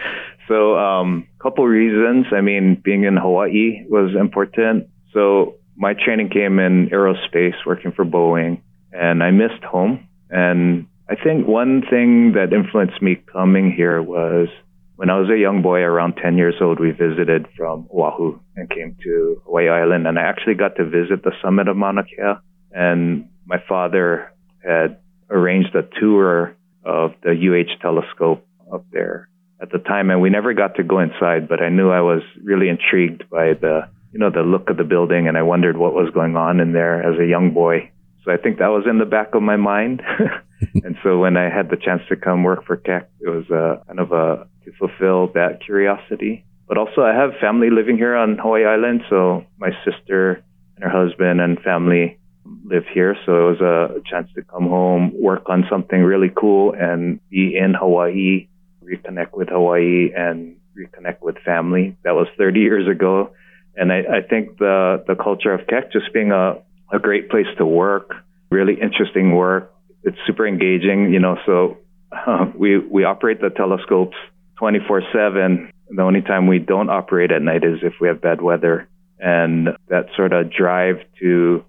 So, 0.49 0.73
a 0.73 0.99
um, 0.99 1.27
couple 1.41 1.65
reasons. 1.65 2.25
I 2.33 2.41
mean, 2.41 2.81
being 2.83 3.05
in 3.05 3.15
Hawaii 3.15 3.85
was 3.87 4.13
important. 4.19 4.89
So, 5.13 5.55
my 5.75 5.93
training 5.93 6.29
came 6.29 6.59
in 6.59 6.89
aerospace, 6.89 7.55
working 7.65 7.91
for 7.91 8.05
Boeing, 8.05 8.61
and 8.91 9.23
I 9.23 9.31
missed 9.31 9.63
home. 9.63 10.07
And 10.29 10.87
I 11.09 11.15
think 11.15 11.47
one 11.47 11.83
thing 11.89 12.33
that 12.33 12.53
influenced 12.53 13.01
me 13.01 13.15
coming 13.31 13.71
here 13.71 14.01
was 14.01 14.47
when 14.95 15.09
I 15.09 15.17
was 15.19 15.29
a 15.29 15.37
young 15.37 15.63
boy, 15.63 15.79
around 15.79 16.17
10 16.21 16.37
years 16.37 16.55
old, 16.61 16.79
we 16.79 16.91
visited 16.91 17.47
from 17.57 17.87
Oahu 17.91 18.39
and 18.55 18.69
came 18.69 18.95
to 19.03 19.41
Hawaii 19.45 19.67
Island. 19.67 20.05
And 20.05 20.19
I 20.19 20.21
actually 20.21 20.53
got 20.53 20.75
to 20.75 20.85
visit 20.85 21.23
the 21.23 21.31
summit 21.43 21.67
of 21.67 21.75
Mauna 21.75 22.03
Kea. 22.03 22.39
And 22.71 23.27
my 23.45 23.57
father 23.67 24.31
had 24.63 24.99
arranged 25.29 25.75
a 25.75 25.87
tour 25.99 26.55
of 26.85 27.13
the 27.23 27.31
UH 27.31 27.81
telescope 27.81 28.45
up 28.71 28.85
there 28.91 29.27
at 29.59 29.71
the 29.71 29.79
time. 29.79 30.11
And 30.11 30.21
we 30.21 30.29
never 30.29 30.53
got 30.53 30.75
to 30.75 30.83
go 30.83 30.99
inside, 30.99 31.49
but 31.49 31.61
I 31.61 31.69
knew 31.69 31.89
I 31.89 32.01
was 32.01 32.21
really 32.43 32.69
intrigued 32.69 33.27
by 33.29 33.53
the 33.53 33.89
you 34.11 34.19
know, 34.19 34.29
the 34.29 34.41
look 34.41 34.69
of 34.69 34.77
the 34.77 34.83
building 34.83 35.27
and 35.27 35.37
I 35.37 35.41
wondered 35.43 35.77
what 35.77 35.93
was 35.93 36.09
going 36.13 36.35
on 36.35 36.59
in 36.59 36.73
there 36.73 37.01
as 37.01 37.19
a 37.19 37.25
young 37.25 37.53
boy. 37.53 37.91
So 38.23 38.31
I 38.31 38.37
think 38.37 38.59
that 38.59 38.67
was 38.67 38.85
in 38.89 38.99
the 38.99 39.05
back 39.05 39.33
of 39.33 39.41
my 39.41 39.55
mind. 39.55 40.01
and 40.83 40.95
so 41.03 41.17
when 41.17 41.37
I 41.37 41.49
had 41.49 41.69
the 41.69 41.77
chance 41.77 42.01
to 42.09 42.15
come 42.15 42.43
work 42.43 42.65
for 42.65 42.77
Keck, 42.77 43.09
it 43.19 43.29
was 43.29 43.49
a, 43.49 43.83
kind 43.87 43.99
of 43.99 44.11
a, 44.11 44.47
to 44.65 44.71
fulfill 44.77 45.31
that 45.33 45.59
curiosity. 45.65 46.45
But 46.67 46.77
also 46.77 47.01
I 47.01 47.13
have 47.15 47.31
family 47.41 47.69
living 47.69 47.97
here 47.97 48.15
on 48.15 48.37
Hawaii 48.37 48.65
Island. 48.65 49.01
So 49.09 49.45
my 49.57 49.71
sister 49.83 50.43
and 50.75 50.83
her 50.83 50.89
husband 50.89 51.41
and 51.41 51.59
family 51.61 52.19
live 52.65 52.85
here. 52.93 53.15
So 53.25 53.49
it 53.49 53.59
was 53.59 53.61
a 53.61 54.09
chance 54.09 54.29
to 54.35 54.43
come 54.43 54.67
home, 54.67 55.11
work 55.19 55.43
on 55.47 55.65
something 55.69 56.01
really 56.01 56.31
cool 56.35 56.73
and 56.77 57.19
be 57.29 57.57
in 57.57 57.73
Hawaii, 57.73 58.47
reconnect 58.83 59.33
with 59.33 59.49
Hawaii 59.49 60.11
and 60.15 60.57
reconnect 60.77 61.21
with 61.21 61.37
family. 61.39 61.97
That 62.03 62.13
was 62.13 62.27
30 62.37 62.59
years 62.59 62.87
ago. 62.87 63.31
And 63.75 63.91
I, 63.91 63.99
I 63.99 64.21
think 64.27 64.57
the, 64.57 65.03
the 65.07 65.15
culture 65.15 65.53
of 65.53 65.67
Keck 65.67 65.91
just 65.91 66.13
being 66.13 66.31
a, 66.31 66.61
a 66.91 66.99
great 66.99 67.29
place 67.29 67.47
to 67.57 67.65
work, 67.65 68.13
really 68.49 68.73
interesting 68.73 69.35
work. 69.35 69.73
It's 70.03 70.17
super 70.25 70.47
engaging, 70.47 71.13
you 71.13 71.19
know, 71.19 71.37
so 71.45 71.77
uh, 72.11 72.45
we, 72.55 72.77
we 72.77 73.03
operate 73.03 73.39
the 73.41 73.49
telescopes 73.49 74.17
24 74.57 75.03
7. 75.13 75.71
The 75.89 76.01
only 76.01 76.21
time 76.21 76.47
we 76.47 76.59
don't 76.59 76.89
operate 76.89 77.31
at 77.31 77.41
night 77.41 77.63
is 77.63 77.79
if 77.83 77.93
we 77.99 78.07
have 78.07 78.21
bad 78.21 78.41
weather. 78.41 78.87
And 79.19 79.69
that 79.89 80.07
sort 80.15 80.33
of 80.33 80.51
drive 80.51 80.97
to 81.19 81.63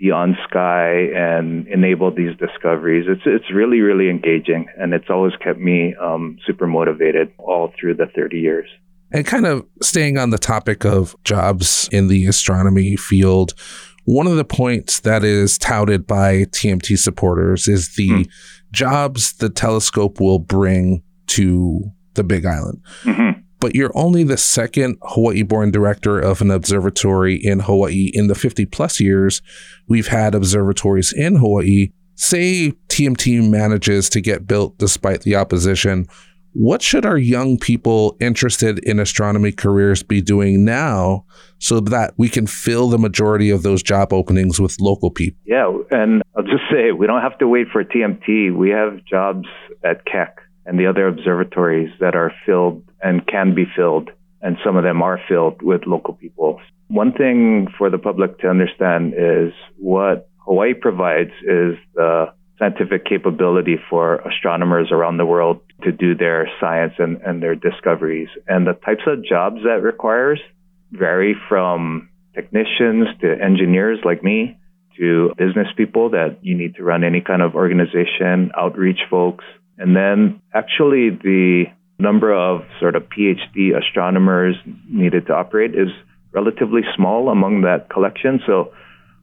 be 0.00 0.10
on 0.10 0.36
sky 0.48 1.08
and 1.14 1.68
enable 1.68 2.10
these 2.10 2.34
discoveries. 2.38 3.04
It's 3.06 3.22
it's 3.26 3.52
really 3.52 3.80
really 3.80 4.08
engaging, 4.08 4.66
and 4.78 4.94
it's 4.94 5.10
always 5.10 5.34
kept 5.36 5.58
me 5.58 5.94
um, 5.94 6.38
super 6.46 6.66
motivated 6.66 7.32
all 7.38 7.72
through 7.78 7.94
the 7.94 8.06
30 8.06 8.38
years. 8.38 8.68
And 9.12 9.26
kind 9.26 9.46
of 9.46 9.66
staying 9.82 10.18
on 10.18 10.30
the 10.30 10.38
topic 10.38 10.84
of 10.84 11.16
jobs 11.24 11.88
in 11.90 12.08
the 12.08 12.26
astronomy 12.26 12.96
field, 12.96 13.54
one 14.04 14.26
of 14.26 14.36
the 14.36 14.44
points 14.44 15.00
that 15.00 15.24
is 15.24 15.58
touted 15.58 16.06
by 16.06 16.44
TMT 16.46 16.98
supporters 16.98 17.68
is 17.68 17.94
the 17.96 18.08
mm. 18.08 18.28
jobs 18.72 19.34
the 19.34 19.50
telescope 19.50 20.20
will 20.20 20.38
bring 20.38 21.02
to 21.28 21.90
the 22.14 22.24
Big 22.24 22.46
Island. 22.46 22.82
Mm-hmm. 23.02 23.40
But 23.60 23.74
you're 23.74 23.92
only 23.94 24.24
the 24.24 24.38
second 24.38 24.96
Hawaii 25.02 25.42
born 25.42 25.70
director 25.70 26.18
of 26.18 26.40
an 26.40 26.50
observatory 26.50 27.34
in 27.34 27.60
Hawaii 27.60 28.10
in 28.14 28.26
the 28.26 28.34
50 28.34 28.64
plus 28.66 29.00
years 29.00 29.42
we've 29.86 30.08
had 30.08 30.34
observatories 30.34 31.12
in 31.12 31.36
Hawaii. 31.36 31.90
Say 32.14 32.72
TMT 32.88 33.48
manages 33.48 34.08
to 34.10 34.20
get 34.20 34.46
built 34.46 34.78
despite 34.78 35.22
the 35.22 35.36
opposition 35.36 36.06
what 36.52 36.82
should 36.82 37.06
our 37.06 37.18
young 37.18 37.58
people 37.58 38.16
interested 38.20 38.78
in 38.80 38.98
astronomy 38.98 39.52
careers 39.52 40.02
be 40.02 40.20
doing 40.20 40.64
now 40.64 41.24
so 41.58 41.80
that 41.80 42.14
we 42.16 42.28
can 42.28 42.46
fill 42.46 42.88
the 42.88 42.98
majority 42.98 43.50
of 43.50 43.62
those 43.62 43.82
job 43.82 44.12
openings 44.12 44.60
with 44.60 44.80
local 44.80 45.10
people? 45.10 45.38
Yeah, 45.46 45.72
and 45.90 46.22
I'll 46.36 46.42
just 46.42 46.64
say 46.70 46.92
we 46.92 47.06
don't 47.06 47.22
have 47.22 47.38
to 47.38 47.48
wait 47.48 47.68
for 47.72 47.84
TMT. 47.84 48.54
We 48.54 48.70
have 48.70 49.04
jobs 49.04 49.46
at 49.84 50.04
Keck 50.06 50.38
and 50.66 50.78
the 50.78 50.86
other 50.86 51.06
observatories 51.06 51.90
that 52.00 52.14
are 52.14 52.32
filled 52.44 52.82
and 53.02 53.26
can 53.26 53.54
be 53.54 53.64
filled, 53.76 54.10
and 54.42 54.56
some 54.64 54.76
of 54.76 54.84
them 54.84 55.02
are 55.02 55.20
filled 55.28 55.62
with 55.62 55.86
local 55.86 56.14
people. 56.14 56.60
One 56.88 57.12
thing 57.12 57.68
for 57.78 57.90
the 57.90 57.98
public 57.98 58.38
to 58.40 58.48
understand 58.48 59.14
is 59.16 59.52
what 59.76 60.28
Hawaii 60.38 60.74
provides 60.74 61.30
is 61.42 61.76
the 61.94 62.32
scientific 62.60 63.06
capability 63.06 63.76
for 63.88 64.16
astronomers 64.16 64.92
around 64.92 65.16
the 65.16 65.26
world 65.26 65.60
to 65.82 65.90
do 65.90 66.14
their 66.14 66.48
science 66.60 66.92
and, 66.98 67.20
and 67.22 67.42
their 67.42 67.54
discoveries. 67.54 68.28
And 68.46 68.66
the 68.66 68.74
types 68.74 69.02
of 69.06 69.24
jobs 69.24 69.62
that 69.64 69.82
requires 69.82 70.38
vary 70.92 71.34
from 71.48 72.10
technicians 72.34 73.08
to 73.22 73.32
engineers 73.42 73.98
like 74.04 74.22
me 74.22 74.58
to 74.98 75.32
business 75.38 75.68
people 75.76 76.10
that 76.10 76.36
you 76.42 76.56
need 76.56 76.74
to 76.74 76.82
run 76.82 77.02
any 77.02 77.22
kind 77.22 77.40
of 77.40 77.54
organization, 77.54 78.52
outreach 78.56 79.00
folks. 79.08 79.44
And 79.78 79.96
then 79.96 80.42
actually 80.52 81.10
the 81.10 81.64
number 81.98 82.34
of 82.34 82.62
sort 82.78 82.94
of 82.94 83.04
PhD 83.04 83.76
astronomers 83.76 84.56
needed 84.88 85.26
to 85.28 85.32
operate 85.32 85.74
is 85.74 85.88
relatively 86.32 86.82
small 86.94 87.30
among 87.30 87.62
that 87.62 87.88
collection. 87.88 88.40
So 88.46 88.72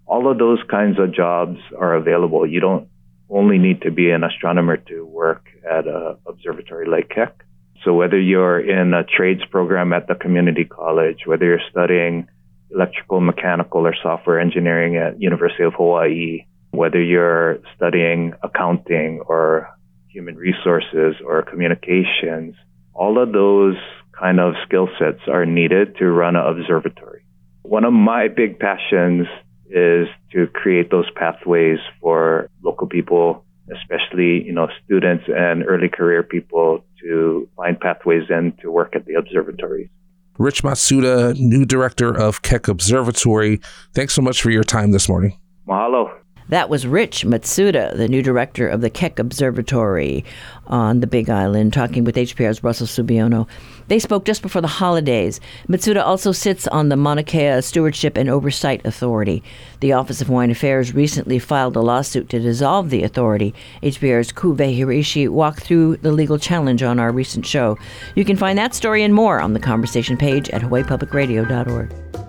all 0.08 0.32
of 0.32 0.40
those 0.40 0.60
kinds 0.70 0.98
of 1.00 1.14
jobs 1.14 1.60
are 1.78 1.94
available. 1.96 2.48
You 2.48 2.60
don't 2.60 2.88
only 3.30 3.58
need 3.58 3.82
to 3.82 3.92
be 3.92 4.12
an 4.12 4.24
astronomer 4.24 4.78
to 4.78 5.06
work 5.06 5.46
at 5.70 5.88
an 5.88 6.18
observatory 6.26 6.88
like 6.88 7.10
Keck. 7.10 7.44
So 7.84 7.94
whether 7.94 8.20
you're 8.20 8.60
in 8.60 8.94
a 8.94 9.04
trades 9.04 9.42
program 9.52 9.94
at 9.94 10.08
the 10.08 10.16
community 10.16 10.66
college, 10.66 11.20
whether 11.26 11.46
you're 11.46 11.70
studying 11.70 12.28
electrical, 12.72 13.22
mechanical, 13.22 13.86
or 13.88 13.96
software 14.02 14.40
engineering 14.40 14.98
at 14.98 15.22
University 15.22 15.64
of 15.64 15.74
Hawaii, 15.74 16.46
whether 16.72 17.02
you're 17.02 17.60
studying 17.76 18.34
accounting 18.44 19.22
or 19.26 19.70
human 20.10 20.36
resources 20.36 21.16
or 21.26 21.44
communications, 21.44 22.56
all 22.94 23.22
of 23.22 23.32
those 23.32 23.76
kind 24.18 24.40
of 24.40 24.56
skill 24.66 24.90
sets 25.00 25.22
are 25.28 25.46
needed 25.46 25.96
to 25.98 26.06
run 26.06 26.36
an 26.36 26.46
observatory. 26.46 27.24
One 27.62 27.84
of 27.84 27.94
my 27.94 28.28
big 28.28 28.60
passions 28.60 29.28
is 29.70 30.08
to 30.32 30.48
create 30.48 30.92
those 30.92 31.10
pathways 31.16 31.80
for 32.02 32.50
local 32.64 32.88
people, 32.88 33.44
especially, 33.74 34.44
you 34.44 34.54
know, 34.54 34.68
students 34.86 35.26
and 35.28 35.64
early 35.68 35.90
career 35.90 36.24
people 36.24 36.84
to 37.02 37.48
find 37.56 37.80
pathways 37.80 38.24
in 38.30 38.54
to 38.62 38.72
work 38.72 38.96
at 38.96 39.06
the 39.06 39.14
observatories. 39.14 39.90
Rich 40.38 40.64
Matsuda, 40.64 41.38
new 41.40 41.66
director 41.66 42.16
of 42.16 42.44
Keck 42.44 42.68
Observatory. 42.68 43.60
Thanks 43.94 44.14
so 44.14 44.22
much 44.22 44.42
for 44.42 44.52
your 44.52 44.64
time 44.64 44.92
this 44.92 45.10
morning. 45.10 45.38
Mahalo. 45.68 46.12
That 46.50 46.70
was 46.70 46.88
Rich 46.88 47.26
Matsuda, 47.26 47.98
the 47.98 48.08
new 48.08 48.22
director 48.22 48.70
of 48.70 48.80
the 48.80 48.90
Keck 48.90 49.20
Observatory 49.20 50.24
on 50.68 51.02
the 51.02 51.08
Big 51.08 51.30
Island, 51.30 51.74
talking 51.74 52.06
with 52.06 52.16
HPR's 52.16 52.64
Russell 52.64 52.88
Subiono. 52.88 53.48
They 53.90 54.00
spoke 54.00 54.24
just 54.24 54.42
before 54.42 54.62
the 54.62 54.68
holidays. 54.68 55.42
Matsuda 55.68 56.02
also 56.06 56.32
sits 56.32 56.66
on 56.68 56.88
the 56.88 56.96
Mauna 56.96 57.24
Kea 57.24 57.62
Stewardship 57.62 58.16
and 58.16 58.30
Oversight 58.30 58.86
Authority. 58.86 59.44
The 59.82 59.92
Office 59.92 60.22
of 60.22 60.28
Hawaiian 60.28 60.52
Affairs 60.52 60.94
recently 60.94 61.38
filed 61.38 61.76
a 61.76 61.82
lawsuit 61.82 62.30
to 62.30 62.40
dissolve 62.40 62.92
the 62.92 63.04
authority. 63.04 63.54
HPR's 63.84 64.32
Ku'uwehi 64.32 64.78
Hiraishi 64.78 65.28
walked 65.28 65.64
through 65.64 65.98
the 65.98 66.14
legal 66.14 66.40
challenge 66.40 66.82
on 66.82 66.98
our 66.98 67.12
recent 67.12 67.46
show. 67.46 67.78
You 68.16 68.24
can 68.24 68.38
find 68.38 68.58
that 68.58 68.74
story 68.74 69.04
and 69.04 69.14
more 69.14 69.42
on 69.42 69.52
the 69.52 69.60
conversation 69.60 70.16
page 70.16 70.50
at 70.52 70.62
hawaiipublicradio.org. 70.62 72.27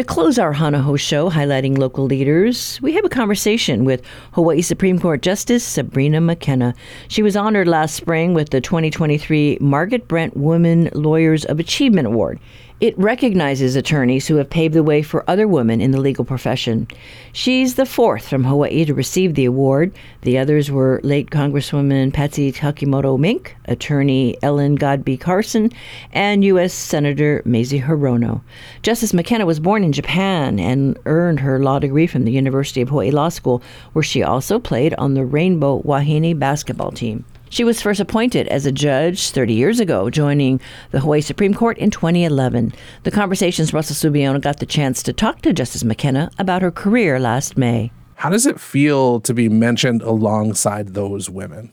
To 0.00 0.06
close 0.06 0.38
our 0.38 0.54
Hana 0.54 0.80
Hou 0.80 0.96
show 0.96 1.28
highlighting 1.28 1.76
local 1.76 2.06
leaders, 2.06 2.80
we 2.80 2.94
have 2.94 3.04
a 3.04 3.10
conversation 3.10 3.84
with 3.84 4.02
Hawaii 4.32 4.62
Supreme 4.62 4.98
Court 4.98 5.20
Justice 5.20 5.62
Sabrina 5.62 6.22
McKenna. 6.22 6.74
She 7.08 7.22
was 7.22 7.36
honored 7.36 7.68
last 7.68 7.96
spring 7.96 8.32
with 8.32 8.48
the 8.48 8.62
2023 8.62 9.58
Margaret 9.60 10.08
Brent 10.08 10.34
Women 10.38 10.88
Lawyers 10.94 11.44
of 11.44 11.60
Achievement 11.60 12.06
Award. 12.06 12.40
It 12.80 12.98
recognizes 12.98 13.76
attorneys 13.76 14.26
who 14.26 14.36
have 14.36 14.48
paved 14.48 14.72
the 14.72 14.82
way 14.82 15.02
for 15.02 15.22
other 15.28 15.46
women 15.46 15.82
in 15.82 15.90
the 15.90 16.00
legal 16.00 16.24
profession. 16.24 16.88
She's 17.30 17.74
the 17.74 17.84
fourth 17.84 18.26
from 18.26 18.44
Hawaii 18.44 18.86
to 18.86 18.94
receive 18.94 19.34
the 19.34 19.44
award. 19.44 19.92
The 20.22 20.38
others 20.38 20.70
were 20.70 20.98
late 21.02 21.28
Congresswoman 21.28 22.10
Patsy 22.10 22.50
Takemoto 22.50 23.18
Mink, 23.18 23.54
attorney 23.66 24.38
Ellen 24.42 24.78
Godbey 24.78 25.20
Carson, 25.20 25.70
and 26.14 26.42
U.S. 26.42 26.72
Senator 26.72 27.42
Mazie 27.44 27.82
Hirono. 27.82 28.40
Justice 28.80 29.12
McKenna 29.12 29.44
was 29.44 29.60
born 29.60 29.84
in 29.84 29.92
Japan 29.92 30.58
and 30.58 30.98
earned 31.04 31.40
her 31.40 31.62
law 31.62 31.80
degree 31.80 32.06
from 32.06 32.24
the 32.24 32.32
University 32.32 32.80
of 32.80 32.88
Hawaii 32.88 33.10
Law 33.10 33.28
School, 33.28 33.62
where 33.92 34.02
she 34.02 34.22
also 34.22 34.58
played 34.58 34.94
on 34.94 35.12
the 35.12 35.26
Rainbow 35.26 35.82
Wahine 35.84 36.38
basketball 36.38 36.92
team. 36.92 37.26
She 37.52 37.64
was 37.64 37.82
first 37.82 37.98
appointed 37.98 38.46
as 38.46 38.64
a 38.64 38.70
judge 38.70 39.30
30 39.30 39.54
years 39.54 39.80
ago, 39.80 40.08
joining 40.08 40.60
the 40.92 41.00
Hawaii 41.00 41.20
Supreme 41.20 41.52
Court 41.52 41.76
in 41.78 41.90
2011. 41.90 42.72
The 43.02 43.10
conversations 43.10 43.72
Russell 43.72 43.96
Subiono 43.96 44.40
got 44.40 44.60
the 44.60 44.66
chance 44.66 45.02
to 45.02 45.12
talk 45.12 45.42
to 45.42 45.52
Justice 45.52 45.82
McKenna 45.82 46.30
about 46.38 46.62
her 46.62 46.70
career 46.70 47.18
last 47.18 47.58
May. 47.58 47.90
How 48.14 48.30
does 48.30 48.46
it 48.46 48.60
feel 48.60 49.18
to 49.22 49.34
be 49.34 49.48
mentioned 49.48 50.00
alongside 50.02 50.94
those 50.94 51.28
women? 51.28 51.72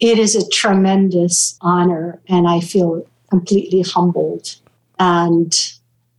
It 0.00 0.18
is 0.18 0.34
a 0.34 0.48
tremendous 0.48 1.58
honor, 1.60 2.18
and 2.26 2.48
I 2.48 2.60
feel 2.60 3.06
completely 3.28 3.82
humbled. 3.82 4.56
And 4.98 5.54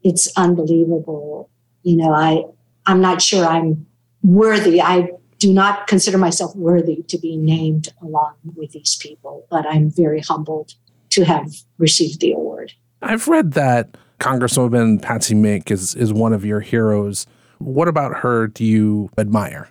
it's 0.04 0.32
unbelievable. 0.38 1.50
You 1.82 1.98
know, 1.98 2.14
I 2.14 2.44
I'm 2.86 3.02
not 3.02 3.24
sure 3.24 3.46
I'm 3.48 3.88
worthy. 4.22 4.80
I 4.80 5.10
do 5.42 5.52
not 5.52 5.88
consider 5.88 6.20
myself 6.20 6.56
worthy 6.56 7.02
to 7.08 7.18
be 7.18 7.36
named 7.36 7.90
along 8.00 8.36
with 8.56 8.74
these 8.74 8.96
people, 8.96 9.48
but 9.50 9.66
I'm 9.66 9.90
very 9.90 10.22
humbled 10.22 10.76
to 11.10 11.26
have 11.26 11.52
received 11.80 12.22
the 12.22 12.32
award. 12.32 12.74
I've 13.02 13.28
read 13.28 13.54
that 13.54 13.98
Congresswoman 14.20 15.02
Patsy 15.02 15.34
Mink 15.34 15.72
is, 15.72 15.96
is 15.96 16.14
one 16.14 16.32
of 16.32 16.46
your 16.46 16.60
heroes. 16.60 17.26
What 17.58 17.88
about 17.88 18.18
her 18.18 18.48
do 18.48 18.64
you 18.64 19.10
admire? 19.18 19.68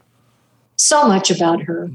So 0.74 1.06
much 1.06 1.30
about 1.30 1.62
her. 1.62 1.88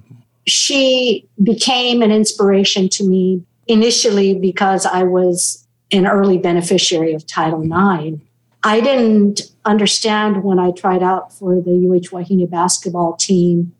She 0.47 1.27
became 1.43 2.01
an 2.01 2.11
inspiration 2.11 2.87
to 2.89 3.03
me 3.03 3.43
initially 3.67 4.39
because 4.39 4.85
I 4.85 5.03
was 5.03 5.67
an 5.91 6.07
early 6.07 6.37
beneficiary 6.37 7.13
of 7.13 7.27
Title 7.27 7.61
IX. 7.61 8.21
I 8.65 8.81
didn't 8.81 9.41
understand 9.63 10.43
when 10.43 10.57
I 10.57 10.71
tried 10.71 11.03
out 11.03 11.31
for 11.31 11.61
the 11.61 11.69
UH 11.69 12.09
Wahine 12.09 12.49
basketball 12.49 13.15
team 13.15 13.71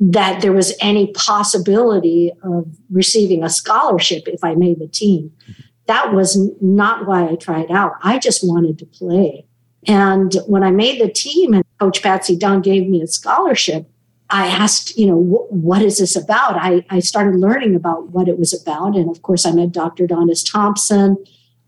that 0.00 0.42
there 0.42 0.52
was 0.52 0.74
any 0.80 1.12
possibility 1.12 2.32
of 2.42 2.66
receiving 2.90 3.44
a 3.44 3.48
scholarship 3.48 4.26
if 4.26 4.42
I 4.42 4.56
made 4.56 4.80
the 4.80 4.88
team. 4.88 5.30
That 5.86 6.12
was 6.12 6.36
not 6.60 7.06
why 7.06 7.28
I 7.28 7.36
tried 7.36 7.70
out. 7.70 7.92
I 8.02 8.18
just 8.18 8.44
wanted 8.44 8.80
to 8.80 8.86
play. 8.86 9.46
And 9.86 10.34
when 10.48 10.64
I 10.64 10.72
made 10.72 11.00
the 11.00 11.10
team 11.10 11.54
and 11.54 11.64
Coach 11.78 12.02
Patsy 12.02 12.36
Dunn 12.36 12.62
gave 12.62 12.88
me 12.88 13.00
a 13.00 13.06
scholarship, 13.06 13.88
I 14.28 14.48
asked, 14.48 14.98
you 14.98 15.06
know, 15.06 15.18
what 15.50 15.82
is 15.82 15.98
this 15.98 16.16
about? 16.16 16.56
I, 16.56 16.84
I 16.90 16.98
started 16.98 17.36
learning 17.38 17.76
about 17.76 18.08
what 18.08 18.26
it 18.26 18.40
was 18.40 18.52
about. 18.52 18.96
And 18.96 19.08
of 19.08 19.22
course, 19.22 19.46
I 19.46 19.52
met 19.52 19.70
Dr. 19.70 20.08
Donnis 20.08 20.44
Thompson 20.50 21.16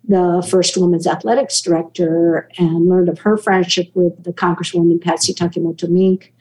the 0.07 0.47
first 0.51 0.77
women's 0.77 1.07
athletics 1.07 1.61
director 1.61 2.49
and 2.59 2.89
learned 2.89 3.09
of 3.09 3.21
her 3.21 3.37
friendship 3.37 3.91
with 3.95 4.23
the 4.23 4.33
Congresswoman 4.33 5.01
Patsy 5.01 5.33
Takemoto 5.33 5.89
Mink. 5.89 6.35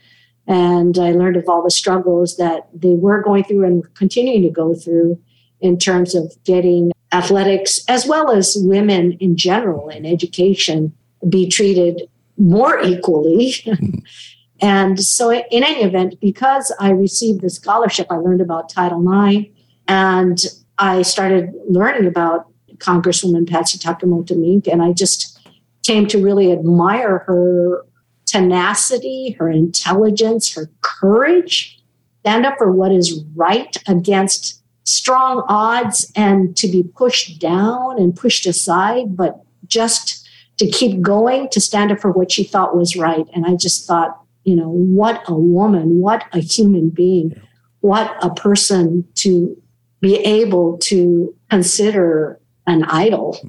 And 0.47 0.97
I 0.97 1.11
learned 1.11 1.37
of 1.37 1.47
all 1.47 1.63
the 1.63 1.71
struggles 1.71 2.35
that 2.37 2.67
they 2.73 2.93
were 2.95 3.21
going 3.21 3.45
through 3.45 3.65
and 3.65 3.93
continuing 3.95 4.41
to 4.43 4.49
go 4.49 4.73
through 4.73 5.19
in 5.61 5.77
terms 5.79 6.13
of 6.13 6.33
getting 6.43 6.91
athletics, 7.13 7.81
as 7.87 8.05
well 8.05 8.31
as 8.31 8.57
women 8.59 9.13
in 9.13 9.37
general 9.37 9.87
in 9.87 10.05
education, 10.05 10.93
be 11.29 11.47
treated 11.47 12.01
more 12.37 12.81
equally. 12.81 13.53
Hmm. 13.63 13.99
and 14.61 14.99
so, 14.99 15.31
in 15.31 15.63
any 15.63 15.83
event, 15.83 16.19
because 16.19 16.73
I 16.79 16.89
received 16.89 17.41
the 17.41 17.49
scholarship, 17.49 18.07
I 18.09 18.15
learned 18.15 18.41
about 18.41 18.69
Title 18.69 19.01
IX 19.01 19.49
and 19.87 20.43
I 20.77 21.01
started 21.03 21.53
learning 21.69 22.07
about 22.07 22.47
Congresswoman 22.83 23.49
Patsy 23.49 23.77
Takemoto 23.77 24.37
Mink, 24.37 24.67
and 24.67 24.81
I 24.81 24.93
just 24.93 25.39
came 25.83 26.07
to 26.07 26.23
really 26.23 26.51
admire 26.51 27.19
her 27.19 27.85
tenacity, 28.25 29.35
her 29.39 29.49
intelligence, 29.49 30.53
her 30.53 30.69
courage, 30.81 31.79
stand 32.21 32.45
up 32.45 32.55
for 32.57 32.71
what 32.71 32.91
is 32.91 33.23
right 33.35 33.77
against 33.87 34.61
strong 34.85 35.43
odds 35.47 36.11
and 36.15 36.55
to 36.57 36.67
be 36.67 36.83
pushed 36.83 37.39
down 37.39 37.99
and 37.99 38.15
pushed 38.15 38.45
aside, 38.45 39.15
but 39.15 39.41
just 39.67 40.27
to 40.57 40.67
keep 40.67 41.01
going, 41.01 41.49
to 41.49 41.59
stand 41.59 41.91
up 41.91 41.99
for 41.99 42.11
what 42.11 42.31
she 42.31 42.43
thought 42.43 42.75
was 42.75 42.95
right. 42.95 43.25
And 43.33 43.45
I 43.45 43.55
just 43.55 43.87
thought, 43.87 44.19
you 44.43 44.55
know, 44.55 44.69
what 44.69 45.21
a 45.27 45.35
woman, 45.35 45.99
what 45.99 46.25
a 46.33 46.39
human 46.39 46.89
being, 46.89 47.39
what 47.81 48.15
a 48.21 48.33
person 48.33 49.05
to 49.15 49.55
be 49.99 50.17
able 50.17 50.77
to 50.79 51.33
consider 51.49 52.39
an 52.67 52.83
idol. 52.85 53.39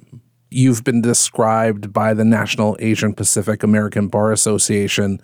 You've 0.50 0.84
been 0.84 1.02
described 1.02 1.92
by 1.92 2.14
the 2.14 2.24
National 2.24 2.76
Asian 2.78 3.12
Pacific 3.12 3.62
American 3.62 4.08
Bar 4.08 4.32
Association 4.32 5.20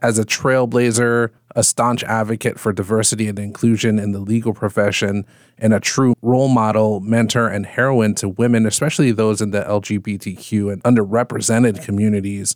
as 0.00 0.18
a 0.18 0.24
trailblazer, 0.24 1.30
a 1.56 1.64
staunch 1.64 2.04
advocate 2.04 2.58
for 2.60 2.72
diversity 2.72 3.26
and 3.26 3.38
inclusion 3.38 3.98
in 3.98 4.12
the 4.12 4.20
legal 4.20 4.54
profession, 4.54 5.26
and 5.58 5.74
a 5.74 5.80
true 5.80 6.14
role 6.22 6.48
model, 6.48 7.00
mentor, 7.00 7.48
and 7.48 7.66
heroine 7.66 8.14
to 8.14 8.28
women, 8.28 8.66
especially 8.66 9.10
those 9.10 9.40
in 9.40 9.50
the 9.50 9.62
LGBTQ 9.62 10.72
and 10.72 10.82
underrepresented 10.84 11.84
communities. 11.84 12.54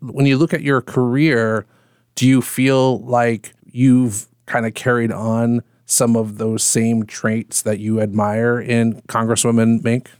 When 0.00 0.26
you 0.26 0.36
look 0.36 0.52
at 0.52 0.62
your 0.62 0.82
career, 0.82 1.64
do 2.14 2.28
you 2.28 2.42
feel 2.42 2.98
like 3.00 3.54
you've 3.64 4.26
kind 4.46 4.66
of 4.66 4.74
carried 4.74 5.10
on 5.10 5.62
some 5.86 6.16
of 6.16 6.38
those 6.38 6.62
same 6.62 7.04
traits 7.04 7.62
that 7.62 7.78
you 7.78 8.00
admire 8.00 8.60
in 8.60 9.02
Congresswoman 9.02 9.82
Mink? 9.82 10.10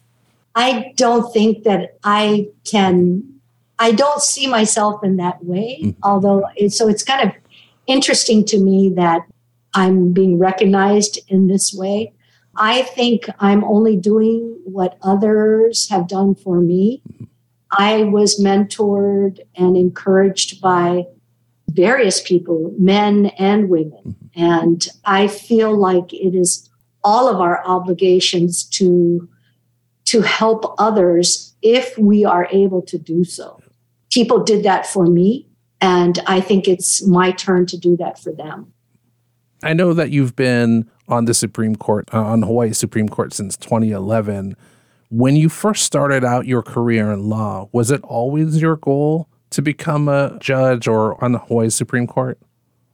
I 0.55 0.93
don't 0.97 1.33
think 1.33 1.65
that 1.65 1.99
I 2.05 2.49
can, 2.65 3.41
I 3.79 3.93
don't 3.93 4.23
see 4.23 4.47
myself 4.47 5.03
in 5.03 5.17
that 5.17 5.45
way. 5.45 5.81
Mm-hmm. 5.83 6.01
Although, 6.03 6.45
so 6.69 6.89
it's 6.89 7.03
kind 7.03 7.29
of 7.29 7.35
interesting 7.87 8.45
to 8.47 8.59
me 8.59 8.91
that 8.91 9.27
I'm 9.75 10.13
being 10.13 10.39
recognized 10.39 11.19
in 11.29 11.49
this 11.49 11.75
way. 11.75 12.13
I 12.57 12.83
think 12.83 13.29
I'm 13.41 13.65
only 13.65 13.97
doing 13.97 14.61
what 14.65 14.97
others 15.03 15.89
have 15.89 16.07
done 16.07 16.37
for 16.37 16.61
me. 16.61 17.03
I 17.77 18.05
was 18.05 18.41
mentored 18.41 19.41
and 19.57 19.77
encouraged 19.77 20.61
by 20.61 21.07
various 21.69 22.21
people, 22.21 22.73
men 22.79 23.27
and 23.39 23.69
women. 23.69 24.24
And 24.37 24.87
I 25.05 25.29
feel 25.29 25.77
like 25.77 26.13
it 26.13 26.35
is 26.35 26.69
all 27.03 27.29
of 27.29 27.41
our 27.41 27.65
obligations 27.67 28.65
to, 28.65 29.29
to 30.07 30.23
help 30.23 30.75
others 30.79 31.55
if 31.63 31.97
we 31.99 32.25
are 32.25 32.49
able 32.51 32.83
to 32.83 32.99
do 32.99 33.25
so. 33.25 33.61
People 34.11 34.43
did 34.43 34.65
that 34.65 34.87
for 34.87 35.07
me, 35.07 35.49
and 35.81 36.21
I 36.27 36.41
think 36.41 36.69
it's 36.69 37.07
my 37.07 37.33
turn 37.33 37.67
to 37.67 37.79
do 37.79 37.97
that 37.97 38.19
for 38.19 38.33
them. 38.33 38.73
I 39.63 39.73
know 39.73 39.95
that 39.95 40.11
you've 40.11 40.37
been 40.37 40.91
on 41.09 41.25
the 41.25 41.35
Supreme 41.35 41.77
Court, 41.77 42.09
uh, 42.13 42.23
on 42.23 42.43
Hawaii 42.43 42.73
Supreme 42.73 43.09
Court 43.09 43.33
since 43.33 43.57
2011. 43.57 44.57
When 45.11 45.37
you 45.37 45.49
first 45.49 45.85
started 45.85 46.25
out 46.25 46.47
your 46.47 46.63
career 46.63 47.13
in 47.13 47.29
law, 47.29 47.69
was 47.73 47.91
it 47.91 48.03
always 48.03 48.61
your 48.61 48.77
goal 48.77 49.29
to 49.51 49.63
become 49.63 50.09
a 50.09 50.37
judge 50.41 50.89
or 50.89 51.23
on 51.23 51.33
the 51.33 51.39
Hawaii 51.39 51.71
Supreme 51.71 52.07
Court? 52.07 52.39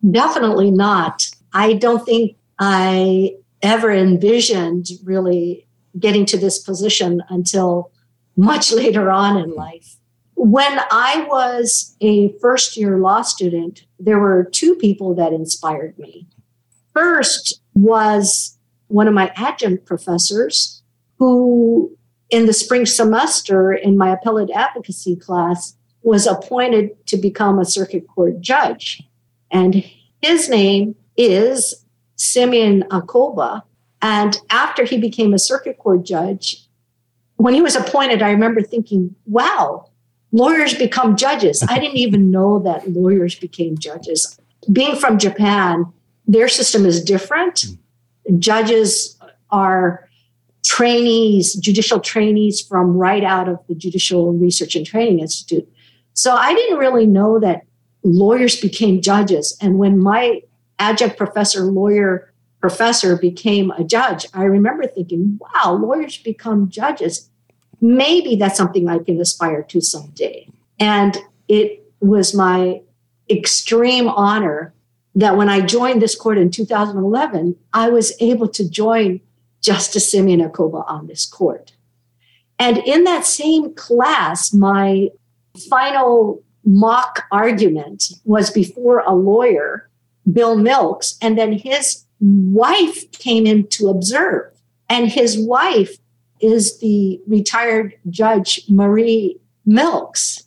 Definitely 0.09 0.70
not. 0.70 1.28
I 1.53 1.74
don't 1.74 2.05
think 2.05 2.36
I 2.59 3.34
ever 3.62 3.90
envisioned 3.90 4.86
really 5.05 5.66
getting 5.98 6.24
to 6.26 6.38
this 6.38 6.59
position 6.59 7.22
until 7.28 7.90
much 8.36 8.72
later 8.82 9.11
on 9.11 9.36
in 9.36 9.55
life. 9.55 9.96
When 10.34 10.80
I 10.90 11.26
was 11.28 11.96
a 12.01 12.32
first 12.38 12.76
year 12.76 12.98
law 12.98 13.22
student, 13.22 13.84
there 13.98 14.18
were 14.18 14.44
two 14.44 14.74
people 14.76 15.14
that 15.16 15.32
inspired 15.32 15.98
me. 15.98 16.26
First 16.94 17.61
was 17.74 18.57
one 18.88 19.07
of 19.07 19.14
my 19.14 19.32
adjunct 19.36 19.84
professors 19.84 20.82
who, 21.18 21.96
in 22.30 22.46
the 22.46 22.53
spring 22.55 22.86
semester 22.86 23.72
in 23.72 23.98
my 23.98 24.11
appellate 24.11 24.51
advocacy 24.55 25.14
class, 25.14 25.76
was 26.03 26.26
appointed 26.26 27.07
to 27.07 27.18
become 27.18 27.59
a 27.59 27.64
circuit 27.64 28.07
court 28.09 28.40
judge. 28.40 29.03
And 29.51 29.84
his 30.22 30.48
name 30.48 30.96
is 31.16 31.84
Simeon 32.16 32.84
Acoba. 32.90 33.62
And 34.03 34.38
after 34.51 34.84
he 34.84 34.98
became 34.98 35.34
a 35.34 35.38
circuit 35.38 35.78
court 35.78 36.05
judge, 36.05 36.66
when 37.36 37.55
he 37.55 37.62
was 37.62 37.76
appointed, 37.76 38.22
I 38.22 38.30
remember 38.30 38.62
thinking, 38.62 39.14
wow, 39.26 39.90
lawyers 40.32 40.74
become 40.74 41.16
judges. 41.16 41.64
I 41.68 41.78
didn't 41.78 41.96
even 41.96 42.30
know 42.30 42.59
that 42.61 42.88
lawyers 42.90 43.34
became 43.34 43.78
judges. 43.78 44.38
Being 44.70 44.96
from 44.96 45.18
Japan, 45.18 45.86
their 46.26 46.48
system 46.48 46.84
is 46.84 47.03
different. 47.03 47.64
Judges 48.38 49.18
are 49.51 50.09
trainees, 50.64 51.55
judicial 51.55 51.98
trainees 51.98 52.61
from 52.61 52.96
right 52.96 53.24
out 53.24 53.48
of 53.48 53.59
the 53.66 53.74
Judicial 53.74 54.32
Research 54.32 54.76
and 54.76 54.86
Training 54.86 55.20
Institute. 55.20 55.66
So 56.12 56.34
I 56.34 56.55
didn't 56.55 56.78
really 56.78 57.07
know 57.07 57.40
that 57.40 57.62
lawyers 58.03 58.61
became 58.61 59.01
judges. 59.01 59.57
And 59.61 59.78
when 59.78 59.98
my 59.98 60.42
adjunct 60.78 61.16
professor, 61.16 61.62
lawyer 61.62 62.32
professor 62.61 63.16
became 63.16 63.70
a 63.72 63.84
judge, 63.84 64.26
I 64.34 64.44
remember 64.44 64.86
thinking, 64.86 65.38
wow, 65.40 65.72
lawyers 65.72 66.18
become 66.18 66.68
judges. 66.68 67.28
Maybe 67.80 68.36
that's 68.36 68.57
something 68.57 68.88
I 68.88 68.98
can 68.98 69.20
aspire 69.20 69.62
to 69.64 69.80
someday. 69.80 70.48
And 70.78 71.16
it 71.48 71.90
was 72.01 72.34
my 72.34 72.82
extreme 73.30 74.09
honor 74.09 74.74
that 75.14 75.36
when 75.36 75.48
I 75.48 75.61
joined 75.61 76.01
this 76.01 76.14
court 76.14 76.38
in 76.38 76.51
2011, 76.51 77.57
I 77.72 77.88
was 77.88 78.12
able 78.20 78.48
to 78.48 78.68
join 78.68 79.20
Justice 79.61 80.11
Simeon 80.11 80.40
Acoba 80.40 80.84
on 80.88 81.07
this 81.07 81.26
court. 81.26 81.72
And 82.59 82.78
in 82.78 83.05
that 83.05 83.24
same 83.24 83.74
class, 83.74 84.53
my 84.53 85.09
final 85.68 86.42
mock 86.64 87.24
argument 87.32 88.12
was 88.24 88.50
before 88.50 89.00
a 89.00 89.14
lawyer, 89.14 89.88
Bill 90.30 90.56
Milks, 90.56 91.16
and 91.22 91.38
then 91.38 91.52
his 91.52 92.04
wife 92.20 93.11
came 93.12 93.46
in 93.46 93.66
to 93.68 93.88
observe. 93.88 94.52
And 94.88 95.08
his 95.08 95.38
wife 95.38 95.96
is 96.40 96.78
the 96.80 97.20
retired 97.26 97.94
judge, 98.08 98.61
Marie 98.68 99.38
Milks. 99.64 100.42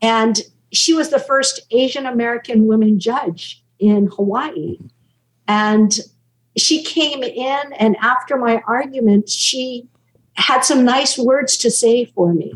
And 0.00 0.40
she 0.72 0.92
was 0.92 1.10
the 1.10 1.18
first 1.18 1.60
Asian 1.70 2.06
American 2.06 2.66
woman 2.66 2.98
judge 2.98 3.62
in 3.78 4.06
Hawaii. 4.06 4.78
And 5.46 5.98
she 6.56 6.82
came 6.82 7.22
in, 7.22 7.72
and 7.78 7.96
after 8.00 8.36
my 8.36 8.62
argument, 8.66 9.28
she 9.28 9.88
had 10.34 10.62
some 10.62 10.84
nice 10.84 11.18
words 11.18 11.56
to 11.58 11.70
say 11.70 12.04
for 12.06 12.32
me. 12.32 12.54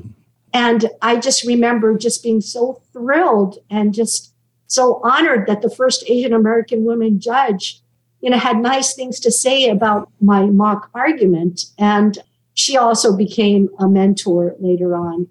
And 0.59 0.91
I 1.01 1.21
just 1.21 1.45
remember 1.45 1.97
just 1.97 2.21
being 2.21 2.41
so 2.41 2.83
thrilled 2.93 3.59
and 3.71 3.95
just 3.95 4.35
so 4.67 5.01
honored 5.05 5.47
that 5.47 5.63
the 5.63 5.71
first 5.71 6.03
Asian 6.09 6.33
American 6.33 6.85
woman 6.85 7.21
judge, 7.21 7.81
you 8.21 8.29
know, 8.29 8.39
had 8.39 8.57
nice 8.59 8.93
things 8.93 9.21
to 9.21 9.31
say 9.31 9.69
about 9.69 10.11
my 10.21 10.47
mock 10.47 10.91
argument. 10.95 11.67
And 11.79 12.19
she 12.55 12.77
also 12.77 13.17
became 13.17 13.69
a 13.79 13.89
mentor 13.89 14.57
later 14.59 14.97
on. 14.97 15.29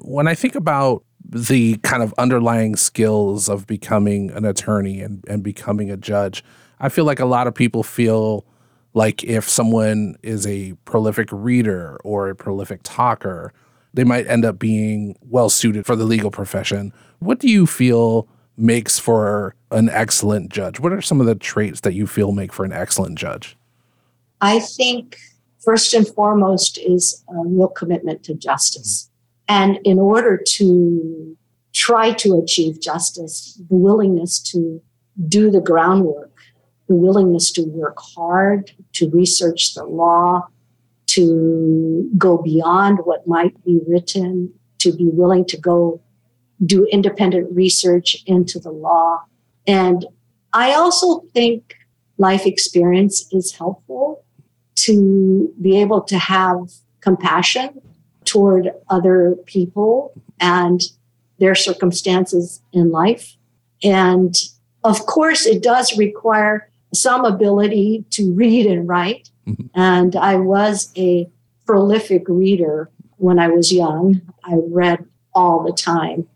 When 0.00 0.26
I 0.26 0.34
think 0.34 0.56
about 0.56 1.04
the 1.24 1.76
kind 1.84 2.02
of 2.02 2.12
underlying 2.18 2.74
skills 2.74 3.48
of 3.48 3.64
becoming 3.64 4.32
an 4.32 4.44
attorney 4.44 5.00
and, 5.02 5.24
and 5.28 5.44
becoming 5.44 5.88
a 5.88 5.96
judge, 5.96 6.42
I 6.80 6.88
feel 6.88 7.04
like 7.04 7.20
a 7.20 7.26
lot 7.26 7.46
of 7.46 7.54
people 7.54 7.84
feel 7.84 8.44
like 8.92 9.22
if 9.22 9.48
someone 9.48 10.16
is 10.24 10.48
a 10.48 10.72
prolific 10.84 11.28
reader 11.30 12.00
or 12.02 12.28
a 12.28 12.34
prolific 12.34 12.80
talker, 12.82 13.52
they 13.94 14.04
might 14.04 14.26
end 14.26 14.44
up 14.44 14.58
being 14.58 15.16
well 15.22 15.48
suited 15.48 15.86
for 15.86 15.96
the 15.96 16.04
legal 16.04 16.30
profession. 16.30 16.92
What 17.18 17.38
do 17.38 17.48
you 17.48 17.66
feel 17.66 18.28
makes 18.56 18.98
for 18.98 19.54
an 19.70 19.88
excellent 19.88 20.50
judge? 20.50 20.80
What 20.80 20.92
are 20.92 21.00
some 21.00 21.20
of 21.20 21.26
the 21.26 21.34
traits 21.34 21.80
that 21.80 21.94
you 21.94 22.06
feel 22.06 22.32
make 22.32 22.52
for 22.52 22.64
an 22.64 22.72
excellent 22.72 23.18
judge? 23.18 23.56
I 24.40 24.60
think 24.60 25.18
first 25.64 25.94
and 25.94 26.06
foremost 26.06 26.78
is 26.78 27.24
a 27.28 27.46
real 27.46 27.68
commitment 27.68 28.22
to 28.24 28.34
justice. 28.34 29.10
And 29.48 29.78
in 29.84 29.98
order 29.98 30.36
to 30.36 31.36
try 31.72 32.12
to 32.12 32.38
achieve 32.38 32.80
justice, 32.80 33.60
the 33.68 33.76
willingness 33.76 34.38
to 34.40 34.82
do 35.28 35.50
the 35.50 35.60
groundwork, 35.60 36.32
the 36.88 36.94
willingness 36.94 37.50
to 37.52 37.62
work 37.62 37.96
hard, 37.98 38.72
to 38.94 39.10
research 39.10 39.74
the 39.74 39.84
law, 39.84 40.46
to 41.18 42.08
go 42.16 42.38
beyond 42.38 43.00
what 43.02 43.26
might 43.26 43.64
be 43.64 43.80
written, 43.88 44.52
to 44.78 44.92
be 44.92 45.08
willing 45.12 45.44
to 45.46 45.56
go 45.56 46.00
do 46.64 46.86
independent 46.92 47.50
research 47.50 48.22
into 48.26 48.60
the 48.60 48.70
law. 48.70 49.24
And 49.66 50.06
I 50.52 50.74
also 50.74 51.20
think 51.34 51.74
life 52.18 52.46
experience 52.46 53.26
is 53.32 53.52
helpful 53.52 54.24
to 54.76 55.52
be 55.60 55.80
able 55.80 56.02
to 56.02 56.18
have 56.18 56.70
compassion 57.00 57.80
toward 58.24 58.70
other 58.88 59.36
people 59.46 60.12
and 60.38 60.80
their 61.40 61.56
circumstances 61.56 62.62
in 62.72 62.92
life. 62.92 63.36
And 63.82 64.36
of 64.84 65.06
course, 65.06 65.46
it 65.46 65.64
does 65.64 65.98
require 65.98 66.70
some 66.94 67.24
ability 67.24 68.04
to 68.10 68.32
read 68.34 68.66
and 68.66 68.88
write. 68.88 69.30
And 69.74 70.16
I 70.16 70.36
was 70.36 70.92
a 70.96 71.28
prolific 71.66 72.24
reader 72.28 72.90
when 73.16 73.38
I 73.38 73.48
was 73.48 73.72
young. 73.72 74.20
I 74.44 74.54
read 74.68 75.04
all 75.34 75.62
the 75.62 75.72
time. 75.72 76.26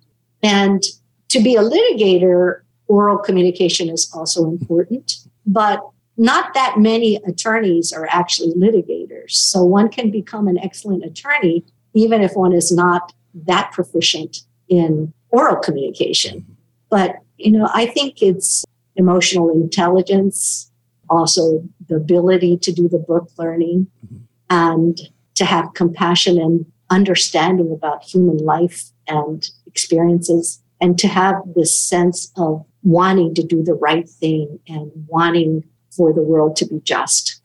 And 0.42 0.82
to 1.28 1.40
be 1.40 1.56
a 1.56 1.62
litigator, 1.62 2.60
oral 2.88 3.18
communication 3.18 3.88
is 3.88 4.10
also 4.14 4.44
important, 4.48 5.16
but 5.46 5.80
not 6.16 6.52
that 6.54 6.78
many 6.78 7.16
attorneys 7.26 7.92
are 7.92 8.06
actually 8.10 8.52
litigators. 8.54 9.30
So 9.30 9.64
one 9.64 9.88
can 9.88 10.10
become 10.10 10.46
an 10.46 10.58
excellent 10.58 11.04
attorney 11.04 11.64
even 11.94 12.22
if 12.22 12.32
one 12.34 12.52
is 12.52 12.72
not 12.72 13.12
that 13.34 13.70
proficient 13.72 14.38
in 14.68 15.12
oral 15.30 15.56
communication. 15.56 16.44
But, 16.90 17.16
you 17.36 17.52
know, 17.52 17.68
I 17.72 17.86
think 17.86 18.22
it's 18.22 18.64
emotional 18.96 19.50
intelligence, 19.50 20.70
also 21.11 21.62
the 21.88 21.96
ability 21.96 22.59
to 22.59 22.72
do 22.72 22.88
the 22.88 22.98
book 22.98 23.28
learning 23.38 23.86
mm-hmm. 24.05 24.24
and 24.50 25.00
to 25.34 25.44
have 25.44 25.74
compassion 25.74 26.38
and 26.38 26.66
understanding 26.90 27.72
about 27.72 28.03
human 28.03 28.38
life 28.38 28.90
and 29.09 29.48
experiences 29.66 30.62
and 30.80 30.98
to 30.98 31.09
have 31.09 31.36
this 31.55 31.78
sense 31.78 32.30
of 32.36 32.64
wanting 32.82 33.34
to 33.34 33.42
do 33.42 33.62
the 33.62 33.74
right 33.74 34.09
thing 34.09 34.59
and 34.68 34.90
wanting 35.07 35.64
for 35.90 36.12
the 36.12 36.22
world 36.22 36.57
to 36.57 36.66
be 36.66 36.80
just. 36.80 37.40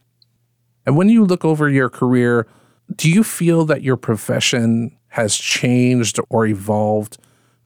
And 0.85 0.97
when 0.97 1.09
you 1.09 1.23
look 1.25 1.45
over 1.45 1.69
your 1.69 1.89
career, 1.89 2.47
do 2.95 3.09
you 3.09 3.23
feel 3.23 3.65
that 3.65 3.81
your 3.81 3.97
profession 3.97 4.97
has 5.09 5.35
changed 5.35 6.19
or 6.29 6.45
evolved 6.45 7.17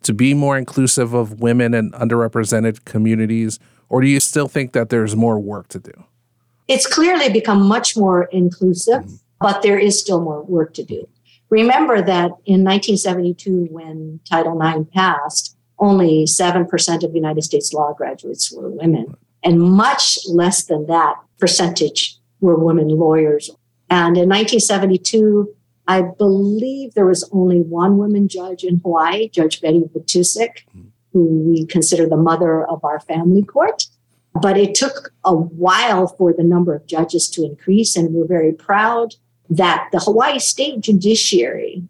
to 0.04 0.14
be 0.14 0.34
more 0.34 0.58
inclusive 0.58 1.14
of 1.14 1.39
women 1.39 1.74
and 1.74 1.94
underrepresented 1.94 2.84
communities? 2.86 3.60
Or 3.92 4.00
do 4.00 4.08
you 4.08 4.22
still 4.22 4.48
think 4.48 4.72
that 4.72 4.89
there's 4.89 5.18
more 5.18 5.38
work 5.38 5.68
to 5.68 5.80
do? 5.80 5.92
It's 6.70 6.88
clearly 6.88 7.28
become 7.30 7.62
much 7.62 7.98
more 7.98 8.24
inclusive, 8.32 9.04
mm-hmm. 9.04 9.16
but 9.42 9.62
there 9.62 9.78
is 9.78 10.00
still 10.00 10.22
more 10.22 10.44
work 10.44 10.74
to 10.76 10.84
do. 10.84 11.10
Remember 11.50 11.98
that 11.98 12.32
in 12.46 12.64
1972, 12.64 13.68
when 13.70 14.22
Title 14.24 14.60
IX 14.62 14.89
passed, 14.94 15.58
only 15.78 16.24
7% 16.24 17.04
of 17.04 17.14
United 17.14 17.42
States 17.42 17.74
law 17.74 17.92
graduates 17.94 18.50
were 18.50 18.70
women, 18.70 19.18
and 19.44 19.60
much 19.60 20.20
less 20.30 20.64
than 20.64 20.88
that 20.88 21.16
percentage 21.38 22.16
were 22.39 22.56
women 22.56 22.88
lawyers. 22.88 23.50
And 23.89 24.16
in 24.16 24.30
1972, 24.30 25.54
I 25.86 26.04
believe 26.04 26.94
there 26.94 27.08
was 27.08 27.28
only 27.34 27.60
one 27.60 27.98
woman 27.98 28.30
judge 28.30 28.64
in 28.64 28.80
Hawaii, 28.80 29.28
Judge 29.28 29.60
Betty 29.60 29.82
Vitousek, 29.94 30.64
who 31.14 31.26
we 31.26 31.66
consider 31.66 32.07
the 32.07 32.18
mother 32.18 32.66
of 32.66 32.84
our 32.84 32.99
family 32.99 33.43
court. 33.43 33.86
But 34.41 34.57
it 34.57 34.76
took 34.76 35.12
a 35.26 35.36
while 35.36 36.07
for 36.07 36.34
the 36.34 36.43
number 36.43 36.74
of 36.74 36.88
judges 36.88 37.30
to 37.32 37.43
increase, 37.43 37.95
and 37.95 38.14
we're 38.14 38.28
very 38.28 38.53
proud 38.53 39.16
that 39.49 39.89
the 39.91 39.99
Hawaii 39.99 40.39
State 40.39 40.80
Judiciary 40.80 41.84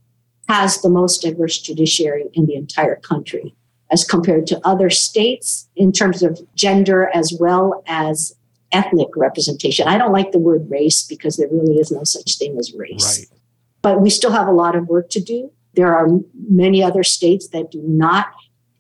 has 0.50 0.82
the 0.82 0.90
most 0.90 1.22
diverse 1.22 1.60
judiciary 1.60 2.26
in 2.34 2.48
the 2.48 2.56
entire 2.56 2.96
country 2.96 3.56
as 3.92 4.04
compared 4.04 4.48
to 4.48 4.60
other 4.66 4.90
states 4.90 5.70
in 5.76 5.92
terms 5.92 6.24
of 6.24 6.40
gender 6.56 7.10
as 7.14 7.36
well 7.40 7.84
as 7.86 8.34
ethnic 8.72 9.10
representation. 9.16 9.88
I 9.88 9.98
don't 9.98 10.14
like 10.14 10.32
the 10.32 10.40
word 10.40 10.70
race 10.70 11.04
because 11.04 11.38
there 11.38 11.50
really 11.52 11.76
is 11.76 11.92
no 11.92 12.04
such 12.04 12.38
thing 12.38 12.58
as 12.58 12.74
race. 12.74 13.20
Right. 13.20 13.40
But 13.82 14.02
we 14.02 14.10
still 14.10 14.32
have 14.32 14.48
a 14.48 14.54
lot 14.54 14.76
of 14.76 14.88
work 14.88 15.10
to 15.12 15.22
do. 15.22 15.52
There 15.74 15.96
are 15.96 16.08
many 16.50 16.82
other 16.84 17.04
states 17.04 17.50
that 17.50 17.72
do 17.72 17.82
not 17.86 18.28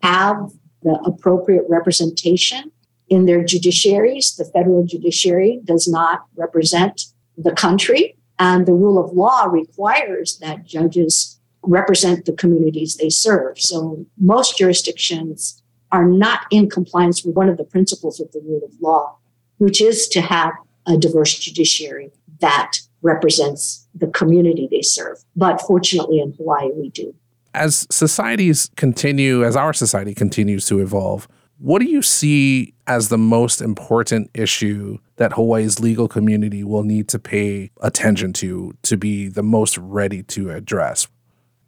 have 0.03 0.51
the 0.83 0.99
appropriate 1.05 1.63
representation 1.69 2.71
in 3.07 3.25
their 3.25 3.43
judiciaries. 3.43 4.35
The 4.35 4.45
federal 4.45 4.85
judiciary 4.85 5.59
does 5.63 5.87
not 5.87 6.25
represent 6.35 7.03
the 7.37 7.51
country. 7.51 8.17
And 8.39 8.65
the 8.65 8.73
rule 8.73 9.03
of 9.03 9.13
law 9.13 9.45
requires 9.45 10.39
that 10.39 10.65
judges 10.65 11.39
represent 11.63 12.25
the 12.25 12.33
communities 12.33 12.97
they 12.97 13.09
serve. 13.09 13.59
So 13.59 14.05
most 14.17 14.57
jurisdictions 14.57 15.61
are 15.91 16.05
not 16.05 16.41
in 16.49 16.69
compliance 16.69 17.23
with 17.23 17.35
one 17.35 17.49
of 17.49 17.57
the 17.57 17.63
principles 17.63 18.19
of 18.19 18.31
the 18.31 18.39
rule 18.39 18.61
of 18.63 18.71
law, 18.81 19.17
which 19.57 19.81
is 19.81 20.07
to 20.09 20.21
have 20.21 20.53
a 20.87 20.97
diverse 20.97 21.37
judiciary 21.37 22.11
that 22.39 22.77
represents 23.01 23.87
the 23.93 24.07
community 24.07 24.67
they 24.71 24.81
serve. 24.81 25.17
But 25.35 25.61
fortunately, 25.61 26.19
in 26.19 26.33
Hawaii, 26.33 26.71
we 26.73 26.89
do. 26.89 27.13
As 27.53 27.85
societies 27.91 28.69
continue, 28.75 29.43
as 29.43 29.55
our 29.55 29.73
society 29.73 30.13
continues 30.13 30.65
to 30.67 30.79
evolve, 30.79 31.27
what 31.57 31.79
do 31.79 31.85
you 31.85 32.01
see 32.01 32.73
as 32.87 33.09
the 33.09 33.17
most 33.17 33.61
important 33.61 34.31
issue 34.33 34.97
that 35.17 35.33
Hawaii's 35.33 35.79
legal 35.79 36.07
community 36.07 36.63
will 36.63 36.83
need 36.83 37.07
to 37.09 37.19
pay 37.19 37.69
attention 37.81 38.33
to 38.33 38.73
to 38.81 38.97
be 38.97 39.27
the 39.27 39.43
most 39.43 39.77
ready 39.77 40.23
to 40.23 40.49
address? 40.49 41.07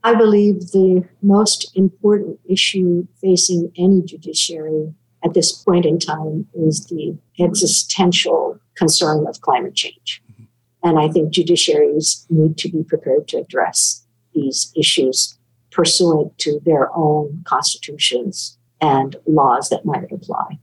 I 0.03 0.15
believe 0.15 0.71
the 0.71 1.07
most 1.21 1.71
important 1.77 2.39
issue 2.49 3.07
facing 3.21 3.71
any 3.77 4.01
judiciary 4.01 4.93
at 5.23 5.33
this 5.33 5.51
point 5.51 5.85
in 5.85 5.99
time 5.99 6.47
is 6.55 6.87
the 6.87 7.17
existential 7.39 8.59
concern 8.75 9.27
of 9.27 9.39
climate 9.41 9.75
change. 9.75 10.21
Mm-hmm. 10.31 10.43
And 10.83 10.99
I 10.99 11.07
think 11.07 11.33
judiciaries 11.33 12.25
need 12.29 12.57
to 12.57 12.69
be 12.69 12.83
prepared 12.83 13.27
to 13.29 13.37
address 13.37 14.05
these 14.33 14.73
issues 14.75 15.37
pursuant 15.73 16.37
to 16.37 16.59
their 16.65 16.95
own 16.95 17.43
constitutions 17.45 18.57
and 18.79 19.15
laws 19.25 19.69
that 19.69 19.85
might 19.85 20.11
apply. 20.11 20.59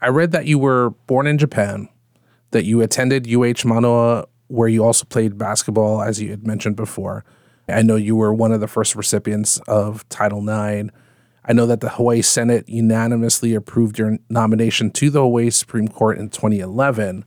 I 0.00 0.08
read 0.08 0.32
that 0.32 0.46
you 0.46 0.58
were 0.58 0.90
born 1.06 1.26
in 1.26 1.38
Japan, 1.38 1.88
that 2.50 2.64
you 2.64 2.82
attended 2.82 3.26
UH 3.26 3.66
Manoa, 3.66 4.26
where 4.48 4.68
you 4.68 4.84
also 4.84 5.04
played 5.04 5.38
basketball, 5.38 6.02
as 6.02 6.20
you 6.20 6.30
had 6.30 6.46
mentioned 6.46 6.76
before. 6.76 7.24
I 7.68 7.82
know 7.82 7.96
you 7.96 8.14
were 8.14 8.32
one 8.32 8.52
of 8.52 8.60
the 8.60 8.68
first 8.68 8.94
recipients 8.94 9.58
of 9.66 10.08
Title 10.08 10.46
IX. 10.46 10.90
I 11.44 11.52
know 11.52 11.66
that 11.66 11.80
the 11.80 11.88
Hawaii 11.90 12.22
Senate 12.22 12.68
unanimously 12.68 13.54
approved 13.54 13.98
your 13.98 14.18
nomination 14.28 14.90
to 14.92 15.10
the 15.10 15.20
Hawaii 15.20 15.50
Supreme 15.50 15.88
Court 15.88 16.18
in 16.18 16.28
2011. 16.28 17.24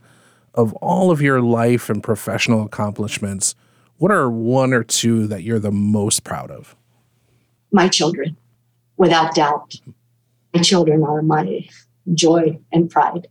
Of 0.54 0.72
all 0.74 1.10
of 1.10 1.20
your 1.20 1.40
life 1.40 1.90
and 1.90 2.02
professional 2.02 2.64
accomplishments, 2.64 3.54
what 4.00 4.10
are 4.10 4.30
one 4.30 4.72
or 4.72 4.82
two 4.82 5.26
that 5.26 5.42
you're 5.42 5.58
the 5.58 5.70
most 5.70 6.24
proud 6.24 6.50
of? 6.50 6.74
My 7.70 7.86
children, 7.86 8.34
without 8.96 9.34
doubt. 9.34 9.74
My 10.54 10.62
children 10.62 11.04
are 11.04 11.20
my 11.20 11.68
joy 12.14 12.58
and 12.72 12.90
pride. 12.90 13.28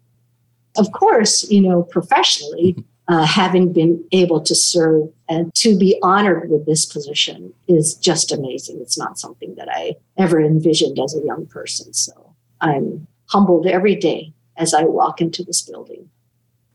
Of 0.77 0.91
course, 0.91 1.49
you 1.49 1.61
know, 1.61 1.81
professionally, 1.81 2.75
uh, 3.07 3.25
having 3.25 3.73
been 3.73 4.05
able 4.11 4.41
to 4.41 4.53
serve 4.53 5.09
and 5.27 5.51
to 5.55 5.75
be 5.75 5.97
honored 6.03 6.51
with 6.51 6.67
this 6.67 6.85
position 6.85 7.51
is 7.67 7.95
just 7.95 8.31
amazing. 8.31 8.77
It's 8.79 8.97
not 8.97 9.17
something 9.17 9.55
that 9.55 9.69
I 9.71 9.95
ever 10.17 10.39
envisioned 10.39 10.99
as 10.99 11.15
a 11.15 11.25
young 11.25 11.47
person. 11.47 11.93
So 11.93 12.35
I'm 12.61 13.07
humbled 13.25 13.65
every 13.65 13.95
day 13.95 14.33
as 14.55 14.75
I 14.75 14.83
walk 14.83 15.19
into 15.19 15.43
this 15.43 15.63
building. 15.63 16.11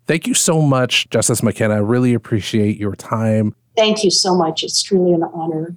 Thank 0.09 0.27
you 0.27 0.35
so 0.35 0.61
much, 0.61 1.09
Justice 1.11 1.45
McKenna. 1.45 1.75
I 1.77 1.79
really 1.79 2.13
appreciate 2.13 2.77
your 2.77 2.97
time. 2.97 3.55
Thank 3.77 4.05
you 4.05 4.11
so 4.11 4.35
much. 4.35 4.63
It's 4.63 4.83
truly 4.83 5.13
an 5.13 5.23
honor. 5.23 5.77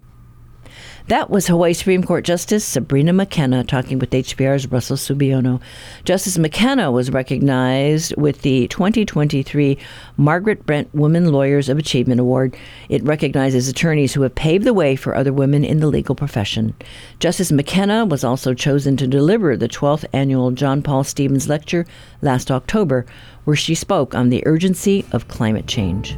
That 1.07 1.29
was 1.29 1.47
Hawaii 1.47 1.71
Supreme 1.71 2.03
Court 2.03 2.25
Justice 2.25 2.65
Sabrina 2.65 3.13
McKenna 3.13 3.63
talking 3.63 3.97
with 3.97 4.09
HPR's 4.09 4.69
Russell 4.69 4.97
Subiono. 4.97 5.61
Justice 6.03 6.37
McKenna 6.37 6.91
was 6.91 7.11
recognized 7.11 8.13
with 8.17 8.41
the 8.41 8.67
2023 8.67 9.77
Margaret 10.17 10.65
Brent 10.65 10.93
Women 10.93 11.31
Lawyers 11.31 11.69
of 11.69 11.77
Achievement 11.77 12.19
Award. 12.19 12.57
It 12.89 13.05
recognizes 13.05 13.69
attorneys 13.69 14.13
who 14.13 14.23
have 14.23 14.35
paved 14.35 14.65
the 14.65 14.73
way 14.73 14.97
for 14.97 15.15
other 15.15 15.31
women 15.31 15.63
in 15.63 15.79
the 15.79 15.87
legal 15.87 16.13
profession. 16.13 16.75
Justice 17.21 17.53
McKenna 17.53 18.03
was 18.03 18.25
also 18.25 18.53
chosen 18.53 18.97
to 18.97 19.07
deliver 19.07 19.55
the 19.55 19.69
12th 19.69 20.03
annual 20.11 20.51
John 20.51 20.81
Paul 20.81 21.05
Stevens 21.05 21.47
Lecture 21.47 21.85
last 22.21 22.51
October, 22.51 23.05
where 23.45 23.55
she 23.55 23.75
spoke 23.75 24.13
on 24.13 24.27
the 24.27 24.45
urgency 24.45 25.05
of 25.13 25.29
climate 25.29 25.67
change. 25.67 26.17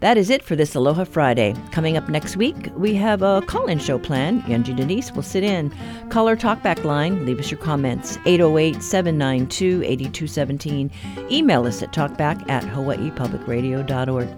That 0.00 0.16
is 0.16 0.30
it 0.30 0.44
for 0.44 0.54
this 0.54 0.76
Aloha 0.76 1.02
Friday. 1.02 1.56
Coming 1.72 1.96
up 1.96 2.08
next 2.08 2.36
week, 2.36 2.70
we 2.76 2.94
have 2.94 3.20
a 3.20 3.42
call 3.44 3.66
in 3.66 3.80
show 3.80 3.98
plan. 3.98 4.42
Angie 4.42 4.72
Denise 4.72 5.10
will 5.10 5.24
sit 5.24 5.42
in. 5.42 5.74
Call 6.08 6.28
our 6.28 6.36
talkback 6.36 6.84
line. 6.84 7.26
Leave 7.26 7.40
us 7.40 7.50
your 7.50 7.58
comments 7.58 8.16
808 8.24 8.80
792 8.80 9.82
8217. 9.82 10.92
Email 11.32 11.66
us 11.66 11.82
at 11.82 11.92
talkback 11.92 12.48
at 12.48 12.62
hawaiipublicradio.org. 12.62 14.28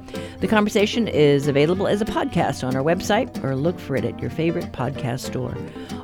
The 0.40 0.48
conversation 0.48 1.06
is 1.06 1.46
available 1.46 1.86
as 1.86 2.00
a 2.00 2.06
podcast 2.06 2.66
on 2.66 2.74
our 2.74 2.82
website 2.82 3.44
or 3.44 3.54
look 3.54 3.78
for 3.78 3.96
it 3.96 4.06
at 4.06 4.18
your 4.18 4.30
favorite 4.30 4.72
podcast 4.72 5.26
store. 5.26 5.54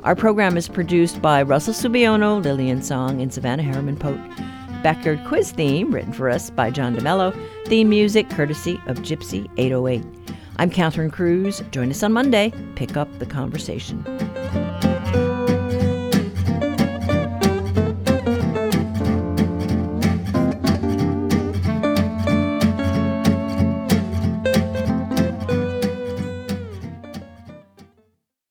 Our 0.03 0.15
program 0.15 0.55
is 0.55 0.67
produced 0.67 1.19
by 1.19 1.41
Russell 1.41 1.73
Subiono, 1.73 2.43
Lillian 2.43 2.83
Song, 2.83 3.23
and 3.23 3.33
Savannah 3.33 3.63
Harriman 3.63 3.97
Pote. 3.97 4.19
Backyard 4.83 5.23
quiz 5.25 5.51
theme 5.51 5.91
written 5.91 6.13
for 6.13 6.29
us 6.29 6.49
by 6.49 6.69
John 6.69 6.95
DeMello. 6.95 7.35
Theme 7.65 7.89
music 7.89 8.29
courtesy 8.29 8.79
of 8.87 8.97
Gypsy 8.99 9.49
808. 9.57 10.03
I'm 10.57 10.69
Catherine 10.69 11.11
Cruz. 11.11 11.61
Join 11.71 11.89
us 11.89 12.03
on 12.03 12.13
Monday. 12.13 12.53
Pick 12.75 12.95
up 12.95 13.19
the 13.19 13.25
conversation. 13.25 14.03